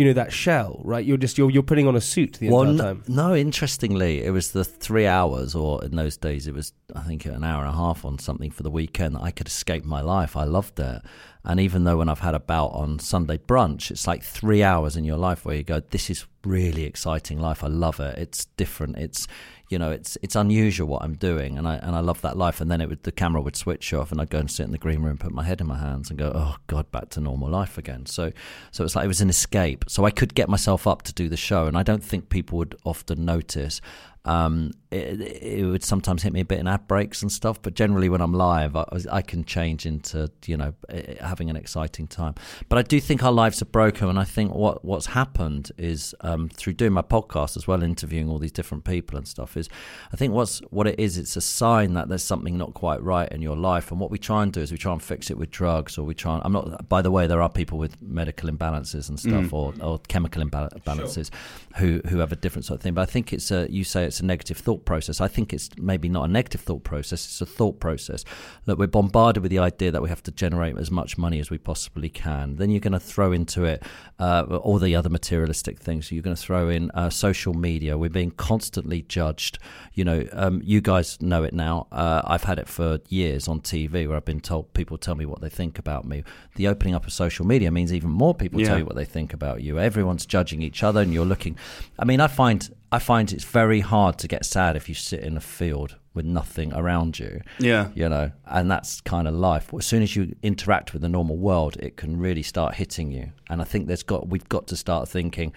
you 0.00 0.06
know, 0.06 0.14
that 0.14 0.32
shell, 0.32 0.80
right? 0.82 1.04
You're 1.04 1.18
just 1.18 1.36
you're 1.36 1.50
you're 1.50 1.62
putting 1.62 1.86
on 1.86 1.94
a 1.94 2.00
suit 2.00 2.38
the 2.40 2.48
Well, 2.48 2.62
entire 2.62 2.94
time. 2.94 3.04
no, 3.06 3.36
interestingly, 3.36 4.24
it 4.24 4.30
was 4.30 4.52
the 4.52 4.64
three 4.64 5.06
hours, 5.06 5.54
or 5.54 5.84
in 5.84 5.94
those 5.94 6.16
days, 6.16 6.46
it 6.46 6.54
was, 6.54 6.72
I 6.96 7.00
think, 7.02 7.26
an 7.26 7.44
hour 7.44 7.60
and 7.64 7.68
a 7.68 7.76
half 7.76 8.02
on 8.06 8.18
something 8.18 8.50
for 8.50 8.62
the 8.62 8.70
weekend 8.70 9.18
I 9.18 9.30
could 9.30 9.46
escape 9.46 9.84
my 9.84 10.00
life. 10.00 10.38
I 10.38 10.44
loved 10.44 10.80
it. 10.80 11.02
And 11.44 11.60
even 11.60 11.84
though 11.84 11.98
when 11.98 12.08
I've 12.08 12.20
had 12.20 12.34
a 12.34 12.40
bout 12.40 12.72
on 12.72 12.98
Sunday 12.98 13.36
brunch, 13.36 13.90
it's 13.90 14.06
like 14.06 14.22
three 14.22 14.62
hours 14.62 14.96
in 14.96 15.04
your 15.04 15.18
life 15.18 15.44
where 15.44 15.56
you 15.56 15.62
go, 15.64 15.80
this 15.80 16.08
is 16.08 16.24
really 16.46 16.84
exciting 16.84 17.38
life. 17.38 17.62
I 17.62 17.66
love 17.68 18.00
it. 18.00 18.16
It's 18.16 18.46
different. 18.56 18.96
It's, 18.96 19.26
you 19.70 19.78
know, 19.78 19.92
it's 19.92 20.18
it's 20.20 20.34
unusual 20.34 20.88
what 20.88 21.02
I'm 21.02 21.14
doing, 21.14 21.56
and 21.56 21.66
I 21.66 21.76
and 21.76 21.94
I 21.94 22.00
love 22.00 22.20
that 22.22 22.36
life. 22.36 22.60
And 22.60 22.68
then 22.68 22.80
it 22.80 22.88
would 22.88 23.04
the 23.04 23.12
camera 23.12 23.40
would 23.40 23.54
switch 23.54 23.94
off, 23.94 24.10
and 24.10 24.20
I'd 24.20 24.28
go 24.28 24.38
and 24.38 24.50
sit 24.50 24.64
in 24.64 24.72
the 24.72 24.78
green 24.78 25.00
room, 25.00 25.16
put 25.16 25.32
my 25.32 25.44
head 25.44 25.60
in 25.60 25.68
my 25.68 25.78
hands, 25.78 26.10
and 26.10 26.18
go, 26.18 26.32
oh 26.34 26.56
God, 26.66 26.90
back 26.90 27.10
to 27.10 27.20
normal 27.20 27.48
life 27.48 27.78
again. 27.78 28.04
So 28.06 28.32
so 28.72 28.84
it's 28.84 28.96
like 28.96 29.04
it 29.04 29.08
was 29.08 29.20
an 29.20 29.30
escape. 29.30 29.84
So 29.88 30.04
I 30.04 30.10
could 30.10 30.34
get 30.34 30.48
myself 30.48 30.88
up 30.88 31.02
to 31.02 31.12
do 31.12 31.28
the 31.28 31.36
show, 31.36 31.66
and 31.66 31.78
I 31.78 31.84
don't 31.84 32.02
think 32.02 32.28
people 32.28 32.58
would 32.58 32.76
often 32.84 33.24
notice. 33.24 33.80
Um, 34.24 34.72
it, 34.90 35.20
it 35.20 35.64
would 35.66 35.84
sometimes 35.84 36.22
hit 36.22 36.32
me 36.32 36.40
a 36.40 36.44
bit 36.44 36.58
in 36.58 36.66
ad 36.66 36.88
breaks 36.88 37.22
and 37.22 37.30
stuff, 37.30 37.62
but 37.62 37.74
generally 37.74 38.08
when 38.08 38.20
I'm 38.20 38.32
live, 38.32 38.74
I, 38.74 38.84
I 39.10 39.22
can 39.22 39.44
change 39.44 39.86
into 39.86 40.30
you 40.46 40.56
know 40.56 40.74
eh, 40.88 41.14
having 41.20 41.48
an 41.48 41.56
exciting 41.56 42.08
time. 42.08 42.34
But 42.68 42.78
I 42.78 42.82
do 42.82 42.98
think 43.00 43.22
our 43.22 43.32
lives 43.32 43.62
are 43.62 43.66
broken, 43.66 44.08
and 44.08 44.18
I 44.18 44.24
think 44.24 44.52
what 44.54 44.84
what's 44.84 45.06
happened 45.06 45.70
is 45.78 46.14
um, 46.22 46.48
through 46.48 46.72
doing 46.72 46.92
my 46.92 47.02
podcast 47.02 47.56
as 47.56 47.68
well, 47.68 47.82
interviewing 47.82 48.28
all 48.28 48.38
these 48.38 48.52
different 48.52 48.84
people 48.84 49.16
and 49.16 49.28
stuff. 49.28 49.56
Is 49.56 49.68
I 50.12 50.16
think 50.16 50.34
what's 50.34 50.58
what 50.70 50.88
it 50.88 50.98
is, 50.98 51.18
it's 51.18 51.36
a 51.36 51.40
sign 51.40 51.94
that 51.94 52.08
there's 52.08 52.24
something 52.24 52.58
not 52.58 52.74
quite 52.74 53.00
right 53.02 53.30
in 53.30 53.42
your 53.42 53.56
life, 53.56 53.92
and 53.92 54.00
what 54.00 54.10
we 54.10 54.18
try 54.18 54.42
and 54.42 54.52
do 54.52 54.60
is 54.60 54.72
we 54.72 54.78
try 54.78 54.92
and 54.92 55.02
fix 55.02 55.30
it 55.30 55.38
with 55.38 55.50
drugs, 55.50 55.98
or 55.98 56.04
we 56.04 56.14
try. 56.14 56.34
And, 56.34 56.42
I'm 56.44 56.52
not. 56.52 56.88
By 56.88 57.00
the 57.00 57.12
way, 57.12 57.28
there 57.28 57.42
are 57.42 57.48
people 57.48 57.78
with 57.78 58.00
medical 58.02 58.50
imbalances 58.50 59.08
and 59.08 59.20
stuff, 59.20 59.52
or, 59.52 59.72
or 59.80 60.00
chemical 60.08 60.42
imbal- 60.42 60.72
imbalances 60.82 61.30
who 61.76 62.00
who 62.08 62.18
have 62.18 62.32
a 62.32 62.36
different 62.36 62.64
sort 62.64 62.78
of 62.78 62.82
thing. 62.82 62.94
But 62.94 63.02
I 63.02 63.06
think 63.06 63.32
it's 63.32 63.52
a 63.52 63.70
you 63.70 63.84
say 63.84 64.04
it's 64.04 64.18
a 64.18 64.24
negative 64.24 64.56
thought 64.56 64.79
process. 64.84 65.20
I 65.20 65.28
think 65.28 65.52
it's 65.52 65.70
maybe 65.78 66.08
not 66.08 66.24
a 66.28 66.32
negative 66.32 66.60
thought 66.60 66.84
process. 66.84 67.24
It's 67.24 67.40
a 67.40 67.46
thought 67.46 67.80
process. 67.80 68.24
Look, 68.66 68.78
we're 68.78 68.86
bombarded 68.86 69.42
with 69.42 69.50
the 69.50 69.58
idea 69.58 69.90
that 69.90 70.02
we 70.02 70.08
have 70.08 70.22
to 70.24 70.30
generate 70.32 70.76
as 70.78 70.90
much 70.90 71.16
money 71.18 71.38
as 71.40 71.50
we 71.50 71.58
possibly 71.58 72.08
can. 72.08 72.56
Then 72.56 72.70
you're 72.70 72.80
going 72.80 72.92
to 72.92 73.00
throw 73.00 73.32
into 73.32 73.64
it 73.64 73.82
uh, 74.18 74.44
all 74.62 74.78
the 74.78 74.94
other 74.96 75.08
materialistic 75.08 75.78
things. 75.78 76.10
You're 76.12 76.22
going 76.22 76.36
to 76.36 76.42
throw 76.42 76.68
in 76.68 76.90
uh, 76.92 77.10
social 77.10 77.54
media. 77.54 77.96
We're 77.98 78.10
being 78.10 78.30
constantly 78.32 79.02
judged. 79.02 79.58
You 79.94 80.04
know, 80.04 80.26
um, 80.32 80.60
you 80.64 80.80
guys 80.80 81.20
know 81.20 81.42
it 81.44 81.52
now. 81.54 81.86
Uh, 81.92 82.22
I've 82.24 82.44
had 82.44 82.58
it 82.58 82.68
for 82.68 82.98
years 83.08 83.48
on 83.48 83.60
TV 83.60 84.06
where 84.06 84.16
I've 84.16 84.24
been 84.24 84.40
told 84.40 84.72
people 84.74 84.98
tell 84.98 85.14
me 85.14 85.26
what 85.26 85.40
they 85.40 85.48
think 85.48 85.78
about 85.78 86.04
me. 86.04 86.24
The 86.56 86.68
opening 86.68 86.94
up 86.94 87.06
of 87.06 87.12
social 87.12 87.46
media 87.46 87.70
means 87.70 87.92
even 87.92 88.10
more 88.10 88.34
people 88.34 88.60
Yeah. 88.60 88.68
tell 88.68 88.78
you 88.78 88.84
what 88.84 88.96
they 88.96 89.04
think 89.04 89.32
about 89.32 89.62
you. 89.62 89.78
Everyone's 89.78 90.26
judging 90.26 90.62
each 90.62 90.82
other, 90.82 91.00
and 91.00 91.12
you're 91.12 91.24
looking. 91.24 91.56
I 91.98 92.04
mean, 92.04 92.20
I 92.20 92.26
find 92.26 92.68
I 92.92 92.98
find 92.98 93.32
it's 93.32 93.44
very 93.44 93.80
hard 93.80 94.18
to 94.18 94.28
get 94.28 94.44
sad 94.44 94.76
if 94.76 94.88
you 94.88 94.94
sit 94.94 95.20
in 95.20 95.36
a 95.36 95.40
field 95.40 95.96
with 96.12 96.24
nothing 96.24 96.72
around 96.74 97.18
you. 97.18 97.40
Yeah. 97.58 97.88
You 97.94 98.08
know, 98.08 98.32
and 98.46 98.70
that's 98.70 99.00
kind 99.00 99.28
of 99.28 99.34
life. 99.34 99.72
As 99.72 99.86
soon 99.86 100.02
as 100.02 100.16
you 100.16 100.34
interact 100.42 100.92
with 100.92 101.02
the 101.02 101.08
normal 101.08 101.36
world, 101.36 101.76
it 101.78 101.96
can 101.96 102.18
really 102.18 102.42
start 102.42 102.74
hitting 102.74 103.12
you. 103.12 103.30
And 103.48 103.60
I 103.60 103.64
think 103.64 103.86
there's 103.86 104.02
got 104.02 104.28
we've 104.28 104.48
got 104.48 104.66
to 104.68 104.76
start 104.76 105.08
thinking, 105.08 105.52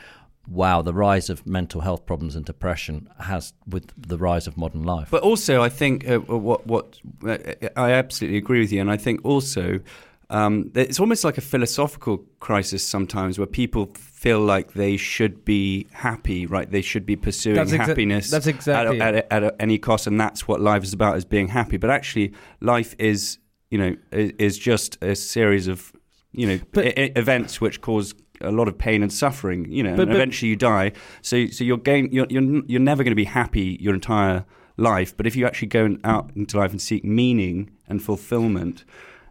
wow, 0.48 0.82
the 0.82 0.94
rise 0.94 1.30
of 1.30 1.46
mental 1.48 1.82
health 1.82 2.06
problems 2.06 2.36
and 2.36 2.46
depression 2.46 3.10
has 3.20 3.54
with 3.66 3.92
the 3.98 4.18
rise 4.18 4.46
of 4.46 4.58
modern 4.58 4.84
life. 4.84 5.08
But 5.10 5.24
also, 5.24 5.64
I 5.64 5.70
think 5.70 6.08
uh, 6.08 6.20
what 6.20 6.68
what 6.68 7.00
uh, 7.26 7.38
I 7.76 7.92
absolutely 7.92 8.38
agree 8.38 8.60
with 8.60 8.72
you, 8.72 8.82
and 8.82 8.92
I 8.92 8.98
think 8.98 9.24
also 9.24 9.80
um, 10.34 10.72
it's 10.76 11.00
almost 11.00 11.24
like 11.24 11.38
a 11.38 11.42
philosophical 11.42 12.18
crisis 12.40 12.84
sometimes, 12.86 13.38
where 13.38 13.48
people 13.48 13.94
feel 13.96 14.40
like 14.40 14.74
they 14.74 14.98
should 14.98 15.46
be 15.46 15.88
happy, 15.92 16.46
right? 16.48 16.70
They 16.70 16.82
should 16.82 17.06
be 17.06 17.16
pursuing 17.16 17.56
That's 17.56 17.72
exa- 17.72 17.88
happiness. 17.88 18.30
that's 18.32 18.48
exactly 18.48 19.00
at, 19.00 19.16
it. 19.16 19.28
at, 19.30 19.44
at 19.44 19.56
any 19.60 19.78
cost, 19.78 20.08
and 20.08 20.20
that's 20.20 20.48
what 20.48 20.60
life 20.60 20.84
is 20.84 20.94
about: 20.94 21.18
is 21.18 21.26
being 21.26 21.50
happy. 21.50 21.78
But 21.78 21.90
actually, 21.92 22.34
life 22.62 22.96
is 22.98 23.38
you 23.70 23.78
know 23.78 23.96
is, 24.12 24.32
is 24.40 24.58
just 24.58 24.98
a 25.04 25.16
series 25.16 25.68
of 25.68 25.94
you 26.32 26.48
know 26.48 26.60
But- 26.74 26.98
e- 26.98 27.12
events 27.16 27.62
which 27.62 27.82
cause 27.82 28.16
a 28.42 28.52
lot 28.52 28.68
of 28.68 28.76
pain 28.78 29.04
and 29.04 29.14
suffering. 29.14 29.72
You 29.72 29.84
know, 29.84 29.96
But- 29.96 30.04
and 30.04 30.10
but- 30.10 30.16
eventually 30.16 30.50
you 30.50 30.56
die. 30.56 30.94
So 31.22 31.46
so 31.48 31.64
you're 31.64 31.78
going 31.78 32.12
you're 32.12 32.28
you're, 32.30 32.64
you're 32.66 32.82
never 32.92 33.04
going 33.04 33.12
to 33.12 33.24
be 33.26 33.30
happy 33.42 33.78
your 33.80 33.94
entire 33.94 34.46
life. 34.78 35.16
But 35.16 35.28
if 35.28 35.36
you 35.36 35.46
actually 35.46 35.68
go 35.68 35.96
out 36.04 36.32
into 36.36 36.58
life 36.58 36.72
and 36.72 36.82
seek 36.82 37.04
meaning 37.06 37.70
and 37.88 38.02
fulfillment, 38.02 38.84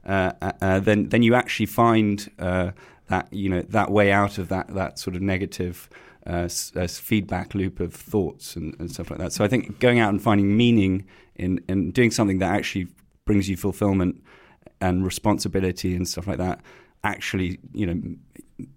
then 0.04 1.08
then 1.08 1.22
you 1.22 1.34
actually 1.34 1.66
find 1.66 2.30
uh, 2.38 2.72
that 3.08 3.32
you 3.32 3.48
know 3.48 3.62
that 3.62 3.90
way 3.90 4.12
out 4.12 4.38
of 4.38 4.48
that 4.48 4.74
that 4.74 4.98
sort 4.98 5.16
of 5.16 5.22
negative. 5.22 5.88
Uh, 6.24 6.48
uh, 6.76 6.86
feedback 6.86 7.52
loop 7.52 7.80
of 7.80 7.92
thoughts 7.92 8.54
and, 8.54 8.78
and 8.78 8.92
stuff 8.92 9.10
like 9.10 9.18
that. 9.18 9.32
So 9.32 9.44
I 9.44 9.48
think 9.48 9.80
going 9.80 9.98
out 9.98 10.10
and 10.10 10.22
finding 10.22 10.56
meaning 10.56 11.04
in, 11.34 11.60
in 11.68 11.90
doing 11.90 12.12
something 12.12 12.38
that 12.38 12.54
actually 12.54 12.86
brings 13.24 13.50
you 13.50 13.56
fulfillment 13.56 14.22
and 14.80 15.04
responsibility 15.04 15.96
and 15.96 16.06
stuff 16.06 16.28
like 16.28 16.38
that 16.38 16.60
actually, 17.04 17.58
you 17.72 17.86
know, 17.86 18.16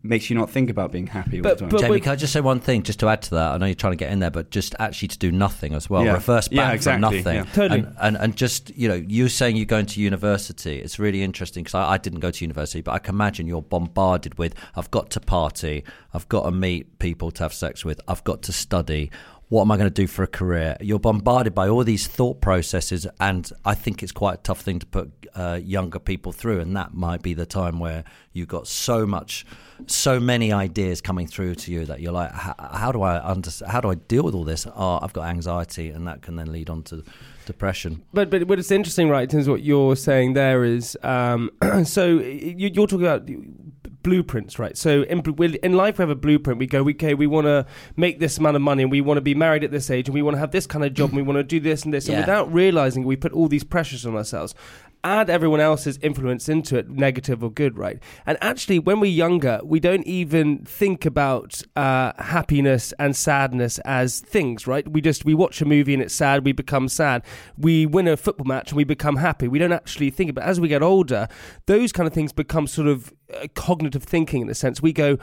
makes 0.04 0.30
you 0.30 0.36
not 0.36 0.50
think 0.50 0.70
about 0.70 0.92
being 0.92 1.08
happy 1.08 1.38
all 1.38 1.44
But- 1.44 1.58
the 1.58 1.62
time. 1.62 1.70
but- 1.70 1.82
Jamie, 1.82 2.00
can 2.00 2.12
I 2.12 2.16
just 2.16 2.34
say 2.34 2.42
one 2.42 2.60
thing 2.60 2.84
just 2.84 3.00
to 3.02 3.08
add 3.10 3.22
to 3.24 3.30
that? 3.32 3.54
I 3.54 3.58
know 3.58 3.66
you're 3.66 3.76
trying 3.76 3.94
to 3.94 3.98
get 3.98 4.12
in 4.12 4.20
there, 4.20 4.32
but 4.32 4.52
just 4.52 4.76
actually 4.80 5.10
to 5.10 5.18
do 5.18 5.32
nothing 5.32 5.74
as 5.74 5.90
well. 5.90 6.04
Yeah. 6.06 6.14
Reverse 6.14 6.48
back 6.48 6.76
Yeah, 6.86 6.92
from 6.94 7.02
nothing. 7.02 7.36
yeah. 7.36 7.46
Totally. 7.54 7.80
And, 7.82 7.96
and 8.00 8.18
and 8.18 8.36
just 8.36 8.76
you 8.78 8.88
know, 8.88 8.96
you 9.08 9.30
saying 9.30 9.56
you're 9.56 9.66
going 9.66 9.86
to 9.88 10.02
university. 10.02 10.80
It's 10.80 11.00
really 11.00 11.24
interesting 11.24 11.64
because 11.64 11.76
I, 11.76 11.94
I 11.94 11.98
didn't 11.98 12.20
go 12.20 12.32
to 12.32 12.44
university, 12.44 12.82
but 12.82 12.92
I 12.92 13.00
can 13.00 13.16
imagine 13.16 13.48
you're 13.48 13.62
bombarded 13.62 14.38
with. 14.38 14.54
I've 14.76 14.92
got 14.92 15.10
to 15.12 15.20
party. 15.20 15.84
I've 16.14 16.28
got 16.30 16.44
to 16.44 16.52
meet 16.52 17.00
people 17.00 17.32
to 17.32 17.44
have 17.44 17.54
sex 17.54 17.84
with. 17.86 18.00
I've 18.08 18.24
got 18.24 18.42
to 18.44 18.54
study. 18.54 19.12
What 19.50 19.62
am 19.62 19.72
I 19.72 19.78
going 19.78 19.90
to 19.90 19.94
do 19.94 20.08
for 20.08 20.24
a 20.24 20.28
career? 20.28 20.76
You're 20.82 21.00
bombarded 21.00 21.54
by 21.54 21.70
all 21.70 21.84
these 21.84 22.08
thought 22.08 22.42
processes, 22.42 23.06
and 23.20 23.52
I 23.64 23.76
think 23.76 24.02
it's 24.02 24.12
quite 24.12 24.34
a 24.34 24.38
tough 24.38 24.62
thing 24.62 24.80
to 24.80 24.86
put 24.88 25.12
uh, 25.36 25.60
younger 25.64 26.00
people 26.00 26.32
through. 26.32 26.62
And 26.62 26.76
that 26.76 26.96
might 26.96 27.22
be 27.22 27.36
the 27.36 27.46
time 27.46 27.80
where 27.80 28.06
you've 28.34 28.48
got 28.48 28.68
so 28.68 29.06
much, 29.06 29.46
so 29.86 30.20
many 30.20 30.52
ideas 30.52 31.00
coming 31.00 31.28
through 31.28 31.56
to 31.56 31.72
you 31.72 31.86
that 31.86 32.00
you're 32.02 32.12
like, 32.12 32.32
how, 32.32 32.92
do 32.92 33.04
I 33.04 33.22
understand? 33.24 33.72
How 33.72 33.82
do 33.82 33.92
I 33.92 33.96
deal 33.96 34.24
with 34.24 34.34
all 34.34 34.46
this? 34.46 34.66
Oh, 34.76 35.00
I've 35.00 35.14
got 35.14 35.28
anxiety, 35.28 35.90
and 35.90 36.08
that 36.08 36.24
can 36.24 36.38
then 36.38 36.52
lead 36.52 36.72
on 36.72 36.82
to 36.84 37.04
depression. 37.46 38.02
But 38.14 38.32
but 38.32 38.48
what 38.48 38.58
it's 38.58 38.72
interesting, 38.72 39.10
right? 39.10 39.24
In 39.24 39.30
terms 39.30 39.48
of 39.48 39.52
what 39.52 39.64
you're 39.64 39.96
saying 39.96 40.34
there 40.34 40.64
is, 40.64 40.98
um, 41.04 41.52
so 41.84 42.18
you're 42.18 42.88
talking 42.88 43.02
about 43.06 43.30
blueprints, 44.06 44.60
right? 44.60 44.78
So 44.78 45.02
in, 45.02 45.22
in 45.64 45.74
life, 45.74 45.98
we 45.98 46.04
have 46.04 46.12
a 46.12 46.16
blueprint. 46.16 46.60
We 46.60 46.68
go, 46.68 46.88
okay, 46.90 47.16
we 47.16 47.26
want 47.26 47.48
to 47.48 47.66
make 47.98 48.20
this 48.20 48.38
amount 48.38 48.56
of 48.56 48.62
money, 48.62 48.84
and 48.84 48.92
we 48.92 49.02
want 49.02 49.18
to 49.18 49.22
be 49.22 49.34
married 49.34 49.64
at 49.64 49.72
this 49.72 49.90
age, 49.90 50.08
and 50.08 50.14
we 50.14 50.22
want 50.22 50.36
to 50.36 50.40
have 50.40 50.52
this 50.52 50.68
kind 50.68 50.86
of 50.86 50.94
job, 50.94 51.10
and 51.10 51.18
we 51.18 51.24
want 51.24 51.38
to 51.38 51.44
do 51.44 51.60
this 51.60 51.84
and 51.84 51.94
this, 51.94 52.08
and 52.08 52.16
without 52.20 52.54
realizing, 52.54 53.04
we 53.04 53.16
put 53.16 53.34
all 53.34 53.48
these 53.48 53.64
pressures 53.64 54.06
on 54.06 54.16
ourselves. 54.16 54.54
Add 55.04 55.30
everyone 55.30 55.60
else's 55.60 56.00
influence 56.02 56.50
into 56.50 56.78
it, 56.78 56.90
negative 56.90 57.44
or 57.44 57.52
good, 57.52 57.78
right? 57.78 58.00
And 58.26 58.40
actually, 58.42 58.80
when 58.80 59.00
we're 59.00 59.12
younger, 59.12 59.60
we 59.64 59.80
don't 59.80 60.06
even 60.08 60.66
think 60.66 61.06
about 61.06 61.62
uh, 61.76 62.14
happiness 62.18 62.92
and 62.98 63.16
sadness 63.16 63.78
as 63.86 64.20
things, 64.20 64.66
right? 64.66 64.88
We 64.88 65.02
just 65.02 65.24
we 65.24 65.36
watch 65.36 65.62
a 65.62 65.66
movie 65.66 65.94
and 65.94 66.02
it's 66.02 66.16
sad, 66.16 66.44
we 66.44 66.54
become 66.54 66.88
sad. 66.88 67.22
We 67.56 67.86
win 67.86 68.08
a 68.08 68.18
football 68.18 68.46
match 68.48 68.72
and 68.72 68.78
we 68.78 68.84
become 68.84 69.18
happy. 69.18 69.48
We 69.48 69.60
don't 69.60 69.72
actually 69.72 70.10
think 70.10 70.32
about. 70.32 70.46
As 70.46 70.60
we 70.60 70.68
get 70.68 70.82
older, 70.82 71.28
those 71.68 71.92
kind 71.92 72.08
of 72.08 72.14
things 72.14 72.34
become 72.34 72.66
sort 72.66 72.88
of 72.88 73.14
cognitive 73.56 74.04
thinking 74.04 74.42
in 74.42 74.50
a 74.50 74.54
sense. 74.54 74.82
We 74.82 74.94
go, 74.94 75.18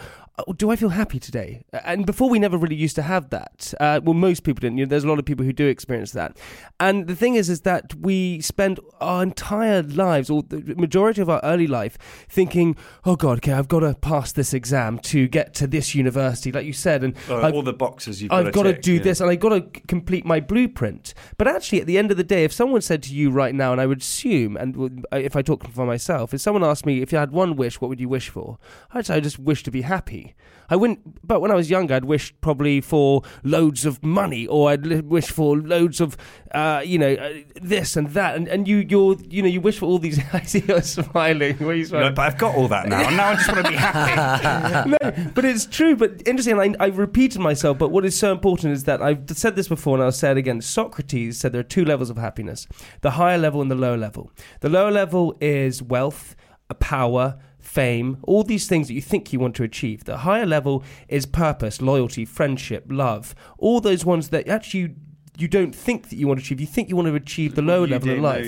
oh, 0.47 0.53
"Do 0.53 0.71
I 0.71 0.77
feel 0.77 0.91
happy 0.91 1.19
today?" 1.19 1.65
And 1.85 2.07
before, 2.07 2.29
we 2.29 2.39
never 2.39 2.57
really 2.57 2.77
used 2.77 2.97
to 2.97 3.03
have 3.03 3.31
that. 3.31 3.73
Uh, 3.81 4.01
well, 4.03 4.15
most 4.15 4.43
people 4.43 4.61
didn't. 4.61 4.79
You 4.79 4.87
know, 4.87 4.91
there's 4.91 5.05
a 5.05 5.09
lot 5.09 5.19
of 5.19 5.25
people 5.25 5.45
who 5.45 5.53
do 5.53 5.67
experience 5.67 6.13
that. 6.13 6.37
And 6.81 7.07
the 7.07 7.15
thing 7.15 7.35
is, 7.35 7.49
is 7.49 7.63
that 7.63 7.95
we 7.95 8.41
spend 8.41 8.81
our 9.01 9.23
entire 9.23 9.83
lives, 9.83 10.31
or 10.31 10.43
the 10.43 10.75
majority 10.77 11.21
of 11.21 11.31
our 11.31 11.41
early 11.45 11.67
life, 11.67 11.97
thinking, 12.29 12.77
"Oh 13.05 13.17
God, 13.17 13.39
okay, 13.39 13.53
I've 13.53 13.69
got 13.69 13.81
to 13.81 13.95
pass 13.95 14.33
this 14.33 14.53
exam 14.55 14.99
to 15.01 15.29
get 15.29 15.55
to 15.55 15.67
this 15.67 15.95
university," 15.95 16.51
like 16.53 16.67
you 16.67 16.73
said, 16.73 17.05
and 17.05 17.15
Uh, 17.29 17.51
all 17.51 17.63
the 17.63 17.73
boxes 17.73 18.23
you've 18.23 18.33
I've 18.33 18.53
got 18.53 18.65
to 18.65 18.73
do 18.73 18.95
yeah. 18.95 19.03
this 19.03 19.21
and 19.21 19.31
I've 19.31 19.41
got 19.41 19.51
to 19.51 19.81
complete 19.87 20.25
my 20.25 20.41
blueprint. 20.41 21.15
But 21.39 21.49
actually, 21.49 21.81
at 21.81 21.87
the 21.87 21.99
end 21.99 22.11
of 22.11 22.17
the 22.17 22.25
day, 22.25 22.45
if 22.45 22.53
someone 22.53 22.81
said 22.81 23.03
to 23.05 23.15
you 23.15 23.31
right 23.31 23.55
now, 23.55 23.73
and 23.73 23.81
I 23.81 23.87
would 23.87 24.01
assume, 24.01 24.57
and 24.57 25.05
uh, 25.13 25.17
if 25.17 25.37
I 25.37 25.43
talk 25.43 25.69
for 25.71 25.87
myself, 25.87 26.35
if 26.35 26.41
someone 26.41 26.65
asked 26.65 26.87
me 26.87 27.03
if 27.03 27.13
you 27.13 27.19
had 27.19 27.33
one 27.33 27.57
wish, 27.57 27.81
what 27.81 27.92
would 27.93 28.01
you 28.01 28.09
wish 28.09 28.31
for? 28.31 28.57
I'd 28.95 29.05
say 29.05 29.17
I 29.17 29.21
just 29.21 29.39
wish 29.39 29.63
to 29.65 29.71
be 29.71 29.83
happy. 29.83 30.35
I 30.71 30.77
wouldn't, 30.77 31.27
but 31.27 31.43
when 31.43 31.51
I 31.51 31.55
was 31.55 31.69
younger, 31.69 31.95
I'd 31.95 32.07
wish 32.07 32.33
probably 32.41 32.81
for 32.81 33.21
loads 33.45 33.85
of 33.85 34.03
money, 34.03 34.47
or 34.47 34.71
I'd 34.71 35.03
wish 35.03 35.27
for 35.27 35.59
loads 35.59 36.01
of, 36.01 36.17
uh, 36.55 36.81
you 36.83 36.99
know, 36.99 37.13
uh, 37.13 37.35
this 37.61 37.95
and 37.95 38.09
that, 38.15 38.37
and, 38.37 38.49
and 38.49 38.67
you, 38.67 38.79
you're, 38.79 39.17
you 39.29 39.43
know, 39.43 39.49
you 39.49 39.61
wish 39.61 39.79
for 39.79 39.85
all 39.85 39.99
these. 39.99 40.19
I 40.33 40.41
see 40.45 40.65
you're 40.67 40.81
smiling. 40.81 41.59
Where 41.59 41.71
are 41.71 41.75
you 41.75 41.87
No, 41.89 42.11
but 42.13 42.23
I've 42.23 42.39
got 42.39 42.55
all 42.55 42.69
that 42.69 42.89
now, 42.89 43.07
and 43.07 43.19
now 43.19 43.29
I 43.33 43.35
just 43.35 43.53
want 43.53 43.67
to 43.67 43.71
be 43.71 43.77
happy. 43.77 44.91
no, 45.03 45.31
but 45.35 45.45
it's 45.45 45.67
true. 45.67 45.95
But 45.95 46.27
interesting, 46.27 46.59
I, 46.59 46.75
I 46.81 46.87
repeated 46.87 47.43
myself. 47.43 47.77
But 47.77 47.91
what 47.91 48.07
is 48.07 48.19
so 48.19 48.33
important 48.33 48.73
is 48.73 48.85
that 48.85 49.03
I've 49.03 49.25
said 49.29 49.57
this 49.57 49.69
before, 49.69 49.97
and 49.97 50.03
I'll 50.03 50.11
say 50.11 50.31
it 50.31 50.39
again. 50.39 50.63
Socrates 50.63 51.39
said 51.39 51.53
there 51.53 51.61
are 51.61 51.65
two 51.65 51.85
levels 51.85 52.09
of 52.09 52.17
happiness: 52.17 52.67
the 53.03 53.11
higher 53.11 53.37
level 53.37 53.61
and 53.61 53.71
the 53.71 53.75
lower 53.75 53.99
level. 53.99 54.31
The 54.61 54.71
lower 54.71 54.91
level 54.91 55.37
is 55.39 55.83
wealth, 55.83 56.35
uh, 56.71 56.75
power. 56.75 57.39
Fame, 57.73 58.19
all 58.25 58.45
these 58.45 58.67
things 58.67 58.89
that 58.89 58.93
you 58.93 59.01
think 59.01 59.33
you 59.33 59.41
want 59.41 59.55
to 59.57 59.63
achieve. 59.63 60.05
The 60.05 60.19
higher 60.19 60.45
level 60.45 60.85
is 61.09 61.25
purpose, 61.25 61.81
loyalty, 61.81 62.27
friendship, 62.27 62.85
love. 62.91 63.35
All 63.57 63.81
those 63.81 64.05
ones 64.05 64.29
that 64.29 64.47
actually 64.47 64.81
you, 64.81 64.95
you 65.39 65.49
don't 65.49 65.75
think 65.75 66.11
that 66.11 66.17
you 66.17 66.29
want 66.29 66.39
to 66.41 66.45
achieve. 66.45 66.61
You 66.61 66.67
think 66.67 66.91
you 66.91 66.97
want 66.97 67.09
to 67.09 67.15
achieve 67.15 67.55
the 67.55 67.63
lower 67.63 67.87
level 67.87 68.11
in 68.11 68.21
life. 68.21 68.45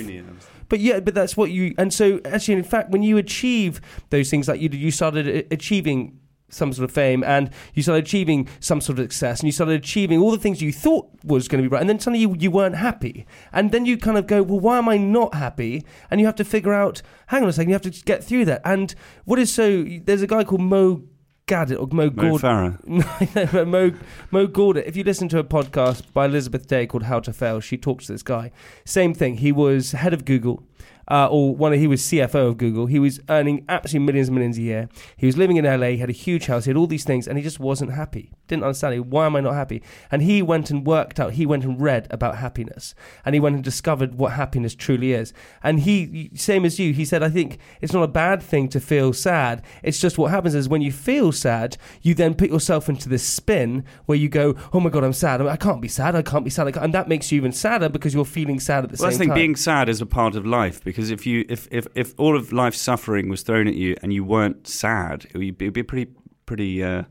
But 0.69 0.79
yeah, 0.79 0.99
but 0.99 1.15
that's 1.15 1.35
what 1.35 1.49
you. 1.49 1.73
And 1.77 1.91
so, 1.91 2.21
actually, 2.23 2.53
in 2.53 2.63
fact, 2.63 2.91
when 2.91 3.01
you 3.01 3.17
achieve 3.17 3.81
those 4.11 4.29
things, 4.29 4.47
like 4.47 4.61
you 4.61 4.69
did, 4.69 4.79
you 4.79 4.91
started 4.91 5.47
achieving 5.51 6.19
some 6.49 6.71
sort 6.73 6.83
of 6.89 6.91
fame, 6.93 7.23
and 7.23 7.49
you 7.73 7.83
started 7.83 8.03
achieving 8.03 8.47
some 8.59 8.81
sort 8.81 8.99
of 8.99 9.05
success, 9.05 9.39
and 9.39 9.47
you 9.47 9.51
started 9.51 9.75
achieving 9.75 10.19
all 10.19 10.31
the 10.31 10.37
things 10.37 10.61
you 10.61 10.71
thought 10.71 11.09
was 11.23 11.47
going 11.47 11.63
to 11.63 11.69
be 11.69 11.73
right, 11.73 11.81
and 11.81 11.89
then 11.89 11.99
suddenly 11.99 12.19
you, 12.19 12.35
you 12.37 12.51
weren't 12.51 12.75
happy, 12.75 13.25
and 13.51 13.71
then 13.71 13.85
you 13.85 13.97
kind 13.97 14.17
of 14.17 14.27
go, 14.27 14.43
well, 14.43 14.59
why 14.59 14.77
am 14.77 14.87
I 14.89 14.97
not 14.97 15.33
happy? 15.33 15.85
And 16.09 16.19
you 16.19 16.25
have 16.25 16.35
to 16.35 16.45
figure 16.45 16.73
out, 16.73 17.01
hang 17.27 17.43
on 17.43 17.49
a 17.49 17.53
second, 17.53 17.69
you 17.69 17.75
have 17.75 17.81
to 17.83 17.89
get 17.89 18.23
through 18.23 18.45
that. 18.45 18.61
And 18.63 18.93
what 19.25 19.39
is 19.39 19.51
so? 19.51 19.83
There's 19.83 20.21
a 20.21 20.27
guy 20.27 20.43
called 20.43 20.61
Mo. 20.61 21.03
Gawdat 21.47 21.79
or 21.79 21.85
Mo 21.95 22.09
Mo 22.09 22.09
Gordon. 22.09 22.79
No, 23.53 23.65
Mo, 23.65 23.91
Mo 24.31 24.47
Gordon. 24.47 24.83
If 24.87 24.95
you 24.95 25.03
listen 25.03 25.29
to 25.29 25.37
a 25.37 25.43
podcast 25.43 26.11
by 26.11 26.25
Elizabeth 26.25 26.65
Day 26.65 26.87
called 26.87 27.03
How 27.03 27.19
to 27.19 27.31
Fail, 27.31 27.59
she 27.59 27.77
talks 27.77 28.07
to 28.07 28.13
this 28.13 28.23
guy. 28.23 28.49
Same 28.83 29.13
thing. 29.13 29.37
He 29.37 29.51
was 29.51 29.91
head 29.91 30.11
of 30.11 30.25
Google, 30.25 30.63
uh, 31.09 31.27
or 31.27 31.55
one. 31.55 31.73
Of, 31.73 31.79
he 31.79 31.87
was 31.87 32.01
CFO 32.01 32.49
of 32.49 32.57
Google. 32.57 32.85
He 32.85 32.99
was 32.99 33.19
earning 33.29 33.65
absolutely 33.69 34.05
millions 34.05 34.27
and 34.27 34.35
millions 34.35 34.57
a 34.57 34.61
year. 34.61 34.89
He 35.17 35.25
was 35.25 35.37
living 35.37 35.57
in 35.57 35.65
LA. 35.65 35.87
He 35.87 35.97
had 35.97 36.09
a 36.09 36.13
huge 36.13 36.47
house. 36.47 36.65
He 36.65 36.69
had 36.69 36.77
all 36.77 36.87
these 36.87 37.03
things, 37.03 37.27
and 37.27 37.37
he 37.37 37.43
just 37.43 37.59
wasn't 37.59 37.93
happy. 37.93 38.31
Didn't 38.47 38.63
understand 38.63 38.95
it. 38.95 39.05
Why 39.05 39.25
am 39.25 39.35
I 39.35 39.41
not 39.41 39.53
happy? 39.53 39.81
And 40.11 40.21
he 40.21 40.41
went 40.41 40.69
and 40.69 40.85
worked 40.85 41.19
out. 41.19 41.33
He 41.33 41.45
went 41.45 41.63
and 41.63 41.81
read 41.81 42.07
about 42.09 42.37
happiness, 42.37 42.95
and 43.25 43.33
he 43.35 43.39
went 43.39 43.55
and 43.55 43.63
discovered 43.63 44.15
what 44.15 44.33
happiness 44.33 44.75
truly 44.75 45.13
is. 45.13 45.33
And 45.63 45.81
he, 45.81 46.31
same 46.35 46.65
as 46.65 46.79
you, 46.79 46.93
he 46.93 47.05
said, 47.05 47.23
I 47.23 47.29
think 47.29 47.59
it's 47.81 47.93
not 47.93 48.03
a 48.03 48.07
bad 48.07 48.41
thing 48.41 48.67
to 48.69 48.79
feel 48.79 49.13
sad. 49.13 49.63
It's 49.83 49.99
just 49.99 50.17
what 50.17 50.31
happens 50.31 50.55
is 50.55 50.69
when 50.69 50.81
you 50.81 50.91
feel 50.91 51.31
sad, 51.31 51.77
you 52.01 52.13
then 52.13 52.33
put 52.35 52.49
yourself 52.49 52.89
into 52.89 53.09
this 53.09 53.23
spin 53.23 53.83
where 54.05 54.17
you 54.17 54.29
go, 54.29 54.55
"Oh 54.73 54.79
my 54.79 54.89
god, 54.89 55.03
I'm 55.03 55.13
sad. 55.13 55.41
I 55.41 55.57
can't 55.57 55.81
be 55.81 55.87
sad. 55.87 56.15
I 56.15 56.21
can't 56.21 56.43
be 56.43 56.49
sad." 56.49 56.71
Can't. 56.73 56.85
And 56.85 56.93
that 56.93 57.07
makes 57.07 57.31
you 57.31 57.37
even 57.37 57.51
sadder 57.51 57.89
because 57.89 58.13
you're 58.13 58.25
feeling 58.25 58.59
sad 58.59 58.83
at 58.83 58.91
the 58.91 58.97
same 58.97 59.03
time. 59.03 59.09
Well, 59.09 59.15
I 59.15 59.19
think 59.19 59.33
being 59.35 59.55
sad 59.55 59.89
is 59.89 60.01
a 60.01 60.05
part 60.05 60.35
of 60.35 60.45
life 60.45 60.83
because 60.95 61.11
if 61.11 61.25
you 61.25 61.43
if, 61.49 61.67
if, 61.71 61.87
if 61.93 62.13
all 62.17 62.37
of 62.37 62.53
life's 62.53 62.79
suffering 62.79 63.27
was 63.27 63.41
thrown 63.41 63.67
at 63.67 63.73
you 63.73 63.97
and 64.01 64.13
you 64.13 64.23
weren't 64.23 64.65
sad, 64.65 65.25
it 65.25 65.37
would 65.37 65.57
be, 65.57 65.67
be 65.67 65.83
pretty 65.83 66.09
pretty 66.45 66.81
uh, 66.81 67.03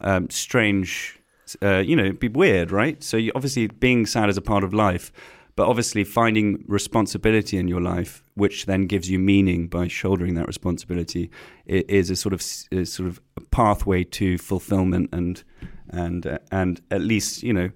um, 0.00 0.30
strange. 0.30 1.18
Uh, 1.60 1.78
you 1.78 1.96
know, 1.96 2.04
it'd 2.04 2.20
be 2.20 2.28
weird, 2.28 2.70
right? 2.70 3.02
So 3.02 3.16
you, 3.16 3.32
obviously, 3.34 3.66
being 3.66 4.06
sad 4.06 4.28
is 4.28 4.36
a 4.36 4.42
part 4.42 4.62
of 4.62 4.72
life, 4.72 5.10
but 5.56 5.66
obviously 5.66 6.04
finding 6.04 6.64
responsibility 6.68 7.56
in 7.58 7.66
your 7.66 7.80
life, 7.80 8.22
which 8.34 8.66
then 8.66 8.86
gives 8.86 9.10
you 9.10 9.18
meaning 9.18 9.66
by 9.66 9.88
shouldering 9.88 10.34
that 10.34 10.46
responsibility, 10.46 11.28
is 11.66 12.10
a 12.10 12.16
sort 12.16 12.32
of 12.32 12.44
a 12.70 12.86
sort 12.86 13.08
of 13.08 13.20
pathway 13.50 14.04
to 14.04 14.38
fulfillment 14.38 15.08
and 15.12 15.42
and 15.88 16.28
uh, 16.28 16.38
and 16.52 16.80
at 16.92 17.00
least 17.00 17.42
you 17.42 17.52
know 17.52 17.70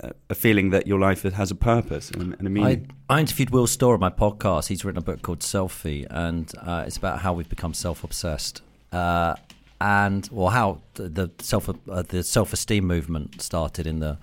a- 0.00 0.34
feeling 0.34 0.70
that 0.70 0.86
your 0.86 0.98
life 0.98 1.22
has 1.22 1.50
a 1.50 1.54
purpose 1.54 2.10
and, 2.10 2.34
and 2.38 2.42
a 2.42 2.50
I, 2.50 2.52
meaning. 2.52 2.90
I 3.08 3.20
interviewed 3.20 3.50
Will 3.50 3.66
Storr 3.66 3.94
on 3.94 4.00
my 4.00 4.10
podcast. 4.10 4.68
He's 4.68 4.84
written 4.84 4.98
a 4.98 5.02
book 5.02 5.22
called 5.22 5.40
Selfie, 5.40 6.06
and 6.10 6.52
uh, 6.60 6.84
it's 6.86 6.96
about 6.96 7.20
how 7.20 7.32
we've 7.32 7.48
become 7.48 7.74
self-obsessed, 7.74 8.62
uh, 8.92 9.34
and 9.80 10.28
well, 10.32 10.48
how 10.48 10.80
the, 10.94 11.08
the 11.08 11.30
self 11.40 11.68
uh, 11.68 12.02
the 12.02 12.22
self-esteem 12.22 12.84
movement 12.86 13.42
started 13.42 13.86
in 13.86 14.00
the 14.00 14.18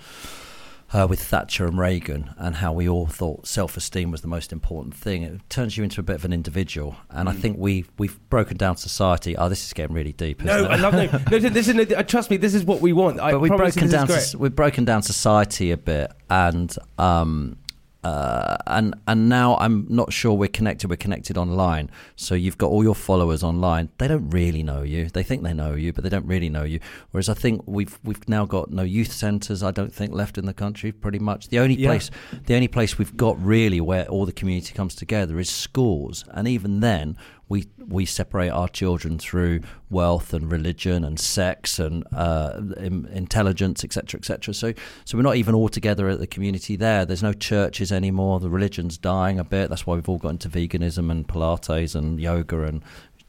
uh, 0.93 1.08
with 1.10 1.21
Thatcher 1.21 1.65
and 1.65 1.77
Reagan, 1.77 2.34
and 2.38 2.56
how 2.56 2.71
we 2.71 2.88
all 2.88 3.08
thought 3.08 3.47
self-esteem 3.47 4.12
was 4.12 4.21
the 4.21 4.27
most 4.27 4.51
important 4.51 4.95
thing. 4.95 5.23
It 5.23 5.41
turns 5.49 5.75
you 5.77 5.84
into 5.84 5.99
a 5.99 6.03
bit 6.03 6.15
of 6.15 6.25
an 6.25 6.34
individual, 6.34 6.95
and 7.10 7.27
Mm. 7.27 7.32
I 7.32 7.36
think 7.36 7.58
we 7.58 7.86
we've 7.97 8.19
broken 8.29 8.58
down 8.58 8.77
society. 8.77 9.36
Oh, 9.36 9.49
this 9.49 9.65
is 9.65 9.73
getting 9.73 9.95
really 9.95 10.13
deep. 10.13 10.43
Isn't 10.43 10.56
no, 10.56 10.65
it? 10.65 10.71
I 10.71 10.75
love 10.75 10.93
no, 11.32 11.38
no. 11.38 11.39
This 11.49 11.67
is 11.67 11.75
no, 11.75 11.84
trust 12.03 12.29
me. 12.29 12.38
This 12.38 12.53
is 12.53 12.63
what 12.63 12.82
we 12.82 12.93
want. 12.93 13.19
I 13.19 13.32
but 13.32 13.39
we've 13.39 13.49
broken 13.49 13.89
down. 13.89 14.08
We've 14.38 14.56
broken 14.56 14.86
down 14.86 15.01
society 15.01 15.71
a 15.71 15.77
bit, 15.77 16.12
and 16.29 16.75
um, 16.97 17.58
uh, 18.03 18.57
and 18.67 18.95
and 19.07 19.29
now 19.29 19.55
I'm 19.57 19.85
not 19.89 20.11
sure 20.11 20.33
we're 20.33 20.47
connected. 20.49 20.89
We're 20.89 20.97
connected 20.97 21.37
online, 21.37 21.89
so 22.15 22.35
you've 22.35 22.57
got 22.57 22.67
all 22.67 22.83
your 22.83 22.95
followers 22.95 23.43
online. 23.43 23.89
They 23.97 24.07
don't 24.07 24.29
really 24.29 24.63
know 24.63 24.81
you. 24.83 25.09
They 25.09 25.23
think 25.23 25.43
they 25.43 25.53
know 25.53 25.73
you, 25.75 25.93
but 25.93 26.03
they 26.03 26.09
don't 26.09 26.25
really 26.25 26.49
know 26.49 26.63
you. 26.63 26.79
Whereas 27.11 27.29
I 27.29 27.33
think 27.33 27.63
we've 27.65 27.97
we've 28.03 28.27
now 28.27 28.45
got 28.45 28.71
no 28.71 28.83
youth 28.83 29.11
centres. 29.11 29.63
I 29.63 29.71
don't 29.71 29.93
think 29.93 30.11
left 30.13 30.37
in 30.37 30.45
the 30.45 30.53
country. 30.53 30.91
Pretty 30.91 31.19
much 31.19 31.49
the 31.49 31.59
only 31.59 31.75
Yeah. 31.75 31.89
place 31.89 32.11
the 32.45 32.55
only 32.55 32.67
place 32.67 32.97
we've 32.97 33.15
got 33.15 33.41
really 33.43 33.79
where 33.81 34.05
all 34.07 34.25
the 34.25 34.33
community 34.33 34.73
comes 34.73 34.95
together 34.95 35.39
is 35.39 35.49
schools, 35.49 36.25
and 36.31 36.47
even 36.47 36.79
then 36.81 37.17
we 37.49 37.67
we 37.77 38.06
separate 38.06 38.49
our 38.49 38.67
children 38.67 39.19
through 39.19 39.62
wealth 39.89 40.34
and 40.34 40.51
religion 40.51 41.03
and 41.03 41.19
sex 41.19 41.77
and 41.77 42.03
uh, 42.13 42.62
in, 42.77 43.06
intelligence, 43.08 43.84
etc., 43.84 44.19
etc. 44.19 44.53
So 44.53 44.73
so 45.06 45.17
we're 45.17 45.23
not 45.23 45.36
even 45.36 45.53
all 45.53 45.69
together 45.69 46.08
at 46.10 46.19
the 46.19 46.27
community 46.27 46.75
there. 46.75 47.06
There's 47.06 47.23
no 47.23 47.34
churches 47.34 47.91
anymore. 47.91 48.39
The 48.39 48.49
religion's 48.49 48.97
dying 48.97 49.39
a 49.39 49.43
bit. 49.43 49.69
That's 49.69 49.86
why 49.86 49.95
we've 49.95 50.10
all 50.10 50.17
got 50.17 50.29
into 50.29 50.49
veganism 50.49 51.12
and 51.12 51.27
Pilates 51.27 51.95
and 51.95 52.19
yoga 52.19 52.63
and 52.63 52.82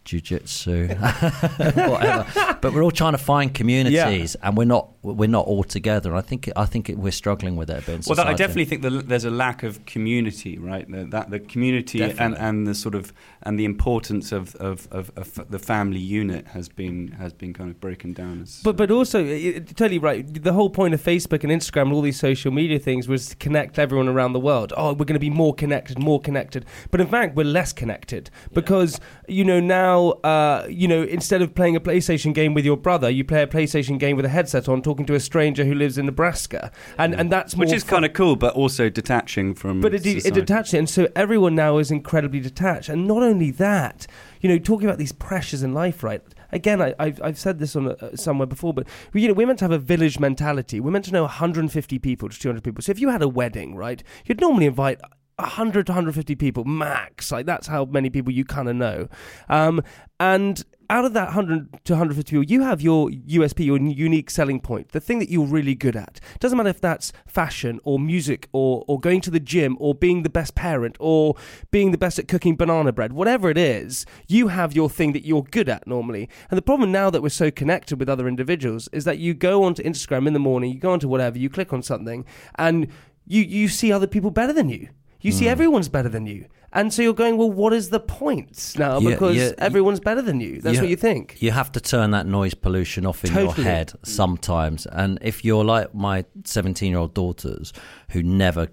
jiu-jitsu 0.05 0.89
whatever 1.55 2.59
but 2.61 2.73
we're 2.73 2.83
all 2.83 2.91
trying 2.91 3.13
to 3.13 3.19
find 3.19 3.55
communities 3.55 4.35
and 4.43 4.57
we're 4.57 4.65
not 4.65 4.91
we're 5.03 5.29
not 5.29 5.47
all 5.47 5.65
together 5.65 6.11
and 6.11 6.19
i 6.19 6.23
think 6.23 6.51
i 6.57 6.65
think 6.65 6.89
it, 6.91 6.99
we're 6.99 7.11
struggling 7.13 7.57
with 7.57 7.71
it 7.71 7.79
a 7.83 7.87
bit 7.87 7.95
in 7.97 8.03
Well, 8.07 8.17
that, 8.17 8.27
I 8.27 8.35
definitely 8.35 8.65
think 8.67 8.83
that 8.83 9.09
there's 9.09 9.25
a 9.25 9.31
lack 9.31 9.63
of 9.63 9.85
community, 9.87 10.59
right? 10.59 10.91
The, 10.91 11.05
that 11.07 11.31
the 11.31 11.41
community 11.41 12.01
and, 12.03 12.13
Definitely. 12.13 12.47
and 12.47 12.67
the 12.67 12.75
sort 12.75 12.95
of 12.95 13.13
and 13.43 13.59
the 13.59 13.65
importance 13.65 14.33
of, 14.33 14.55
of, 14.57 14.89
of, 14.91 15.11
of 15.17 15.51
the 15.51 15.59
family 15.59 15.99
unit 16.01 16.47
has 16.49 16.69
been 16.69 17.09
has 17.23 17.33
been 17.33 17.53
kind 17.53 17.71
of 17.71 17.81
broken 17.81 18.13
down. 18.13 18.43
As, 18.43 18.61
But 18.65 18.77
but 18.77 18.91
also, 18.91 19.23
y- 19.23 19.53
y- 19.57 19.59
totally 19.61 19.99
right. 19.99 20.23
The 20.43 20.53
whole 20.53 20.71
point 20.71 20.95
of 20.95 21.03
Facebook 21.03 21.43
and 21.45 21.53
Instagram 21.53 21.83
and 21.83 21.93
all 21.93 22.01
these 22.03 22.19
social 22.19 22.51
media 22.53 22.79
things 22.79 23.09
was 23.09 23.29
to 23.31 23.37
connect 23.37 23.79
everyone 23.79 24.09
around 24.09 24.33
the 24.33 24.41
world. 24.41 24.73
Oh, 24.77 24.89
we're 24.93 25.05
going 25.11 25.21
to 25.23 25.27
be 25.31 25.31
more 25.45 25.55
connected, 25.55 25.99
more 25.99 26.21
connected. 26.21 26.65
But 26.91 27.01
in 27.01 27.07
fact, 27.09 27.37
we're 27.37 27.45
less 27.61 27.73
connected 27.73 28.31
because 28.53 29.01
you 29.29 29.45
know 29.45 29.61
now, 29.61 29.94
uh, 30.25 30.67
you 30.69 30.89
know, 30.89 31.03
instead 31.03 31.43
of 31.43 31.55
playing 31.55 31.77
a 31.77 31.81
PlayStation 31.81 32.35
game 32.35 32.55
with 32.55 32.65
your 32.65 32.77
brother, 32.77 33.11
you 33.11 33.25
play 33.25 33.43
a 33.43 33.47
PlayStation 33.47 33.99
game 33.99 34.17
with 34.17 34.25
a 34.25 34.29
headset 34.29 34.69
on, 34.69 34.83
talking 34.83 35.07
to 35.07 35.15
a 35.15 35.21
stranger 35.21 35.65
who 35.65 35.75
lives 35.75 35.99
in 35.99 36.07
Nebraska, 36.07 36.71
and 36.99 37.15
and 37.15 37.31
that's 37.31 37.57
more 37.57 37.65
which 37.65 37.75
is 37.75 37.83
fun. 37.83 37.97
kind 37.97 38.05
of 38.05 38.13
cool, 38.13 38.37
but 38.37 38.55
also 38.55 38.89
detaching 38.89 39.55
from. 39.55 39.81
But 39.81 39.95
it, 39.95 40.07
it 40.07 40.35
detached 40.35 40.75
and 40.75 40.89
so 40.89 41.09
everyone 41.15 41.55
now 41.55 41.79
is 41.79 41.91
incredibly 41.91 42.41
detached. 42.41 42.89
And 42.89 43.07
not 43.07 43.23
only 43.23 43.51
that, 43.53 44.07
you 44.41 44.49
know, 44.49 44.59
talking 44.59 44.87
about 44.87 44.99
these 44.99 45.13
pressures 45.13 45.63
in 45.63 45.73
life, 45.73 46.03
right? 46.03 46.23
Again, 46.53 46.81
I, 46.81 46.95
I've, 46.99 47.21
I've 47.23 47.39
said 47.39 47.59
this 47.59 47.75
on 47.75 47.89
uh, 47.89 48.17
somewhere 48.17 48.47
before, 48.47 48.73
but 48.73 48.87
we, 49.13 49.23
you 49.23 49.29
know, 49.29 49.35
we're 49.35 49.47
meant 49.47 49.59
to 49.61 49.65
have 49.65 49.73
a 49.73 49.79
village 49.79 50.19
mentality. 50.21 50.81
We're 50.81 50.93
meant 50.93 51.05
to 51.07 51.13
know 51.13 51.23
150 51.23 51.99
people 51.99 52.29
to 52.29 52.39
200 52.39 52.63
people. 52.63 52.83
So 52.83 52.93
if 52.93 53.01
you 53.01 53.09
had 53.09 53.23
a 53.23 53.29
wedding, 53.29 53.75
right, 53.75 54.03
you'd 54.25 54.41
normally 54.41 54.67
invite 54.67 55.01
100 55.37 55.87
to 55.87 55.93
150 55.93 56.35
people 56.37 56.65
max. 56.65 57.33
Like 57.33 57.47
that's 57.47 57.67
how 57.67 57.85
many 57.85 58.11
people 58.11 58.33
you 58.33 58.45
kind 58.45 58.69
of 58.69 58.77
know. 58.77 59.09
Um, 59.49 59.83
and 60.21 60.65
out 60.91 61.05
of 61.05 61.13
that 61.15 61.27
100 61.27 61.85
to 61.85 61.93
150 61.95 62.31
people, 62.31 62.45
you 62.45 62.63
have 62.63 62.81
your 62.81 63.09
USP, 63.09 63.65
your 63.65 63.79
unique 63.79 64.31
selling 64.31 64.61
point, 64.61 64.91
the 64.91 65.01
thing 65.01 65.19
that 65.19 65.31
you're 65.31 65.47
really 65.47 65.75
good 65.75 65.97
at. 65.97 66.21
Doesn't 66.41 66.57
matter 66.57 66.69
if 66.69 66.81
that's 66.81 67.13
fashion 67.27 67.81
or 67.85 67.99
music 67.99 68.49
or, 68.53 68.85
or 68.87 69.01
going 69.01 69.21
to 69.23 69.31
the 69.31 69.41
gym 69.41 69.77
or 69.81 69.95
being 69.95 70.23
the 70.23 70.31
best 70.31 70.55
parent 70.55 70.97
or 71.01 71.35
being 71.71 71.91
the 71.91 71.99
best 71.99 72.19
at 72.19 72.29
cooking 72.29 72.57
banana 72.57 72.93
bread, 72.93 73.13
whatever 73.13 73.51
it 73.51 73.59
is, 73.59 74.07
you 74.29 74.49
have 74.49 74.75
your 74.75 74.91
thing 74.91 75.13
that 75.13 75.25
you're 75.25 75.43
good 75.43 75.69
at 75.69 75.87
normally. 75.87 76.29
And 76.51 76.59
the 76.59 76.63
problem 76.63 76.93
now 76.93 77.11
that 77.11 77.23
we're 77.23 77.29
so 77.29 77.51
connected 77.51 77.99
with 77.99 78.09
other 78.09 78.29
individuals 78.29 78.89
is 78.93 79.05
that 79.05 79.19
you 79.19 79.35
go 79.35 79.65
onto 79.65 79.83
Instagram 79.83 80.27
in 80.27 80.33
the 80.33 80.39
morning, 80.39 80.73
you 80.73 80.79
go 80.79 80.93
onto 80.93 81.09
whatever, 81.09 81.39
you 81.39 81.51
click 81.51 81.73
on 81.73 81.83
something, 81.83 82.25
and 82.57 82.89
you, 83.27 83.43
you 83.43 83.69
see 83.69 83.91
other 83.91 84.07
people 84.07 84.31
better 84.31 84.53
than 84.53 84.69
you. 84.69 84.89
You 85.25 85.33
see 85.33 85.47
hmm. 85.47 85.53
everyone's 85.53 85.89
better 85.89 86.11
than 86.11 86.27
you. 86.27 86.47
And 86.75 86.93
so 86.93 87.01
you're 87.01 87.15
going, 87.15 87.39
well, 87.39 87.51
what 87.51 87.73
is 87.73 87.89
the 87.89 88.01
point 88.01 88.75
now? 88.77 88.99
Yeah, 88.99 89.11
Because 89.11 89.37
yeah, 89.37 89.53
everyone's 89.59 90.01
better 90.01 90.21
than 90.21 90.41
you. 90.41 90.61
That's 90.61 90.75
Yeah. 90.75 90.83
what 90.83 90.91
you 90.91 90.97
think. 90.97 91.37
You 91.41 91.53
have 91.53 91.73
to 91.73 91.81
turn 91.81 92.11
that 92.11 92.27
noise 92.27 92.53
pollution 92.53 93.07
off 93.07 93.25
in 93.25 93.31
Totally. 93.31 93.63
your 93.63 93.73
head 93.73 93.93
sometimes. 94.03 94.85
And 94.85 95.19
if 95.23 95.45
you're 95.45 95.65
like 95.65 95.95
my 95.95 96.27
17 96.45 96.91
year 96.91 96.99
old 96.99 97.15
daughters 97.15 97.73
who 98.11 98.23
never, 98.25 98.69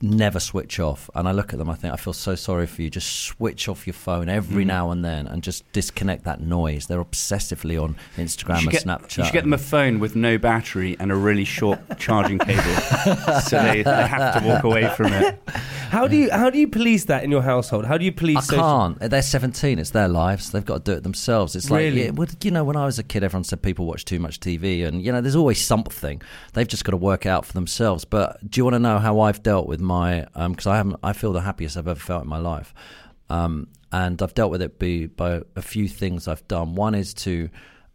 never 0.00 0.38
switch 0.38 0.78
off, 0.78 1.10
and 1.14 1.28
I 1.28 1.32
look 1.32 1.52
at 1.52 1.58
them, 1.58 1.68
I 1.68 1.74
think, 1.74 1.92
I 1.92 1.96
feel 1.96 2.12
so 2.12 2.36
sorry 2.36 2.66
for 2.68 2.82
you. 2.82 2.88
Just 2.88 3.24
switch 3.24 3.68
off 3.68 3.84
your 3.84 3.94
phone 3.94 4.28
every 4.28 4.62
hmm. 4.62 4.68
now 4.68 4.92
and 4.92 5.04
then 5.04 5.26
and 5.26 5.42
just 5.42 5.70
disconnect 5.72 6.24
that 6.24 6.40
noise. 6.40 6.86
They're 6.86 7.02
obsessively 7.04 7.82
on 7.82 7.96
Instagram 8.16 8.62
You 8.62 8.68
and 8.68 8.70
get, 8.70 8.84
Snapchat. 8.84 9.18
you 9.18 9.24
should 9.24 9.32
get 9.32 9.42
them 9.42 9.52
a 9.52 9.58
phone 9.58 9.98
with 9.98 10.14
no 10.14 10.38
battery 10.38 10.96
and 11.00 11.10
a 11.10 11.16
really 11.16 11.44
short 11.44 11.80
charging 11.98 12.38
cable, 12.38 12.62
so 13.42 13.60
they, 13.60 13.82
they 13.82 14.06
have 14.06 14.40
to 14.40 14.48
walk 14.48 14.62
away 14.62 14.88
from 14.96 15.12
it. 15.12 15.38
How 15.90 16.06
do 16.06 16.16
you 16.16 16.30
how 16.30 16.50
do 16.50 16.58
you 16.58 16.68
police 16.68 17.06
that 17.06 17.24
in 17.24 17.30
your 17.30 17.42
household? 17.42 17.84
How 17.84 17.98
do 17.98 18.04
you 18.04 18.12
police? 18.12 18.36
I 18.38 18.40
social- 18.40 18.62
can't. 18.62 18.98
They're 19.10 19.22
17. 19.22 19.78
It's 19.78 19.90
their 19.90 20.08
lives. 20.08 20.52
They've 20.52 20.64
got 20.64 20.84
to 20.84 20.92
do 20.92 20.96
it 20.98 21.02
themselves. 21.02 21.56
It's 21.56 21.68
like, 21.70 21.80
Really? 21.80 22.04
yeah, 22.04 22.10
well, 22.10 22.28
you 22.42 22.50
know, 22.52 22.62
when 22.62 22.76
I 22.76 22.84
was 22.86 22.98
a 22.98 23.02
kid, 23.02 23.24
everyone 23.24 23.44
said 23.44 23.60
people 23.60 23.86
watch 23.86 24.04
too 24.04 24.20
much 24.20 24.38
TV, 24.38 24.86
and 24.86 25.02
you 25.02 25.10
know, 25.10 25.20
there's 25.20 25.34
always 25.36 25.60
something. 25.60 26.22
They've 26.52 26.68
just 26.68 26.84
got 26.84 26.92
to 26.92 26.96
work 26.96 27.26
it 27.26 27.30
out 27.30 27.44
for 27.44 27.52
themselves. 27.54 28.04
But 28.04 28.38
do 28.48 28.60
you 28.60 28.64
want 28.64 28.74
to 28.74 28.78
know 28.78 28.98
how 28.98 29.20
I've 29.20 29.42
dealt 29.42 29.66
with 29.66 29.80
my? 29.80 30.26
Because 30.34 30.66
I 30.66 30.76
haven't. 30.76 30.96
I 31.02 31.12
feel 31.12 31.32
the 31.32 31.40
happiest 31.40 31.76
I've 31.76 31.88
ever 31.88 31.98
felt 31.98 32.22
in 32.22 32.28
my 32.28 32.38
life, 32.38 32.72
um, 33.28 33.66
and 33.90 34.22
I've 34.22 34.34
dealt 34.34 34.52
with 34.52 34.62
it 34.62 34.78
be, 34.78 35.06
by 35.06 35.42
a 35.56 35.62
few 35.62 35.88
things 35.88 36.28
I've 36.28 36.46
done. 36.46 36.76
One 36.76 36.94
is 36.94 37.12
to, 37.14 37.50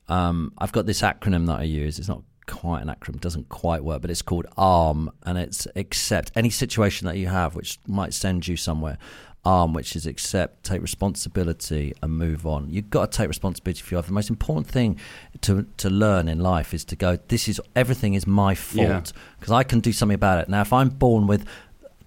um, 0.09 0.51
I've 0.57 0.73
got 0.73 0.85
this 0.85 1.01
acronym 1.01 1.47
that 1.47 1.59
I 1.59 1.63
use. 1.63 1.97
It's 1.99 2.09
not 2.09 2.23
quite 2.47 2.81
an 2.81 2.87
acronym, 2.87 3.19
doesn't 3.19 3.49
quite 3.49 3.83
work, 3.83 4.01
but 4.01 4.09
it's 4.09 4.21
called 4.21 4.45
ARM, 4.57 5.11
and 5.23 5.37
it's 5.37 5.67
accept 5.75 6.31
any 6.35 6.49
situation 6.49 7.05
that 7.07 7.17
you 7.17 7.27
have 7.27 7.55
which 7.55 7.79
might 7.87 8.13
send 8.13 8.47
you 8.47 8.57
somewhere. 8.57 8.97
ARM, 9.45 9.73
which 9.73 9.95
is 9.95 10.07
accept, 10.07 10.63
take 10.63 10.81
responsibility, 10.81 11.93
and 12.01 12.17
move 12.17 12.47
on. 12.47 12.67
You've 12.69 12.89
got 12.89 13.11
to 13.11 13.17
take 13.17 13.27
responsibility 13.27 13.81
for 13.81 13.93
your 13.93 13.99
life. 13.99 14.07
The 14.07 14.13
most 14.13 14.31
important 14.31 14.67
thing 14.67 14.99
to 15.41 15.67
to 15.77 15.89
learn 15.89 16.27
in 16.27 16.39
life 16.39 16.73
is 16.73 16.83
to 16.85 16.95
go. 16.95 17.17
This 17.27 17.47
is 17.47 17.61
everything 17.75 18.15
is 18.15 18.25
my 18.25 18.55
fault 18.55 19.13
because 19.39 19.51
I 19.53 19.63
can 19.63 19.81
do 19.81 19.91
something 19.91 20.15
about 20.15 20.39
it. 20.39 20.49
Now, 20.49 20.61
if 20.61 20.73
I'm 20.73 20.89
born 20.89 21.27
with 21.27 21.45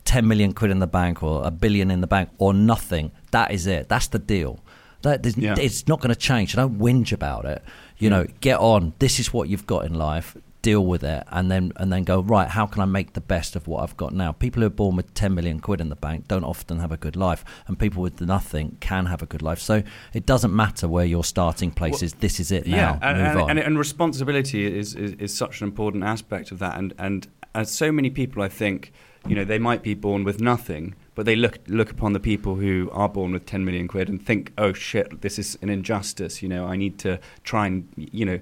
10 0.04 0.26
million 0.26 0.52
quid 0.52 0.70
in 0.70 0.78
the 0.78 0.86
bank 0.86 1.22
or 1.22 1.46
a 1.46 1.50
billion 1.50 1.90
in 1.90 2.00
the 2.00 2.06
bank 2.06 2.30
or 2.38 2.52
nothing, 2.54 3.12
that 3.30 3.52
is 3.52 3.66
it. 3.66 3.88
That's 3.88 4.08
the 4.08 4.18
deal. 4.18 4.58
That, 5.02 5.24
Yeah. 5.36 5.54
It's 5.58 5.86
not 5.86 6.00
going 6.00 6.12
to 6.12 6.18
change. 6.18 6.54
Don't 6.54 6.78
whinge 6.78 7.12
about 7.12 7.44
it. 7.44 7.62
You 7.98 8.10
know, 8.10 8.26
get 8.40 8.58
on. 8.60 8.92
This 8.98 9.18
is 9.18 9.32
what 9.32 9.48
you've 9.48 9.66
got 9.66 9.84
in 9.84 9.94
life. 9.94 10.36
Deal 10.60 10.84
with 10.84 11.04
it, 11.04 11.22
and 11.28 11.48
then 11.48 11.72
and 11.76 11.92
then 11.92 12.02
go 12.02 12.20
right. 12.20 12.48
How 12.48 12.66
can 12.66 12.82
I 12.82 12.84
make 12.84 13.12
the 13.12 13.20
best 13.20 13.54
of 13.54 13.68
what 13.68 13.84
I've 13.84 13.96
got 13.96 14.12
now? 14.12 14.32
People 14.32 14.60
who 14.60 14.66
are 14.66 14.70
born 14.70 14.96
with 14.96 15.14
ten 15.14 15.32
million 15.32 15.60
quid 15.60 15.80
in 15.80 15.88
the 15.88 15.94
bank 15.94 16.26
don't 16.26 16.42
often 16.42 16.80
have 16.80 16.90
a 16.90 16.96
good 16.96 17.14
life, 17.14 17.44
and 17.68 17.78
people 17.78 18.02
with 18.02 18.20
nothing 18.20 18.76
can 18.80 19.06
have 19.06 19.22
a 19.22 19.26
good 19.26 19.40
life. 19.40 19.60
So 19.60 19.84
it 20.12 20.26
doesn't 20.26 20.54
matter 20.54 20.88
where 20.88 21.04
your 21.04 21.22
starting 21.22 21.70
place 21.70 22.02
is. 22.02 22.14
This 22.14 22.40
is 22.40 22.50
it 22.50 22.66
now. 22.66 22.98
Yeah, 23.00 23.08
and, 23.08 23.18
Move 23.18 23.26
and, 23.28 23.38
on. 23.38 23.50
and, 23.50 23.58
and 23.60 23.78
responsibility 23.78 24.66
is, 24.66 24.96
is, 24.96 25.12
is 25.12 25.32
such 25.32 25.60
an 25.60 25.68
important 25.68 26.02
aspect 26.02 26.50
of 26.50 26.58
that. 26.58 26.76
And, 26.76 26.92
and 26.98 27.28
as 27.54 27.70
so 27.70 27.90
many 27.92 28.10
people, 28.10 28.42
I 28.42 28.48
think, 28.48 28.92
you 29.26 29.34
know, 29.34 29.44
they 29.44 29.58
might 29.58 29.82
be 29.82 29.94
born 29.94 30.24
with 30.24 30.40
nothing, 30.40 30.94
but 31.14 31.26
they 31.26 31.36
look 31.36 31.58
look 31.66 31.90
upon 31.90 32.12
the 32.12 32.20
people 32.20 32.56
who 32.56 32.88
are 32.92 33.08
born 33.08 33.32
with 33.32 33.46
10 33.46 33.64
million 33.64 33.88
quid 33.88 34.08
and 34.08 34.24
think, 34.24 34.52
oh 34.56 34.72
shit, 34.72 35.20
this 35.22 35.38
is 35.38 35.58
an 35.62 35.68
injustice. 35.68 36.42
You 36.42 36.48
know, 36.48 36.66
I 36.66 36.76
need 36.76 36.98
to 37.00 37.18
try 37.42 37.66
and, 37.66 37.88
you 37.96 38.24
know, 38.24 38.40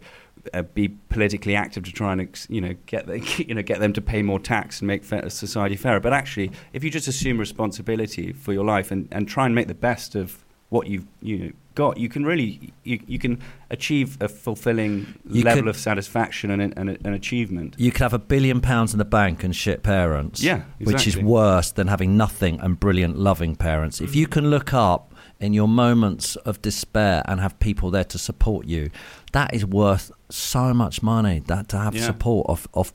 uh, 0.55 0.63
be 0.63 0.89
politically 0.89 1.55
active 1.55 1.85
to 1.85 1.93
try 1.93 2.13
and 2.13 2.47
you 2.49 2.61
know 2.61 2.75
get 2.87 3.07
the, 3.07 3.19
you 3.49 3.55
know 3.55 3.63
get 3.63 3.81
them 3.81 3.93
to 3.93 4.01
pay 4.01 4.23
more 4.23 4.39
tax 4.39 4.81
and 4.81 4.87
make 4.87 5.05
society 5.05 5.77
fairer. 5.77 6.01
But 6.01 6.13
actually, 6.13 6.53
if 6.73 6.85
you 6.85 6.91
just 6.91 7.09
assume 7.09 7.39
responsibility 7.39 8.33
for 8.33 8.53
your 8.53 8.65
life 8.65 8.91
and, 8.91 9.09
and 9.11 9.29
try 9.29 9.47
and 9.47 9.55
make 9.55 9.69
the 9.69 9.75
best 9.75 10.15
of 10.15 10.45
what 10.69 10.87
you've 10.87 11.07
you 11.21 11.39
know, 11.39 11.53
got, 11.77 11.99
you 11.99 12.09
can 12.09 12.25
really 12.27 12.73
you, 12.83 12.99
you 13.07 13.19
can 13.21 13.39
achieve 13.71 14.17
a 14.21 14.29
fulfilling 14.29 15.07
You 15.31 15.45
level 15.45 15.63
could- 15.63 15.69
of 15.71 15.77
satisfaction 15.77 16.51
and, 16.51 16.61
and, 16.77 16.89
and 17.05 17.15
achievement. 17.15 17.77
You 17.79 17.93
could 17.93 18.03
have 18.03 18.13
a 18.13 18.19
billion 18.19 18.61
pounds 18.61 18.93
in 18.93 18.99
the 18.99 19.05
bank 19.05 19.45
and 19.45 19.55
shit 19.55 19.85
parents. 19.85 20.43
Yeah, 20.43 20.63
Which 20.81 21.07
is 21.07 21.17
worse 21.17 21.71
than 21.71 21.87
having 21.87 22.17
nothing 22.17 22.61
and 22.61 22.79
brilliant, 22.81 23.17
loving 23.17 23.55
parents. 23.55 24.01
If 24.01 24.17
you 24.17 24.27
can 24.27 24.51
look 24.51 24.75
up 24.75 25.13
in 25.41 25.53
your 25.53 25.69
moments 25.69 26.37
of 26.37 26.61
despair 26.63 27.23
and 27.27 27.41
have 27.41 27.59
people 27.59 27.91
there 27.91 28.05
to 28.05 28.19
support 28.19 28.67
you, 28.67 28.91
that 29.33 29.53
is 29.55 29.67
worth 29.67 30.11
so 30.31 30.73
much 30.73 31.03
money. 31.03 31.43
That 31.47 31.69
to 31.69 31.79
have 31.79 31.95
Yeah. 31.95 32.07
support 32.07 32.47
of 32.49 32.67
of 32.75 32.93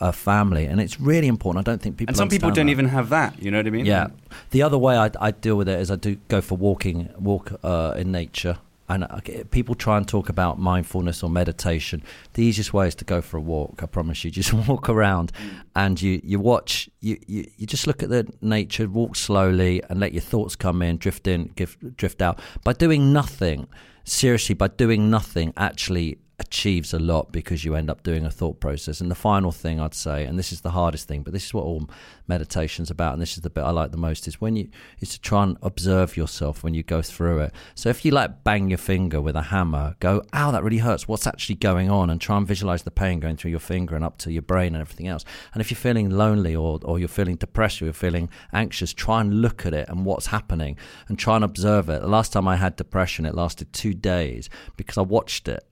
a 0.00 0.12
family, 0.12 0.64
and 0.66 0.80
it's 0.80 1.00
really 1.00 1.26
important. 1.28 1.66
I 1.66 1.70
don't 1.70 1.82
think 1.82 1.96
people. 1.96 2.10
and 2.12 2.16
some 2.16 2.28
people 2.28 2.50
don't 2.50 2.66
that. 2.66 2.72
even 2.72 2.88
have 2.88 3.08
that. 3.10 3.42
You 3.42 3.50
know 3.50 3.58
what 3.58 3.66
I 3.66 3.70
mean? 3.70 3.86
Yeah. 3.86 4.08
The 4.50 4.62
other 4.62 4.78
way 4.78 4.96
I, 4.96 5.10
I 5.20 5.30
deal 5.32 5.56
with 5.56 5.68
it 5.68 5.80
is 5.80 5.90
I 5.90 5.96
do 5.96 6.16
go 6.28 6.40
for 6.40 6.56
walking, 6.56 7.08
walk 7.18 7.52
uh, 7.64 7.94
in 7.96 8.12
nature. 8.12 8.58
And 8.92 9.04
uh, 9.04 9.20
people 9.50 9.74
try 9.74 9.96
and 9.96 10.06
talk 10.06 10.28
about 10.28 10.58
mindfulness 10.58 11.22
or 11.22 11.30
meditation. 11.30 12.02
The 12.34 12.44
easiest 12.44 12.74
way 12.74 12.88
is 12.88 12.94
to 12.96 13.06
go 13.06 13.22
for 13.22 13.38
a 13.38 13.40
walk. 13.40 13.82
I 13.82 13.86
promise 13.86 14.22
you. 14.22 14.30
Just 14.42 14.52
walk 14.52 14.90
around, 14.90 15.32
mm. 15.32 15.62
and 15.74 16.00
you, 16.00 16.20
you 16.22 16.38
watch. 16.38 16.90
You, 17.00 17.18
you 17.26 17.50
you 17.56 17.66
just 17.66 17.86
look 17.86 18.02
at 18.02 18.10
the 18.10 18.30
nature, 18.40 18.86
walk 18.88 19.16
slowly, 19.16 19.82
and 19.88 19.98
let 19.98 20.12
your 20.12 20.20
thoughts 20.20 20.56
come 20.56 20.82
in, 20.82 20.98
drift 20.98 21.26
in, 21.26 21.52
give, 21.56 21.76
drift 21.96 22.20
out. 22.20 22.38
By 22.64 22.74
doing 22.74 23.12
nothing, 23.12 23.66
seriously, 24.04 24.54
by 24.54 24.68
doing 24.68 25.10
nothing, 25.10 25.52
actually 25.56 26.18
achieves 26.38 26.92
a 26.92 26.98
lot 26.98 27.32
because 27.32 27.64
you 27.64 27.74
end 27.74 27.88
up 27.88 28.02
doing 28.02 28.26
a 28.26 28.30
thought 28.30 28.60
process. 28.60 29.00
And 29.00 29.10
the 29.10 29.14
final 29.14 29.52
thing 29.52 29.80
I'd 29.80 29.94
say, 29.94 30.24
and 30.24 30.38
this 30.38 30.52
is 30.52 30.60
the 30.60 30.70
hardest 30.70 31.08
thing, 31.08 31.22
but 31.22 31.32
this 31.32 31.46
is 31.46 31.54
what 31.54 31.64
all 31.64 31.88
meditation's 32.28 32.90
about, 32.90 33.12
and 33.12 33.22
this 33.22 33.36
is 33.36 33.42
the 33.42 33.50
bit 33.50 33.62
I 33.62 33.70
like 33.70 33.90
the 33.90 33.96
most, 33.96 34.26
is 34.28 34.40
when 34.40 34.56
you 34.56 34.68
is 35.00 35.10
to 35.10 35.20
try 35.20 35.42
and 35.42 35.56
observe 35.62 36.16
yourself 36.16 36.62
when 36.62 36.74
you 36.74 36.82
go 36.82 37.02
through 37.02 37.40
it. 37.40 37.52
So 37.74 37.88
if 37.88 38.04
you 38.04 38.10
like 38.10 38.44
bang 38.44 38.68
your 38.68 38.78
finger 38.78 39.20
with 39.20 39.36
a 39.36 39.42
hammer, 39.42 39.96
go, 40.00 40.22
ow, 40.32 40.50
that 40.50 40.62
really 40.62 40.78
hurts. 40.78 41.08
What's 41.08 41.26
actually 41.26 41.56
going 41.56 41.90
on? 41.90 42.10
And 42.10 42.20
try 42.20 42.36
and 42.36 42.46
visualize 42.46 42.82
the 42.82 42.90
pain 42.90 43.20
going 43.20 43.36
through 43.36 43.50
your 43.50 43.60
finger 43.60 43.94
and 43.94 44.04
up 44.04 44.18
to 44.18 44.32
your 44.32 44.42
brain 44.42 44.74
and 44.74 44.80
everything 44.80 45.08
else. 45.08 45.24
And 45.52 45.60
if 45.60 45.70
you're 45.70 45.76
feeling 45.76 46.10
lonely 46.10 46.54
or, 46.54 46.78
or 46.82 46.98
you're 46.98 47.08
feeling 47.08 47.36
depressed 47.36 47.82
or 47.82 47.86
you're 47.86 47.94
feeling 47.94 48.30
anxious, 48.52 48.92
try 48.92 49.20
and 49.20 49.40
look 49.40 49.66
at 49.66 49.74
it 49.74 49.88
and 49.88 50.04
what's 50.04 50.26
happening 50.26 50.76
and 51.08 51.18
try 51.18 51.36
and 51.36 51.44
observe 51.44 51.88
it. 51.88 52.02
The 52.02 52.08
last 52.08 52.32
time 52.32 52.48
I 52.48 52.56
had 52.56 52.76
depression, 52.76 53.26
it 53.26 53.34
lasted 53.34 53.72
two 53.72 53.94
days 53.94 54.48
because 54.76 54.98
I 54.98 55.02
watched 55.02 55.48
it 55.48 55.64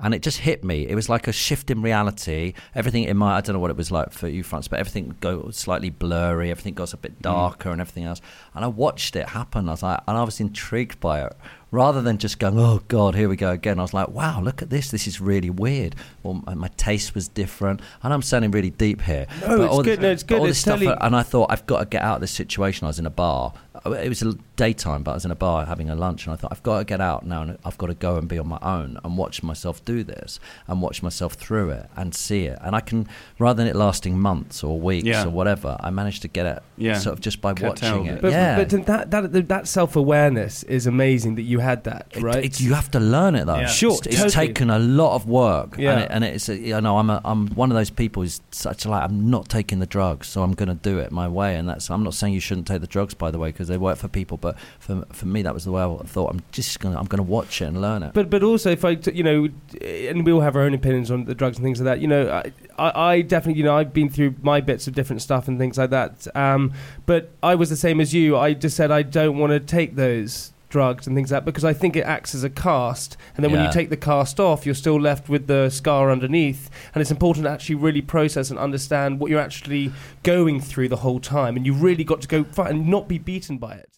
and 0.00 0.14
it 0.14 0.22
just 0.22 0.38
hit 0.38 0.64
me. 0.64 0.86
It 0.86 0.94
was 0.94 1.08
like 1.08 1.26
a 1.26 1.32
shift 1.32 1.70
in 1.70 1.82
reality. 1.82 2.54
Everything 2.74 3.04
in 3.04 3.16
my 3.16 3.36
I 3.36 3.40
don't 3.40 3.54
know 3.54 3.60
what 3.60 3.70
it 3.70 3.76
was 3.76 3.90
like 3.90 4.12
for 4.12 4.28
you, 4.28 4.42
France, 4.42 4.68
but 4.68 4.78
everything 4.78 5.16
go 5.20 5.50
slightly 5.50 5.90
blurry. 5.98 6.50
Everything 6.50 6.74
goes 6.74 6.92
a 6.92 6.96
bit 6.96 7.18
mm. 7.18 7.22
darker 7.22 7.70
and 7.70 7.80
everything 7.80 8.04
else. 8.04 8.20
And 8.54 8.64
I 8.64 8.68
watched 8.68 9.16
it 9.16 9.30
happen. 9.30 9.68
I 9.68 9.72
was 9.72 9.82
like, 9.82 10.00
and 10.06 10.16
I 10.16 10.22
was 10.22 10.40
intrigued 10.40 11.00
by 11.00 11.24
it. 11.24 11.32
Rather 11.70 12.00
than 12.00 12.16
just 12.16 12.38
going, 12.38 12.58
oh 12.58 12.80
God, 12.88 13.14
here 13.14 13.28
we 13.28 13.36
go 13.36 13.50
again. 13.50 13.78
I 13.78 13.82
was 13.82 13.92
like, 13.92 14.08
wow, 14.08 14.40
look 14.40 14.62
at 14.62 14.70
this. 14.70 14.90
This 14.90 15.06
is 15.06 15.20
really 15.20 15.50
weird. 15.50 15.94
Well, 16.22 16.42
my, 16.46 16.54
my 16.54 16.68
taste 16.78 17.14
was 17.14 17.28
different. 17.28 17.82
And 18.02 18.14
I'm 18.14 18.22
sounding 18.22 18.50
really 18.52 18.70
deep 18.70 19.02
here. 19.02 19.26
No, 19.42 19.48
But 19.48 19.60
it's 19.60 19.74
all 19.74 19.82
good. 19.82 20.00
No, 20.00 20.10
it's 20.10 20.22
good. 20.22 20.38
all 20.38 20.46
It's 20.46 20.64
this 20.64 20.80
stuff, 20.80 20.96
and 21.00 21.14
I 21.14 21.22
thought 21.22 21.50
I've 21.50 21.66
got 21.66 21.80
to 21.80 21.84
get 21.84 22.02
out 22.02 22.16
of 22.16 22.20
this 22.22 22.30
situation. 22.30 22.86
I 22.86 22.88
was 22.88 22.98
in 22.98 23.04
a 23.04 23.10
bar. 23.10 23.52
Uh, 23.84 23.92
it 23.92 24.08
was 24.08 24.22
a 24.22 24.34
daytime, 24.58 25.02
but 25.02 25.12
I 25.12 25.14
was 25.14 25.24
in 25.24 25.30
a 25.30 25.34
bar 25.36 25.64
having 25.64 25.88
a 25.88 25.94
lunch, 25.94 26.26
and 26.26 26.34
I 26.34 26.36
thought 26.36 26.52
I've 26.52 26.62
got 26.62 26.78
to 26.80 26.84
get 26.84 27.00
out 27.00 27.24
now, 27.24 27.40
and 27.42 27.56
I've 27.64 27.78
got 27.78 27.86
to 27.86 27.94
go 27.94 28.16
and 28.18 28.28
be 28.28 28.38
on 28.38 28.46
my 28.48 28.58
own 28.60 28.98
and 29.02 29.16
watch 29.16 29.42
myself 29.42 29.82
do 29.86 30.04
this 30.04 30.38
and 30.66 30.82
watch 30.82 31.02
myself 31.02 31.32
through 31.34 31.70
it 31.70 31.86
and 31.96 32.14
see 32.14 32.44
it. 32.44 32.58
And 32.62 32.76
I 32.76 32.80
can, 32.80 33.08
rather 33.38 33.56
than 33.62 33.68
it 33.68 33.76
lasting 33.76 34.18
months 34.18 34.62
or 34.62 34.78
weeks 34.78 35.06
Yeah. 35.06 35.24
or 35.24 35.30
whatever, 35.30 35.76
I 35.80 35.88
managed 35.90 36.22
to 36.22 36.28
get 36.28 36.44
it 36.44 36.62
Yeah. 36.76 36.98
sort 36.98 37.14
of 37.14 37.20
just 37.20 37.40
by 37.40 37.54
Curtailed 37.54 37.68
watching 38.00 38.06
it. 38.06 38.14
it. 38.16 38.20
But, 38.22 38.32
yeah. 38.32 38.56
but 38.64 38.86
that 38.86 39.10
that 39.12 39.48
that 39.48 39.68
self 39.68 39.96
awareness 39.96 40.64
is 40.64 40.86
amazing 40.86 41.36
that 41.36 41.42
you 41.42 41.60
had 41.60 41.84
that, 41.84 42.08
right? 42.20 42.44
it- 42.44 42.60
you 42.60 42.74
have 42.74 42.90
to 42.90 43.00
learn 43.00 43.34
it 43.36 43.46
though. 43.46 43.56
Yeah. 43.60 43.66
Sure, 43.68 43.92
it's, 44.04 44.20
it's 44.24 44.34
taken 44.34 44.68
a 44.70 44.78
lot 44.78 45.14
of 45.14 45.26
work. 45.26 45.76
Yeah. 45.78 45.92
and, 45.92 46.00
it, 46.02 46.08
and 46.10 46.24
it's 46.24 46.48
a, 46.48 46.56
you 46.56 46.80
know 46.80 46.98
I'm 46.98 47.08
a, 47.10 47.20
I'm 47.24 47.46
one 47.54 47.70
of 47.70 47.76
those 47.76 47.90
people 47.90 48.22
who's 48.24 48.40
such 48.50 48.84
like 48.84 49.02
I'm 49.04 49.30
not 49.30 49.48
taking 49.48 49.78
the 49.78 49.86
drugs, 49.86 50.26
so 50.26 50.42
I'm 50.42 50.52
going 50.52 50.68
to 50.68 50.74
do 50.74 50.98
it 50.98 51.12
my 51.12 51.28
way. 51.28 51.54
And 51.56 51.68
that's 51.68 51.90
I'm 51.90 52.02
not 52.02 52.14
saying 52.14 52.34
you 52.34 52.40
shouldn't 52.40 52.66
take 52.66 52.80
the 52.80 52.86
drugs 52.86 53.14
by 53.14 53.30
the 53.30 53.38
way 53.38 53.50
because 53.50 53.68
they 53.68 53.78
work 53.78 53.98
for 53.98 54.08
people, 54.08 54.36
but 54.36 54.47
for 54.78 55.04
for 55.12 55.26
me 55.26 55.42
that 55.42 55.54
was 55.54 55.64
the 55.64 55.72
way 55.72 55.82
I 55.82 55.96
thought. 56.04 56.30
I'm 56.30 56.42
just 56.52 56.80
going 56.80 56.94
to 56.94 57.00
I'm 57.00 57.06
going 57.06 57.18
to 57.18 57.30
watch 57.30 57.60
it 57.62 57.66
and 57.66 57.80
learn 57.80 58.02
it. 58.02 58.12
But 58.14 58.30
but 58.30 58.42
also 58.42 58.70
if 58.70 58.84
I 58.84 58.94
t- 58.94 59.12
you 59.12 59.22
know, 59.22 59.48
and 59.80 60.24
we 60.24 60.32
all 60.32 60.40
have 60.40 60.56
our 60.56 60.62
own 60.62 60.74
opinions 60.74 61.10
on 61.10 61.24
the 61.24 61.34
drugs 61.34 61.58
and 61.58 61.64
things 61.64 61.80
like 61.80 61.84
that. 61.86 62.00
You 62.00 62.08
know, 62.08 62.30
I, 62.30 62.52
I, 62.78 63.12
I 63.12 63.20
definitely 63.22 63.58
you 63.58 63.64
know 63.64 63.76
I've 63.76 63.92
been 63.92 64.08
through 64.08 64.34
my 64.42 64.60
bits 64.60 64.86
of 64.86 64.94
different 64.94 65.22
stuff 65.22 65.48
and 65.48 65.58
things 65.58 65.78
like 65.78 65.90
that. 65.90 66.26
Um, 66.36 66.72
but 67.06 67.30
I 67.42 67.54
was 67.54 67.70
the 67.70 67.76
same 67.76 68.00
as 68.00 68.14
you. 68.14 68.36
I 68.36 68.54
just 68.54 68.76
said 68.76 68.90
I 68.90 69.02
don't 69.02 69.38
want 69.38 69.52
to 69.52 69.60
take 69.60 69.96
those 69.96 70.52
drugs 70.68 71.06
and 71.06 71.16
things 71.16 71.32
like 71.32 71.38
that 71.38 71.44
because 71.44 71.64
I 71.64 71.72
think 71.72 71.96
it 71.96 72.02
acts 72.02 72.34
as 72.34 72.44
a 72.44 72.50
cast. 72.50 73.16
And 73.34 73.44
then 73.44 73.52
when 73.52 73.64
you 73.64 73.72
take 73.72 73.90
the 73.90 73.96
cast 73.96 74.38
off, 74.38 74.66
you're 74.66 74.74
still 74.74 75.00
left 75.00 75.28
with 75.28 75.46
the 75.46 75.70
scar 75.70 76.10
underneath. 76.10 76.70
And 76.94 77.00
it's 77.00 77.10
important 77.10 77.44
to 77.44 77.50
actually 77.50 77.76
really 77.76 78.02
process 78.02 78.50
and 78.50 78.58
understand 78.58 79.20
what 79.20 79.30
you're 79.30 79.40
actually 79.40 79.92
going 80.22 80.60
through 80.60 80.88
the 80.88 80.96
whole 80.96 81.20
time. 81.20 81.56
And 81.56 81.66
you 81.66 81.72
really 81.72 82.04
got 82.04 82.20
to 82.22 82.28
go 82.28 82.44
fight 82.44 82.70
and 82.70 82.88
not 82.88 83.08
be 83.08 83.18
beaten 83.18 83.58
by 83.58 83.74
it. 83.74 83.97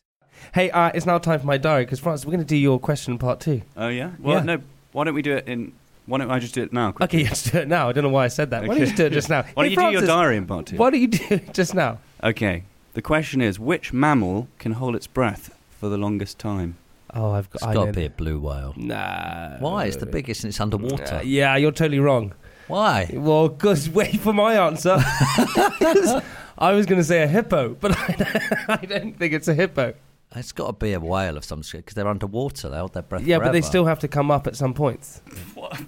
Hey, 0.55 0.71
uh, 0.71 0.91
it's 0.95 1.07
now 1.07 1.19
time 1.19 1.41
for 1.41 1.47
my 1.47 1.59
diary 1.59 1.85
because 1.85 2.01
Francis, 2.01 2.25
we're 2.27 2.31
going 2.33 2.41
to 2.45 2.47
do 2.47 2.57
your 2.57 2.79
question 2.79 3.19
part 3.19 3.41
two. 3.41 3.63
Oh 3.77 3.89
yeah. 3.89 4.13
Well, 4.19 4.37
Yeah. 4.39 4.43
no. 4.45 4.63
Why 4.93 5.05
don't 5.05 5.15
we 5.15 5.23
do 5.23 5.37
it 5.37 5.47
in? 5.47 5.73
Why 6.07 6.19
don't 6.19 6.31
I 6.31 6.39
just 6.41 6.55
do 6.55 6.63
it 6.63 6.73
now? 6.73 6.93
quickly? 6.93 7.21
Okay, 7.21 7.29
let's 7.29 7.51
do 7.51 7.59
it 7.59 7.69
now. 7.69 7.89
I 7.89 7.93
don't 7.93 8.03
know 8.05 8.11
why 8.11 8.25
I 8.25 8.29
said 8.29 8.51
that. 8.51 8.63
Why 8.63 8.69
don't 8.69 8.79
you 8.79 8.87
just 8.87 8.97
do 8.97 9.07
it 9.07 9.13
just 9.13 9.29
now? 9.31 9.43
Why 9.55 9.65
don't 9.65 9.65
Hey, 9.67 9.71
you 9.71 9.77
do 9.77 9.99
your 9.99 10.07
diary 10.07 10.37
in 10.37 10.47
part 10.47 10.67
two? 10.67 10.77
Why 10.77 10.91
don't 10.91 11.01
you 11.01 11.07
do 11.09 11.25
it 11.31 11.55
just 11.55 11.75
now? 11.75 11.99
Okay. 12.25 12.65
The 12.95 13.03
question 13.03 13.41
is, 13.41 13.61
which 13.61 13.93
mammal 13.93 14.49
can 14.59 14.73
hold 14.73 14.97
its 14.97 15.07
breath 15.07 15.57
for 15.79 15.89
the 15.89 15.97
longest 15.97 16.39
time? 16.41 16.77
Oh, 17.15 17.31
I've 17.33 17.49
It's 17.55 17.63
got. 17.63 17.71
I 17.71 17.75
got 17.75 17.81
know 17.87 17.93
to 17.93 18.01
be 18.01 18.05
a 18.07 18.11
blue 18.11 18.41
whale. 18.41 18.75
Nah. 18.77 19.59
Why? 19.59 19.85
It's 19.87 19.97
the 19.97 20.07
biggest 20.07 20.43
and 20.43 20.49
it's 20.51 20.61
underwater. 20.61 21.17
Uh, 21.17 21.21
yeah, 21.23 21.57
you're 21.57 21.71
totally 21.73 22.01
wrong. 22.01 22.33
Why? 22.67 23.09
Well, 23.13 23.49
because 23.49 23.89
wait 24.01 24.19
for 24.21 24.33
my 24.33 24.55
answer. 24.55 24.97
'Cause 24.97 26.23
I 26.59 26.73
was 26.73 26.87
going 26.87 27.01
to 27.01 27.05
say 27.05 27.23
a 27.23 27.27
hippo, 27.27 27.71
but 27.81 27.97
I 27.97 28.13
don't, 28.13 28.69
I 28.83 28.87
don't 28.87 29.19
think 29.19 29.33
it's 29.35 29.49
a 29.49 29.55
hippo. 29.55 29.95
It's 30.37 30.53
got 30.53 30.67
to 30.69 30.73
be 30.73 30.93
a 30.93 31.01
whale 31.01 31.37
of 31.37 31.45
some 31.45 31.63
sort 31.65 31.85
because 31.85 31.97
they're 31.97 32.07
underwater. 32.07 32.69
They 32.69 32.77
hold 32.79 32.93
their 32.95 33.03
breath. 33.03 33.23
Yeah, 33.23 33.41
but 33.41 33.51
they 33.53 33.61
still 33.63 33.85
have 33.87 33.99
to 34.01 34.09
come 34.09 34.31
up 34.31 34.47
at 34.47 34.55
some 34.55 34.75
points. 34.75 35.23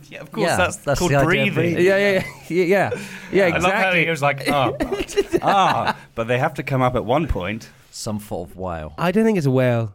Yeah, 0.09 0.22
of 0.22 0.30
Yeah, 0.36 0.57
that's 0.57 0.76
that's 0.78 0.99
called 0.99 1.12
the 1.12 1.16
idea 1.18 1.47
of 1.47 1.55
breathing. 1.55 1.84
Yeah, 1.84 1.97
yeah, 1.97 2.24
yeah, 2.49 2.64
yeah, 2.64 2.90
yeah. 3.30 3.45
I 3.55 3.59
love 3.59 3.72
how 3.72 3.90
Exactly. 3.90 4.05
he 4.05 4.11
was 4.11 4.22
like, 4.22 4.49
ah, 4.51 4.72
ah, 5.43 5.99
but 6.16 6.26
they 6.26 6.38
have 6.38 6.55
to 6.55 6.64
come 6.64 6.82
up 6.82 6.97
at 6.97 7.05
one 7.05 7.28
point. 7.28 7.70
some 7.93 8.18
sort 8.18 8.51
of 8.51 8.57
whale. 8.57 8.95
I 8.99 9.12
don't 9.12 9.24
think 9.24 9.38
it's 9.38 9.47
a 9.47 9.51
whale. 9.51 9.95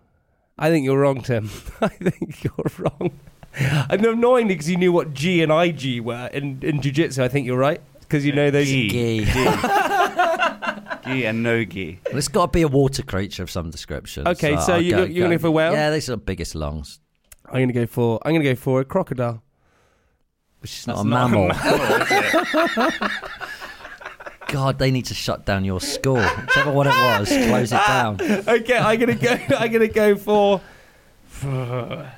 I 0.58 0.70
think 0.70 0.86
you're 0.86 0.98
wrong, 1.00 1.22
Tim. 1.22 1.50
I 1.82 1.89
think 1.89 2.43
you're 2.43 2.72
wrong. 2.80 3.12
And 3.60 4.06
annoyingly, 4.06 4.54
because 4.54 4.70
you 4.70 4.78
knew 4.78 4.91
what 4.93 5.14
G 5.14 5.43
and 5.43 5.52
IG 5.52 6.02
were 6.02 6.28
in, 6.32 6.60
in 6.62 6.82
jiu-jitsu, 6.82 7.22
I 7.24 7.28
think 7.28 7.45
you're 7.45 7.58
right. 7.58 7.82
Because 8.00 8.26
you 8.26 8.32
know 8.32 8.50
those. 8.50 8.66
Gi. 8.68 8.89
Gee. 8.89 9.26
Gi 11.08 11.26
and 11.26 11.43
no 11.43 11.64
gi. 11.64 11.99
Well, 12.08 12.18
it's 12.18 12.28
got 12.28 12.47
to 12.47 12.51
be 12.51 12.62
a 12.62 12.68
water 12.68 13.03
creature 13.03 13.43
of 13.43 13.49
some 13.51 13.70
description. 13.70 14.28
Okay, 14.28 14.55
so 14.58 14.74
I'll 14.74 14.82
you- 14.82 14.91
go- 14.91 15.03
you're 15.03 15.26
gonna 15.26 15.36
go 15.38 15.41
for 15.41 15.51
whale? 15.51 15.74
Yeah, 15.74 15.91
these 15.91 16.10
are 16.10 16.14
the 16.14 16.18
biggest 16.18 16.55
lungs. 16.55 16.99
I'm 17.45 17.62
gonna 17.62 17.74
go 17.74 17.86
for. 17.88 18.20
I'm 18.26 18.34
gonna 18.34 18.43
go 18.43 18.55
for 18.55 18.82
a 18.82 18.86
crocodile. 18.86 19.41
Which 20.60 20.80
is 20.80 20.88
not 20.88 20.97
a 20.99 21.08
not 21.08 21.28
a 21.28 21.30
mammal. 21.30 21.47
mammal, 21.49 22.01
is 22.01 22.12
it? 22.97 23.12
God, 24.47 24.80
they 24.80 24.91
need 24.91 25.05
to 25.05 25.14
shut 25.14 25.45
down 25.45 25.66
your 25.66 25.82
school. 25.82 26.16
Whichever 26.22 26.72
one 26.72 26.88
it 26.88 26.91
was, 26.91 27.28
close 27.28 27.72
it 27.72 27.82
down. 27.86 28.16
okay, 28.22 28.78
I'm 28.78 28.99
gonna 28.99 29.16
go. 29.16 29.38
I'm 29.58 29.72
gonna 29.72 29.88
go 29.88 30.16
for. 30.16 30.62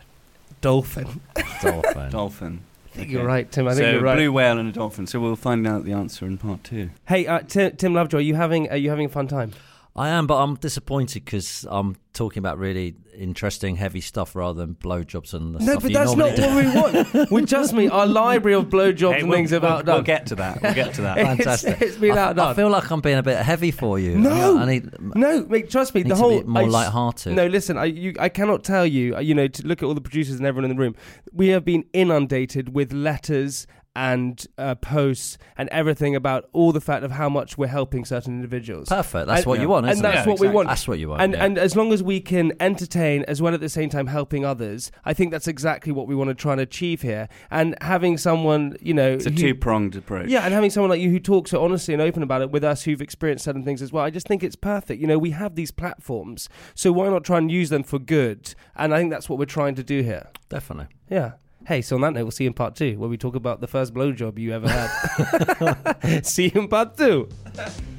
dolphin. 0.61 1.21
Dolphin. 1.61 2.09
Dolphin. 2.11 2.61
I 2.93 2.95
think 2.95 3.11
you're 3.11 3.25
right, 3.25 3.49
Tim. 3.51 3.67
I 3.67 3.75
think 3.75 3.85
so 3.85 3.91
you're 3.91 4.01
right. 4.01 4.15
blue 4.15 4.31
whale 4.31 4.57
and 4.57 4.69
a 4.69 4.71
dolphin. 4.71 5.05
So 5.07 5.19
we'll 5.19 5.35
find 5.35 5.67
out 5.67 5.85
the 5.85 5.93
answer 5.93 6.25
in 6.25 6.37
part 6.37 6.63
two. 6.63 6.89
Hey, 7.07 7.27
uh, 7.27 7.39
Tim, 7.39 7.75
Tim 7.75 7.93
Lovejoy, 7.93 8.19
you 8.19 8.35
having? 8.35 8.69
Are 8.69 8.77
you 8.77 8.89
having 8.89 9.05
a 9.05 9.09
fun 9.09 9.27
time? 9.27 9.51
I 9.99 10.09
am, 10.09 10.27
but 10.27 10.37
I'm 10.41 10.55
disappointed 10.55 11.25
because 11.25 11.65
I'm 11.69 11.95
talking 12.13 12.39
about 12.39 12.57
really 12.57 12.95
interesting, 13.17 13.75
heavy 13.75 13.99
stuff 14.01 14.33
rather 14.35 14.57
than 14.65 14.75
blowjobs 14.75 15.33
and 15.33 15.53
the 15.55 15.59
No, 15.59 15.65
stuff 15.73 15.81
but 15.83 15.91
you 15.91 15.97
that's 15.97 16.15
not 16.15 16.35
do. 16.37 16.41
what 16.41 16.55
we 16.55 17.13
want. 17.19 17.31
we 17.31 17.45
just 17.45 17.73
mean 17.73 17.89
our 17.91 18.05
library 18.07 18.55
of 18.55 18.65
blowjobs 18.69 19.13
Hey, 19.15 19.19
and 19.19 19.29
we'll, 19.29 19.37
things 19.39 19.51
have 19.51 19.63
we'll, 19.63 19.71
outdone. 19.73 19.95
we'll 19.95 20.03
get 20.03 20.25
to 20.27 20.35
that. 20.35 20.61
We'll 20.61 20.73
get 20.73 20.93
to 20.95 21.01
that. 21.01 21.17
It's- 21.19 21.35
Fantastic. 21.37 21.81
it's 21.81 21.97
been 21.97 22.17
I, 22.17 22.21
outdone. 22.29 22.47
I 22.47 22.53
feel 22.53 22.69
like 22.69 22.89
I'm 22.89 23.01
being 23.01 23.17
a 23.17 23.23
bit 23.23 23.37
heavy 23.37 23.71
for 23.71 23.99
you. 23.99 24.17
No. 24.17 24.57
I 24.57 24.65
need, 24.65 24.89
No, 25.15 25.45
mate, 25.49 25.69
trust 25.69 25.93
me. 25.93 26.03
need 26.03 26.11
the 26.11 26.15
to 26.15 26.21
whole 26.21 26.41
be 26.41 26.47
more 26.47 26.61
I 26.63 26.65
s- 26.65 26.71
light-hearted. 26.71 27.33
No, 27.35 27.47
listen. 27.47 27.77
I 27.77 27.85
you, 27.85 28.13
I 28.19 28.29
cannot 28.29 28.63
tell 28.63 28.85
you. 28.85 29.17
uh, 29.17 29.19
You 29.19 29.35
know, 29.35 29.47
to 29.49 29.67
look 29.67 29.83
at 29.83 29.85
all 29.85 29.93
the 29.95 30.01
producers 30.01 30.35
and 30.37 30.45
everyone 30.45 30.69
in 30.71 30.75
the 30.77 30.81
room, 30.81 30.95
we 31.33 31.49
have 31.49 31.65
been 31.65 31.83
inundated 31.91 32.73
with 32.73 32.93
letters 32.93 33.67
and 33.99 34.47
uh, 34.57 34.75
posts 34.75 35.37
and 35.57 35.67
everything 35.73 36.15
about 36.15 36.49
all 36.53 36.71
the 36.71 36.79
fact 36.79 37.03
of 37.03 37.11
how 37.11 37.27
much 37.27 37.57
we're 37.57 37.67
helping 37.67 38.05
certain 38.05 38.33
individuals. 38.33 38.87
Perfect. 38.87 39.27
That's 39.27 39.45
what 39.45 39.59
you 39.59 39.67
want, 39.67 39.89
and 39.89 39.99
that's 39.99 40.25
it? 40.25 40.29
what 40.29 40.39
we 40.39 40.47
exactly. 40.47 40.55
want. 40.55 40.67
That's 40.69 40.87
what 40.87 40.99
you 40.99 41.09
want. 41.09 41.21
and 41.21 41.33
yeah. 41.33 41.43
and 41.43 41.57
as 41.57 41.75
long 41.75 41.91
as 41.91 42.01
we 42.01 42.21
can 42.21 42.53
entertain 42.61 43.25
as 43.27 43.41
well 43.41 43.53
at 43.53 43.59
the 43.59 43.67
same 43.67 43.89
time 43.89 44.07
helping 44.07 44.45
others, 44.45 44.89
I 45.03 45.13
think 45.13 45.31
that's 45.31 45.49
exactly 45.49 45.91
what 45.91 46.07
we 46.07 46.15
want 46.15 46.29
to 46.29 46.33
try 46.33 46.53
and 46.53 46.61
achieve 46.61 47.01
here. 47.01 47.27
And 47.51 47.75
having 47.81 48.17
someone, 48.17 48.77
you 48.79 48.93
know, 48.93 49.11
It's 49.11 49.25
a 49.25 49.31
two 49.31 49.53
pronged 49.53 49.97
approach. 49.97 50.29
yeah, 50.29 50.45
and 50.45 50.53
having 50.53 50.69
someone 50.69 50.89
like 50.89 51.01
you 51.01 51.09
who 51.09 51.19
talks 51.19 51.51
so 51.51 51.61
honestly 51.61 51.93
and 51.93 52.01
open 52.01 52.23
about 52.23 52.41
it 52.41 52.51
with 52.51 52.63
us 52.63 52.83
who've 52.83 53.01
experienced 53.01 53.43
certain 53.43 53.65
things 53.65 53.81
as 53.81 53.91
well, 53.91 54.05
I 54.05 54.11
just 54.11 54.27
think 54.27 54.43
it's 54.43 54.55
perfect. 54.55 55.01
You 55.01 55.07
know, 55.07 55.17
we 55.17 55.31
have 55.31 55.55
these 55.55 55.71
platforms, 55.71 56.47
so 56.73 56.93
why 56.93 57.09
not 57.09 57.25
try 57.25 57.37
and 57.37 57.51
use 57.51 57.69
them 57.69 57.83
for 57.83 57.99
good? 57.99 58.55
And 58.77 58.93
I 58.93 58.99
think 58.99 59.11
that's 59.11 59.27
what 59.27 59.37
we're 59.37 59.45
trying 59.45 59.75
to 59.75 59.83
do 59.83 60.03
here. 60.03 60.27
Definitely. 60.47 60.87
Yeah. 61.09 61.33
Hey, 61.67 61.81
so 61.81 61.95
on 61.95 62.01
that 62.01 62.13
note, 62.13 62.23
we'll 62.23 62.31
see 62.31 62.45
you 62.45 62.49
in 62.49 62.53
part 62.53 62.75
two, 62.75 62.97
where 62.97 63.09
we 63.09 63.17
talk 63.17 63.35
about 63.35 63.61
the 63.61 63.67
first 63.67 63.93
blowjob 63.93 64.39
you 64.39 64.53
ever 64.53 64.67
had. 64.67 66.21
see 66.25 66.51
you 66.53 66.61
in 66.61 66.67
part 66.67 66.97
two. 66.97 67.29